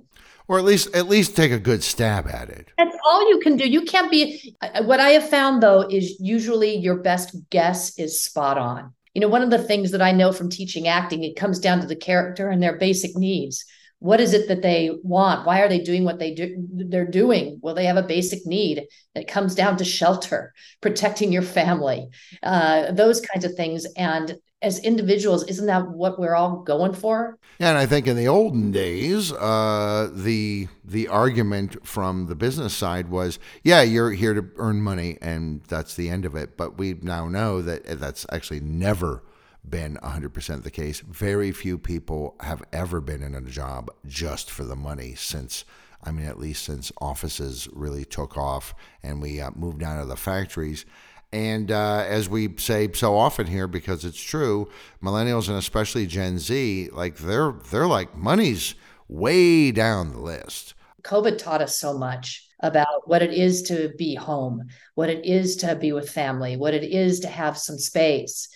or 0.48 0.58
at 0.58 0.64
least 0.64 0.94
at 0.94 1.08
least 1.08 1.36
take 1.36 1.52
a 1.52 1.58
good 1.58 1.84
stab 1.84 2.26
at 2.26 2.48
it. 2.48 2.68
That's 2.78 2.96
all 3.04 3.28
you 3.28 3.38
can 3.40 3.56
do. 3.56 3.68
You 3.68 3.82
can't 3.82 4.10
be 4.10 4.56
what 4.82 4.98
I 4.98 5.10
have 5.10 5.28
found 5.28 5.62
though 5.62 5.82
is 5.82 6.18
usually 6.18 6.74
your 6.74 6.96
best 6.96 7.36
guess 7.50 7.96
is 7.98 8.24
spot 8.24 8.58
on. 8.58 8.94
You 9.14 9.20
know, 9.20 9.28
one 9.28 9.42
of 9.42 9.50
the 9.50 9.58
things 9.58 9.90
that 9.92 10.02
I 10.02 10.12
know 10.12 10.32
from 10.32 10.48
teaching 10.48 10.88
acting, 10.88 11.22
it 11.22 11.36
comes 11.36 11.58
down 11.58 11.80
to 11.80 11.86
the 11.86 11.96
character 11.96 12.48
and 12.48 12.62
their 12.62 12.78
basic 12.78 13.16
needs 13.16 13.64
what 14.00 14.20
is 14.20 14.32
it 14.32 14.48
that 14.48 14.62
they 14.62 14.90
want? 15.02 15.46
Why 15.46 15.60
are 15.60 15.68
they 15.68 15.80
doing 15.80 16.04
what 16.04 16.18
they 16.18 16.34
do 16.34 16.56
they're 16.72 17.06
doing? 17.06 17.58
Well 17.62 17.74
they 17.74 17.86
have 17.86 17.96
a 17.96 18.02
basic 18.02 18.46
need 18.46 18.86
that 19.14 19.28
comes 19.28 19.54
down 19.54 19.76
to 19.78 19.84
shelter 19.84 20.52
protecting 20.80 21.32
your 21.32 21.42
family 21.42 22.08
uh, 22.42 22.92
those 22.92 23.20
kinds 23.20 23.44
of 23.44 23.54
things. 23.54 23.86
And 23.96 24.38
as 24.60 24.80
individuals 24.80 25.44
isn't 25.44 25.66
that 25.66 25.88
what 25.88 26.18
we're 26.18 26.34
all 26.34 26.62
going 26.62 26.92
for? 26.92 27.38
Yeah 27.58 27.70
and 27.70 27.78
i 27.78 27.86
think 27.86 28.06
in 28.06 28.16
the 28.16 28.28
olden 28.28 28.70
days 28.70 29.32
uh, 29.32 30.10
the 30.12 30.68
the 30.84 31.08
argument 31.08 31.86
from 31.86 32.26
the 32.26 32.34
business 32.36 32.74
side 32.74 33.08
was 33.08 33.38
yeah 33.62 33.82
you're 33.82 34.12
here 34.12 34.34
to 34.34 34.44
earn 34.56 34.80
money 34.80 35.18
and 35.20 35.62
that's 35.64 35.94
the 35.94 36.08
end 36.08 36.24
of 36.24 36.34
it. 36.34 36.56
But 36.56 36.78
we 36.78 36.94
now 37.02 37.28
know 37.28 37.62
that 37.62 37.84
that's 38.00 38.26
actually 38.30 38.60
never 38.60 39.22
been 39.70 39.98
100% 40.02 40.62
the 40.62 40.70
case. 40.70 41.00
Very 41.00 41.52
few 41.52 41.78
people 41.78 42.36
have 42.40 42.62
ever 42.72 43.00
been 43.00 43.22
in 43.22 43.34
a 43.34 43.40
job 43.42 43.90
just 44.06 44.50
for 44.50 44.64
the 44.64 44.76
money 44.76 45.14
since, 45.14 45.64
I 46.02 46.10
mean, 46.10 46.26
at 46.26 46.38
least 46.38 46.64
since 46.64 46.92
offices 47.00 47.68
really 47.72 48.04
took 48.04 48.36
off 48.36 48.74
and 49.02 49.20
we 49.20 49.40
uh, 49.40 49.50
moved 49.54 49.82
out 49.82 50.00
of 50.00 50.08
the 50.08 50.16
factories. 50.16 50.84
And 51.32 51.70
uh, 51.70 52.04
as 52.08 52.28
we 52.28 52.56
say 52.56 52.90
so 52.92 53.16
often 53.16 53.46
here, 53.46 53.66
because 53.66 54.04
it's 54.04 54.22
true, 54.22 54.70
millennials 55.02 55.48
and 55.48 55.58
especially 55.58 56.06
Gen 56.06 56.38
Z, 56.38 56.88
like 56.92 57.18
they're 57.18 57.52
they're 57.70 57.86
like 57.86 58.16
money's 58.16 58.74
way 59.08 59.70
down 59.70 60.12
the 60.12 60.20
list 60.20 60.74
COVID 61.08 61.38
taught 61.38 61.62
us 61.62 61.78
so 61.78 61.96
much 61.96 62.46
about 62.60 63.08
what 63.08 63.22
it 63.22 63.32
is 63.32 63.62
to 63.62 63.92
be 63.96 64.14
home, 64.14 64.68
what 64.94 65.08
it 65.08 65.24
is 65.24 65.56
to 65.56 65.76
be 65.76 65.92
with 65.92 66.10
family, 66.10 66.56
what 66.56 66.74
it 66.74 66.84
is 66.84 67.20
to 67.20 67.28
have 67.28 67.56
some 67.56 67.78
space. 67.78 68.48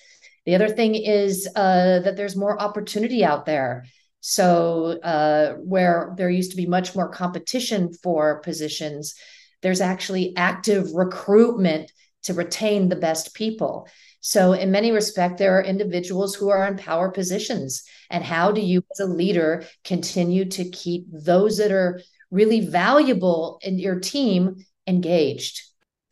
The 0.46 0.54
other 0.54 0.68
thing 0.68 0.94
is 0.94 1.48
uh, 1.54 2.00
that 2.00 2.16
there's 2.16 2.36
more 2.36 2.60
opportunity 2.60 3.24
out 3.24 3.46
there. 3.46 3.84
So, 4.20 5.00
uh, 5.02 5.54
where 5.54 6.14
there 6.16 6.30
used 6.30 6.52
to 6.52 6.56
be 6.56 6.66
much 6.66 6.94
more 6.94 7.08
competition 7.08 7.92
for 8.02 8.40
positions, 8.40 9.14
there's 9.62 9.80
actually 9.80 10.36
active 10.36 10.92
recruitment 10.92 11.90
to 12.24 12.34
retain 12.34 12.88
the 12.88 12.96
best 12.96 13.34
people. 13.34 13.88
So, 14.20 14.52
in 14.52 14.70
many 14.70 14.92
respects, 14.92 15.38
there 15.38 15.58
are 15.58 15.64
individuals 15.64 16.34
who 16.34 16.50
are 16.50 16.66
in 16.68 16.76
power 16.76 17.10
positions. 17.10 17.82
And 18.10 18.22
how 18.22 18.52
do 18.52 18.60
you, 18.60 18.84
as 18.92 19.00
a 19.00 19.06
leader, 19.06 19.64
continue 19.84 20.44
to 20.50 20.70
keep 20.70 21.06
those 21.10 21.58
that 21.58 21.72
are 21.72 22.00
really 22.30 22.60
valuable 22.60 23.58
in 23.62 23.78
your 23.80 23.98
team 23.98 24.64
engaged? 24.86 25.62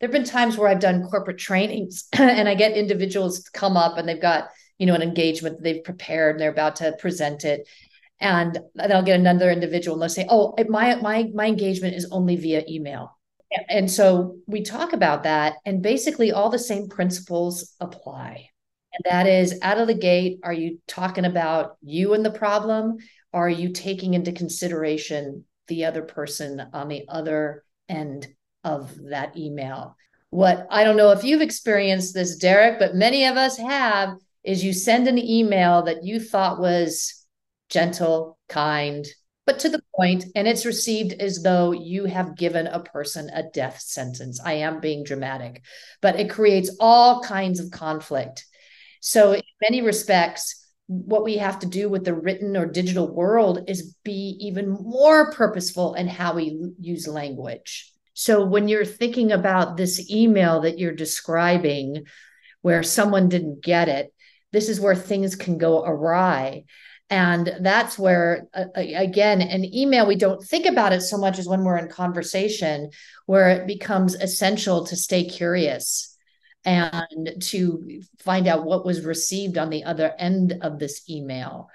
There 0.01 0.07
have 0.07 0.13
been 0.13 0.23
times 0.23 0.57
where 0.57 0.67
I've 0.67 0.79
done 0.79 1.03
corporate 1.03 1.37
trainings 1.37 2.07
and 2.13 2.49
I 2.49 2.55
get 2.55 2.75
individuals 2.75 3.47
come 3.49 3.77
up 3.77 3.99
and 3.99 4.09
they've 4.09 4.19
got, 4.19 4.49
you 4.79 4.87
know, 4.87 4.95
an 4.95 5.03
engagement 5.03 5.61
they've 5.61 5.83
prepared 5.83 6.35
and 6.35 6.41
they're 6.41 6.49
about 6.49 6.77
to 6.77 6.93
present 6.97 7.45
it. 7.45 7.69
And 8.19 8.59
then 8.73 8.91
I'll 8.91 9.03
get 9.03 9.19
another 9.19 9.51
individual 9.51 9.95
and 9.95 10.01
they'll 10.01 10.09
say, 10.09 10.25
Oh, 10.27 10.55
my 10.69 10.95
my 10.95 11.29
my 11.35 11.45
engagement 11.45 11.95
is 11.95 12.09
only 12.11 12.35
via 12.35 12.63
email. 12.67 13.15
And 13.69 13.89
so 13.91 14.37
we 14.47 14.63
talk 14.63 14.93
about 14.93 15.23
that, 15.23 15.55
and 15.65 15.81
basically 15.81 16.31
all 16.31 16.49
the 16.49 16.57
same 16.57 16.87
principles 16.87 17.75
apply. 17.81 18.47
And 18.93 19.11
that 19.11 19.27
is 19.27 19.59
out 19.61 19.77
of 19.77 19.87
the 19.87 19.93
gate, 19.93 20.39
are 20.43 20.53
you 20.53 20.79
talking 20.87 21.25
about 21.25 21.75
you 21.81 22.13
and 22.13 22.25
the 22.25 22.31
problem? 22.31 22.97
Or 23.33 23.47
are 23.47 23.49
you 23.49 23.71
taking 23.73 24.13
into 24.13 24.31
consideration 24.31 25.45
the 25.67 25.85
other 25.85 26.01
person 26.01 26.61
on 26.73 26.87
the 26.87 27.05
other 27.07 27.63
end 27.87 28.27
of 28.63 28.91
that 29.09 29.37
email? 29.37 29.95
What 30.29 30.67
I 30.69 30.83
don't 30.83 30.97
know 30.97 31.11
if 31.11 31.23
you've 31.23 31.41
experienced 31.41 32.13
this, 32.13 32.37
Derek, 32.37 32.79
but 32.79 32.95
many 32.95 33.25
of 33.25 33.37
us 33.37 33.57
have 33.57 34.15
is 34.43 34.63
you 34.63 34.73
send 34.73 35.07
an 35.07 35.17
email 35.17 35.83
that 35.83 36.03
you 36.03 36.19
thought 36.19 36.59
was 36.59 37.25
gentle, 37.69 38.37
kind, 38.49 39.05
but 39.45 39.59
to 39.59 39.69
the 39.69 39.81
point, 39.95 40.25
and 40.35 40.47
it's 40.47 40.65
received 40.65 41.13
as 41.13 41.41
though 41.41 41.71
you 41.71 42.05
have 42.05 42.37
given 42.37 42.67
a 42.67 42.79
person 42.79 43.29
a 43.33 43.43
death 43.43 43.79
sentence. 43.81 44.39
I 44.43 44.53
am 44.53 44.79
being 44.79 45.03
dramatic, 45.03 45.63
but 46.01 46.19
it 46.19 46.29
creates 46.29 46.75
all 46.79 47.21
kinds 47.21 47.59
of 47.59 47.71
conflict. 47.71 48.45
So, 49.01 49.33
in 49.33 49.41
many 49.61 49.81
respects, 49.81 50.63
what 50.87 51.23
we 51.23 51.37
have 51.37 51.59
to 51.59 51.65
do 51.65 51.89
with 51.89 52.05
the 52.05 52.13
written 52.13 52.55
or 52.55 52.65
digital 52.65 53.13
world 53.13 53.63
is 53.67 53.95
be 54.03 54.37
even 54.39 54.69
more 54.69 55.31
purposeful 55.31 55.95
in 55.95 56.07
how 56.07 56.35
we 56.35 56.71
use 56.79 57.07
language. 57.07 57.91
So, 58.13 58.45
when 58.45 58.67
you're 58.67 58.85
thinking 58.85 59.31
about 59.31 59.77
this 59.77 60.09
email 60.11 60.61
that 60.61 60.79
you're 60.79 60.91
describing, 60.91 62.05
where 62.61 62.83
someone 62.83 63.29
didn't 63.29 63.63
get 63.63 63.89
it, 63.89 64.13
this 64.51 64.69
is 64.69 64.79
where 64.79 64.95
things 64.95 65.35
can 65.35 65.57
go 65.57 65.83
awry. 65.83 66.65
And 67.09 67.57
that's 67.59 67.99
where, 67.99 68.47
uh, 68.53 68.65
again, 68.75 69.41
an 69.41 69.65
email, 69.75 70.07
we 70.07 70.15
don't 70.15 70.41
think 70.41 70.65
about 70.65 70.93
it 70.93 71.01
so 71.01 71.17
much 71.17 71.39
as 71.39 71.47
when 71.47 71.63
we're 71.63 71.77
in 71.77 71.89
conversation, 71.89 72.89
where 73.25 73.49
it 73.49 73.67
becomes 73.67 74.15
essential 74.15 74.85
to 74.85 74.95
stay 74.95 75.25
curious 75.25 76.15
and 76.63 77.33
to 77.41 78.01
find 78.19 78.47
out 78.47 78.65
what 78.65 78.85
was 78.85 79.03
received 79.03 79.57
on 79.57 79.69
the 79.69 79.83
other 79.83 80.13
end 80.19 80.57
of 80.61 80.79
this 80.79 81.09
email 81.09 81.67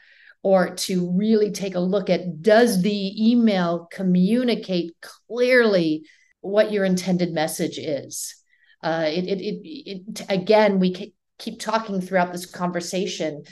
or 0.43 0.75
to 0.77 1.11
really 1.11 1.51
take 1.51 1.75
a 1.75 1.81
look 1.81 2.09
at 2.09 2.41
does 2.41 2.81
the 2.83 3.31
email 3.31 3.89
communicate 3.91 4.95
clearly 5.29 6.05
what 6.41 6.73
your 6.73 6.85
intended 6.85 7.33
message 7.33 7.79
is 7.79 8.35
uh, 8.83 9.07
it, 9.07 9.25
it, 9.25 9.41
it, 9.41 9.61
it, 9.65 10.27
again 10.29 10.79
we 10.79 11.15
keep 11.39 11.61
talking 11.61 12.01
throughout 12.01 12.33
this 12.33 12.47
conversation 12.47 13.43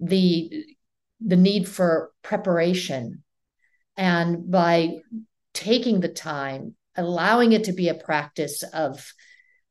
the 0.00 0.64
the 1.24 1.36
need 1.36 1.68
for 1.68 2.12
preparation. 2.22 3.22
And 3.96 4.50
by 4.50 4.98
taking 5.54 6.00
the 6.00 6.08
time, 6.08 6.74
allowing 6.96 7.52
it 7.52 7.64
to 7.64 7.72
be 7.72 7.88
a 7.88 7.94
practice 7.94 8.62
of 8.62 9.12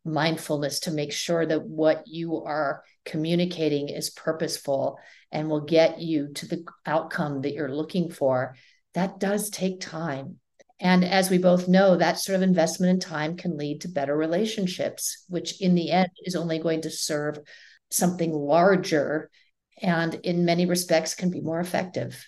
mindfulness 0.03 0.81
to 0.81 0.91
make 0.91 1.11
sure 1.11 1.45
that 1.45 1.63
what 1.63 2.03
you 2.07 2.43
are 2.43 2.83
communicating 3.05 3.89
is 3.89 4.09
purposeful 4.09 4.97
and 5.31 5.49
will 5.49 5.61
get 5.61 6.01
you 6.01 6.33
to 6.33 6.47
the 6.47 6.65
outcome 6.85 7.41
that 7.41 7.53
you're 7.53 7.73
looking 7.73 8.09
for, 8.09 8.55
that 8.93 9.19
does 9.19 9.49
take 9.49 9.79
time. 9.79 10.39
And 10.81 11.05
as 11.05 11.29
we 11.29 11.37
both 11.37 11.67
know, 11.67 11.95
that 11.95 12.19
sort 12.19 12.35
of 12.35 12.41
investment 12.41 12.89
in 12.89 12.99
time 12.99 13.37
can 13.37 13.55
lead 13.55 13.81
to 13.81 13.87
better 13.87 14.17
relationships, 14.17 15.23
which 15.29 15.61
in 15.61 15.75
the 15.75 15.91
end 15.91 16.09
is 16.25 16.35
only 16.35 16.57
going 16.57 16.81
to 16.81 16.89
serve 16.89 17.39
something 17.91 18.33
larger 18.33 19.29
and 19.81 20.15
in 20.15 20.45
many 20.45 20.65
respects 20.65 21.15
can 21.15 21.29
be 21.29 21.41
more 21.41 21.59
effective. 21.59 22.27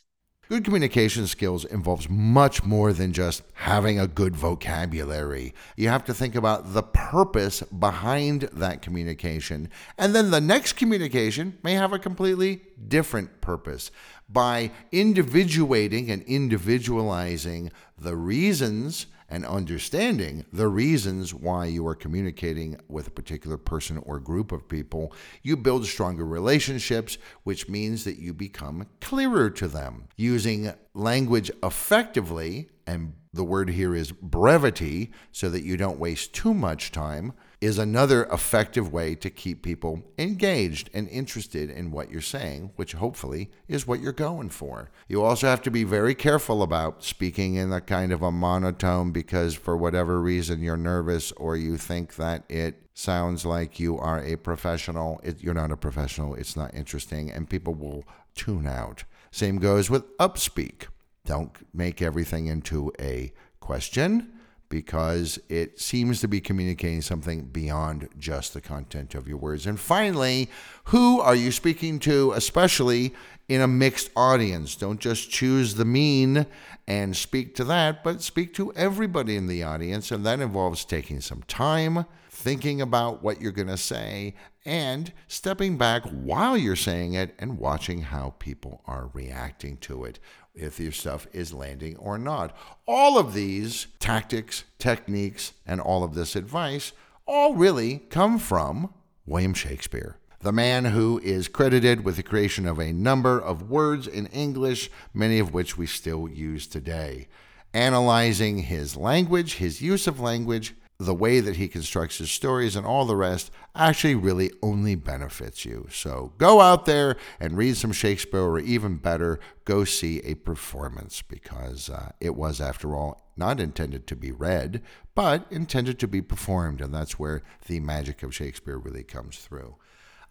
Good 0.49 0.65
communication 0.65 1.25
skills 1.25 1.63
involves 1.63 2.09
much 2.09 2.65
more 2.65 2.91
than 2.91 3.13
just 3.13 3.43
having 3.53 3.97
a 3.97 4.07
good 4.07 4.35
vocabulary. 4.35 5.53
You 5.77 5.87
have 5.87 6.03
to 6.05 6.13
think 6.13 6.35
about 6.35 6.73
the 6.73 6.83
purpose 6.83 7.61
behind 7.61 8.41
that 8.51 8.81
communication. 8.81 9.69
And 9.97 10.13
then 10.13 10.31
the 10.31 10.41
next 10.41 10.73
communication 10.73 11.57
may 11.63 11.75
have 11.75 11.93
a 11.93 11.97
completely 11.97 12.61
different 12.85 13.39
purpose. 13.39 13.89
By 14.27 14.71
individuating 14.91 16.11
and 16.11 16.23
individualizing 16.23 17.71
the 17.97 18.17
reasons 18.17 19.05
and 19.33 19.47
understanding 19.47 20.45
the 20.53 20.67
reasons 20.67 21.33
why 21.33 21.65
you 21.65 21.87
are 21.87 21.95
communicating 21.95 22.77
with 22.87 23.07
a 23.07 23.11
particular 23.11 23.57
person 23.57 23.97
or 23.97 24.19
group 24.19 24.51
of 24.51 24.69
people, 24.69 25.11
you 25.41 25.57
build 25.57 25.83
stronger 25.87 26.23
relationships, 26.23 27.17
which 27.41 27.67
means 27.67 28.03
that 28.03 28.19
you 28.19 28.31
become 28.31 28.85
clearer 29.01 29.49
to 29.49 29.67
them. 29.67 30.07
Using 30.17 30.71
language 30.93 31.49
effectively, 31.63 32.69
and 32.85 33.13
the 33.33 33.43
word 33.43 33.69
here 33.69 33.95
is 33.95 34.11
brevity, 34.11 35.11
so 35.31 35.49
that 35.49 35.63
you 35.63 35.77
don't 35.77 35.97
waste 35.97 36.33
too 36.33 36.53
much 36.53 36.91
time 36.91 37.33
is 37.63 37.77
another 37.77 38.25
effective 38.25 38.91
way 38.91 39.15
to 39.15 39.29
keep 39.29 39.63
people 39.63 40.03
engaged 40.19 40.89
and 40.93 41.07
interested 41.07 41.69
in 41.69 41.91
what 41.91 42.11
you're 42.11 42.19
saying, 42.19 42.71
which 42.75 42.91
hopefully 42.91 43.49
is 43.69 43.87
what 43.87 44.01
you're 44.01 44.11
going 44.11 44.49
for. 44.49 44.89
You 45.07 45.23
also 45.23 45.47
have 45.47 45.61
to 45.61 45.71
be 45.71 45.85
very 45.85 46.13
careful 46.13 46.61
about 46.61 47.05
speaking 47.05 47.55
in 47.55 47.71
a 47.71 47.79
kind 47.79 48.11
of 48.11 48.21
a 48.21 48.33
monotone 48.33 49.11
because 49.11 49.55
for 49.55 49.77
whatever 49.77 50.19
reason 50.19 50.61
you're 50.61 50.75
nervous 50.75 51.31
or 51.33 51.55
you 51.55 51.77
think 51.77 52.17
that 52.17 52.43
it 52.49 52.81
sounds 52.93 53.45
like 53.45 53.79
you 53.79 53.97
are 53.97 54.21
a 54.21 54.35
professional. 54.35 55.21
It, 55.23 55.41
you're 55.41 55.53
not 55.53 55.71
a 55.71 55.77
professional, 55.77 56.35
it's 56.35 56.57
not 56.57 56.73
interesting, 56.73 57.31
and 57.31 57.49
people 57.49 57.75
will 57.75 58.03
tune 58.35 58.67
out. 58.67 59.05
Same 59.31 59.57
goes 59.57 59.89
with 59.89 60.17
upspeak. 60.17 60.87
Don't 61.25 61.55
make 61.73 62.01
everything 62.01 62.47
into 62.47 62.91
a 62.99 63.31
question 63.61 64.33
because 64.73 65.37
it 65.49 65.79
seems 65.79 66.19
to 66.19 66.27
be 66.27 66.41
communicating 66.41 66.99
something 66.99 67.43
beyond 67.45 68.09
just 68.17 68.55
the 68.55 68.59
content 68.59 69.13
of 69.13 69.27
your 69.27 69.37
words. 69.37 69.67
And 69.67 69.79
finally, 69.79 70.49
who 70.85 71.21
are 71.21 71.35
you 71.35 71.51
speaking 71.51 71.99
to, 71.99 72.31
especially 72.31 73.13
in 73.47 73.61
a 73.61 73.67
mixed 73.67 74.09
audience? 74.15 74.75
Don't 74.75 74.99
just 74.99 75.29
choose 75.29 75.75
the 75.75 75.85
mean 75.85 76.45
and 76.87 77.15
speak 77.15 77.55
to 77.55 77.63
that, 77.65 78.03
but 78.03 78.21
speak 78.21 78.53
to 78.55 78.73
everybody 78.73 79.35
in 79.35 79.47
the 79.47 79.63
audience. 79.63 80.11
And 80.11 80.25
that 80.25 80.39
involves 80.39 80.85
taking 80.85 81.21
some 81.21 81.43
time, 81.47 82.05
thinking 82.29 82.81
about 82.81 83.23
what 83.23 83.41
you're 83.41 83.51
going 83.51 83.67
to 83.67 83.77
say, 83.77 84.35
and 84.65 85.11
stepping 85.27 85.77
back 85.77 86.03
while 86.03 86.57
you're 86.57 86.75
saying 86.75 87.13
it 87.13 87.35
and 87.39 87.57
watching 87.59 88.01
how 88.01 88.33
people 88.39 88.81
are 88.85 89.09
reacting 89.13 89.77
to 89.77 90.05
it 90.05 90.19
if 90.55 90.79
your 90.79 90.91
stuff 90.91 91.27
is 91.33 91.53
landing 91.53 91.97
or 91.97 92.17
not. 92.17 92.55
All 92.87 93.17
of 93.17 93.33
these 93.33 93.87
tactics, 93.99 94.63
techniques, 94.77 95.53
and 95.65 95.81
all 95.81 96.03
of 96.03 96.13
this 96.13 96.35
advice 96.35 96.91
all 97.25 97.55
really 97.55 97.99
come 98.09 98.37
from 98.37 98.93
William 99.25 99.53
Shakespeare, 99.53 100.17
the 100.43 100.51
man 100.51 100.83
who 100.83 101.21
is 101.23 101.47
credited 101.47 102.03
with 102.03 102.17
the 102.17 102.23
creation 102.23 102.67
of 102.67 102.77
a 102.77 102.91
number 102.91 103.39
of 103.39 103.69
words 103.69 104.07
in 104.07 104.27
English, 104.27 104.91
many 105.13 105.39
of 105.39 105.53
which 105.53 105.77
we 105.77 105.87
still 105.87 106.27
use 106.27 106.67
today. 106.67 107.29
Analyzing 107.73 108.59
his 108.59 108.97
language, 108.97 109.55
his 109.55 109.81
use 109.81 110.05
of 110.05 110.19
language, 110.19 110.75
the 110.99 111.13
way 111.13 111.39
that 111.39 111.55
he 111.55 111.69
constructs 111.69 112.17
his 112.17 112.29
stories 112.29 112.75
and 112.75 112.85
all 112.85 113.05
the 113.05 113.15
rest 113.15 113.51
actually 113.73 114.15
really 114.15 114.51
only 114.61 114.95
benefits 114.95 115.63
you. 115.63 115.87
So 115.89 116.33
go 116.37 116.59
out 116.59 116.85
there 116.85 117.15
and 117.39 117.57
read 117.57 117.77
some 117.77 117.93
Shakespeare, 117.93 118.41
or 118.41 118.59
even 118.59 118.97
better, 118.97 119.39
go 119.63 119.85
see 119.85 120.19
a 120.19 120.35
performance 120.35 121.21
because 121.21 121.89
uh, 121.89 122.11
it 122.19 122.35
was, 122.35 122.59
after 122.59 122.97
all, 122.97 123.31
not 123.37 123.61
intended 123.61 124.07
to 124.07 124.15
be 124.17 124.31
read, 124.33 124.81
but 125.15 125.47
intended 125.49 125.99
to 125.99 126.07
be 126.07 126.21
performed. 126.21 126.81
And 126.81 126.93
that's 126.93 127.17
where 127.17 127.43
the 127.65 127.79
magic 127.79 128.23
of 128.23 128.35
Shakespeare 128.35 128.77
really 128.77 129.03
comes 129.03 129.37
through. 129.37 129.77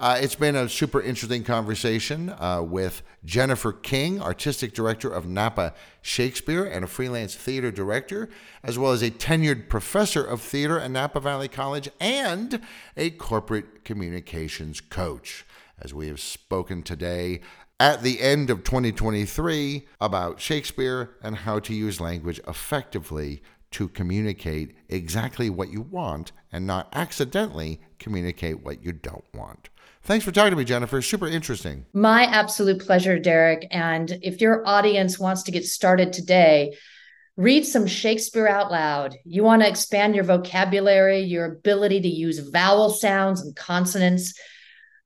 Uh, 0.03 0.18
it's 0.20 0.34
been 0.34 0.57
a 0.57 0.68
super 0.68 1.00
interesting 1.00 1.44
conversation 1.44 2.28
uh, 2.40 2.61
with 2.61 3.05
Jennifer 3.24 3.72
King, 3.72 4.20
artistic 4.20 4.74
director 4.74 5.09
of 5.09 5.28
Napa 5.28 5.74
Shakespeare 6.00 6.64
and 6.64 6.84
a 6.84 6.88
freelance 6.88 7.36
theater 7.36 7.70
director, 7.70 8.28
as 8.64 8.76
well 8.76 8.90
as 8.90 9.00
a 9.00 9.12
tenured 9.12 9.68
professor 9.68 10.24
of 10.24 10.40
theater 10.40 10.76
at 10.76 10.90
Napa 10.90 11.20
Valley 11.20 11.46
College 11.46 11.88
and 12.00 12.61
a 12.96 13.11
corporate 13.11 13.84
communications 13.84 14.80
coach. 14.80 15.46
As 15.80 15.94
we 15.94 16.09
have 16.09 16.18
spoken 16.18 16.82
today 16.82 17.40
at 17.78 18.03
the 18.03 18.20
end 18.22 18.50
of 18.50 18.64
2023 18.64 19.86
about 20.00 20.40
Shakespeare 20.40 21.11
and 21.22 21.36
how 21.36 21.61
to 21.61 21.72
use 21.72 22.00
language 22.00 22.40
effectively 22.48 23.40
to 23.70 23.88
communicate 23.88 24.76
exactly 24.88 25.48
what 25.48 25.70
you 25.70 25.80
want 25.80 26.32
and 26.50 26.66
not 26.66 26.88
accidentally 26.92 27.80
communicate 28.03 28.62
what 28.62 28.84
you 28.84 28.92
don't 28.92 29.24
want. 29.34 29.68
Thanks 30.03 30.24
for 30.24 30.32
talking 30.32 30.50
to 30.50 30.57
me, 30.57 30.64
Jennifer. 30.64 31.00
Super 31.00 31.28
interesting. 31.28 31.86
My 31.92 32.24
absolute 32.24 32.84
pleasure, 32.84 33.18
Derek. 33.18 33.68
And 33.70 34.18
if 34.22 34.40
your 34.40 34.66
audience 34.66 35.18
wants 35.18 35.44
to 35.44 35.53
get 35.53 35.64
started 35.64 36.12
today, 36.12 36.76
read 37.36 37.64
some 37.64 37.86
Shakespeare 37.86 38.48
out 38.48 38.70
loud. 38.70 39.16
You 39.24 39.44
want 39.44 39.62
to 39.62 39.68
expand 39.68 40.16
your 40.16 40.24
vocabulary, 40.24 41.20
your 41.20 41.46
ability 41.46 42.00
to 42.00 42.09
use 42.09 42.38
vowel 42.40 42.90
sounds 42.90 43.42
and 43.42 43.55
consonants. 43.55 44.34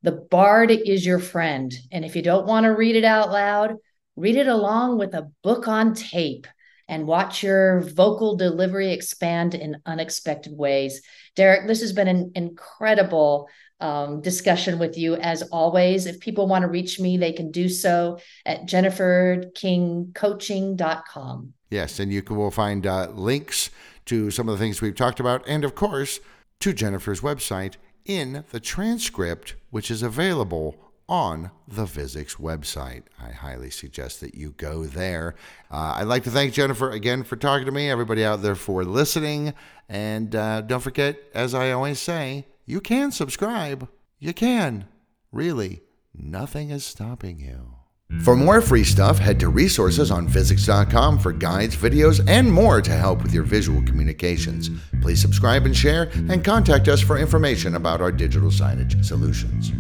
The 0.03 0.13
bard 0.13 0.71
is 0.71 1.05
your 1.05 1.19
friend. 1.19 1.75
And 1.93 2.05
if 2.05 2.17
you 2.17 2.23
don't 2.23 2.47
want 2.47 2.65
to 2.65 2.71
read 2.71 2.97
it 2.97 3.05
out 3.05 3.31
loud, 3.31 3.75
read 4.17 4.37
it 4.37 4.49
along 4.49 4.99
with 4.99 5.15
a 5.15 5.31
book 5.43 5.69
on 5.69 5.95
tape 5.95 6.47
and 6.89 7.07
watch 7.07 7.43
your 7.43 7.81
vocal 7.81 8.37
delivery 8.37 8.93
expand 8.93 9.55
in 9.55 9.77
unexpected 9.87 10.57
ways. 10.57 11.03
Derek, 11.35 11.67
this 11.67 11.81
has 11.81 11.93
been 11.93 12.09
an 12.09 12.33
incredible 12.35 13.49
um, 13.81 14.23
discussion 14.23 14.79
with 14.79 14.97
you 14.97 15.17
as 15.17 15.43
always. 15.43 16.07
If 16.07 16.21
people 16.21 16.47
want 16.47 16.63
to 16.63 16.69
reach 16.69 16.99
me, 16.99 17.17
they 17.17 17.33
can 17.33 17.51
do 17.51 17.69
so 17.69 18.19
at 18.45 18.67
jenniferkingcoaching.com. 18.67 21.53
Yes, 21.71 21.99
and 21.99 22.13
you 22.13 22.23
will 22.29 22.53
find 22.53 22.87
uh, 22.87 23.09
links 23.11 23.71
to 24.07 24.31
some 24.31 24.49
of 24.49 24.57
the 24.57 24.65
things 24.65 24.81
we've 24.81 24.95
talked 24.95 25.21
about, 25.21 25.43
and 25.47 25.65
of 25.65 25.75
course, 25.75 26.21
to 26.61 26.73
Jennifer's 26.73 27.21
website 27.21 27.75
in 28.05 28.45
the 28.53 28.61
transcript, 28.61 29.57
which 29.71 29.91
is 29.91 30.03
available 30.03 30.86
on 31.09 31.51
the 31.69 31.85
Visix 31.85 32.37
website. 32.37 33.05
I 33.21 33.31
highly 33.31 33.71
suggest 33.71 34.21
that 34.21 34.35
you 34.35 34.53
go 34.57 34.85
there. 34.85 35.35
Uh, 35.71 35.95
I'd 35.97 36.05
like 36.05 36.25
to 36.25 36.31
thank 36.31 36.53
Jennifer 36.53 36.91
again 36.91 37.23
for 37.23 37.37
talking 37.37 37.67
to 37.67 37.73
me, 37.73 37.91
everybody 37.91 38.25
out 38.25 38.43
there 38.43 38.55
for 38.55 38.85
listening. 38.85 39.55
And 39.89 40.35
uh, 40.35 40.63
don't 40.63 40.81
forget, 40.81 41.19
as 41.35 41.55
I 41.55 41.71
always 41.71 42.01
say, 42.01 42.47
you 42.65 42.81
can 42.81 43.13
subscribe. 43.13 43.89
You 44.19 44.33
can. 44.33 44.87
Really, 45.31 45.83
nothing 46.15 46.71
is 46.71 46.85
stopping 46.85 47.39
you. 47.39 47.77
For 48.23 48.37
more 48.37 48.61
free 48.61 48.85
stuff, 48.85 49.19
head 49.19 49.41
to 49.41 49.49
resources 49.49 50.13
on 50.13 50.29
Visix.com 50.29 51.19
for 51.19 51.33
guides, 51.33 51.75
videos, 51.75 52.25
and 52.29 52.51
more 52.51 52.81
to 52.81 52.93
help 52.93 53.21
with 53.23 53.35
your 53.35 53.43
visual 53.43 53.83
communications. 53.83 54.71
Please 55.03 55.21
subscribe 55.21 55.67
and 55.67 55.77
share, 55.77 56.11
and 56.15 56.45
contact 56.45 56.87
us 56.87 57.01
for 57.01 57.19
information 57.19 57.75
about 57.75 58.01
our 58.01 58.13
digital 58.13 58.51
signage 58.51 59.05
solutions. 59.05 59.73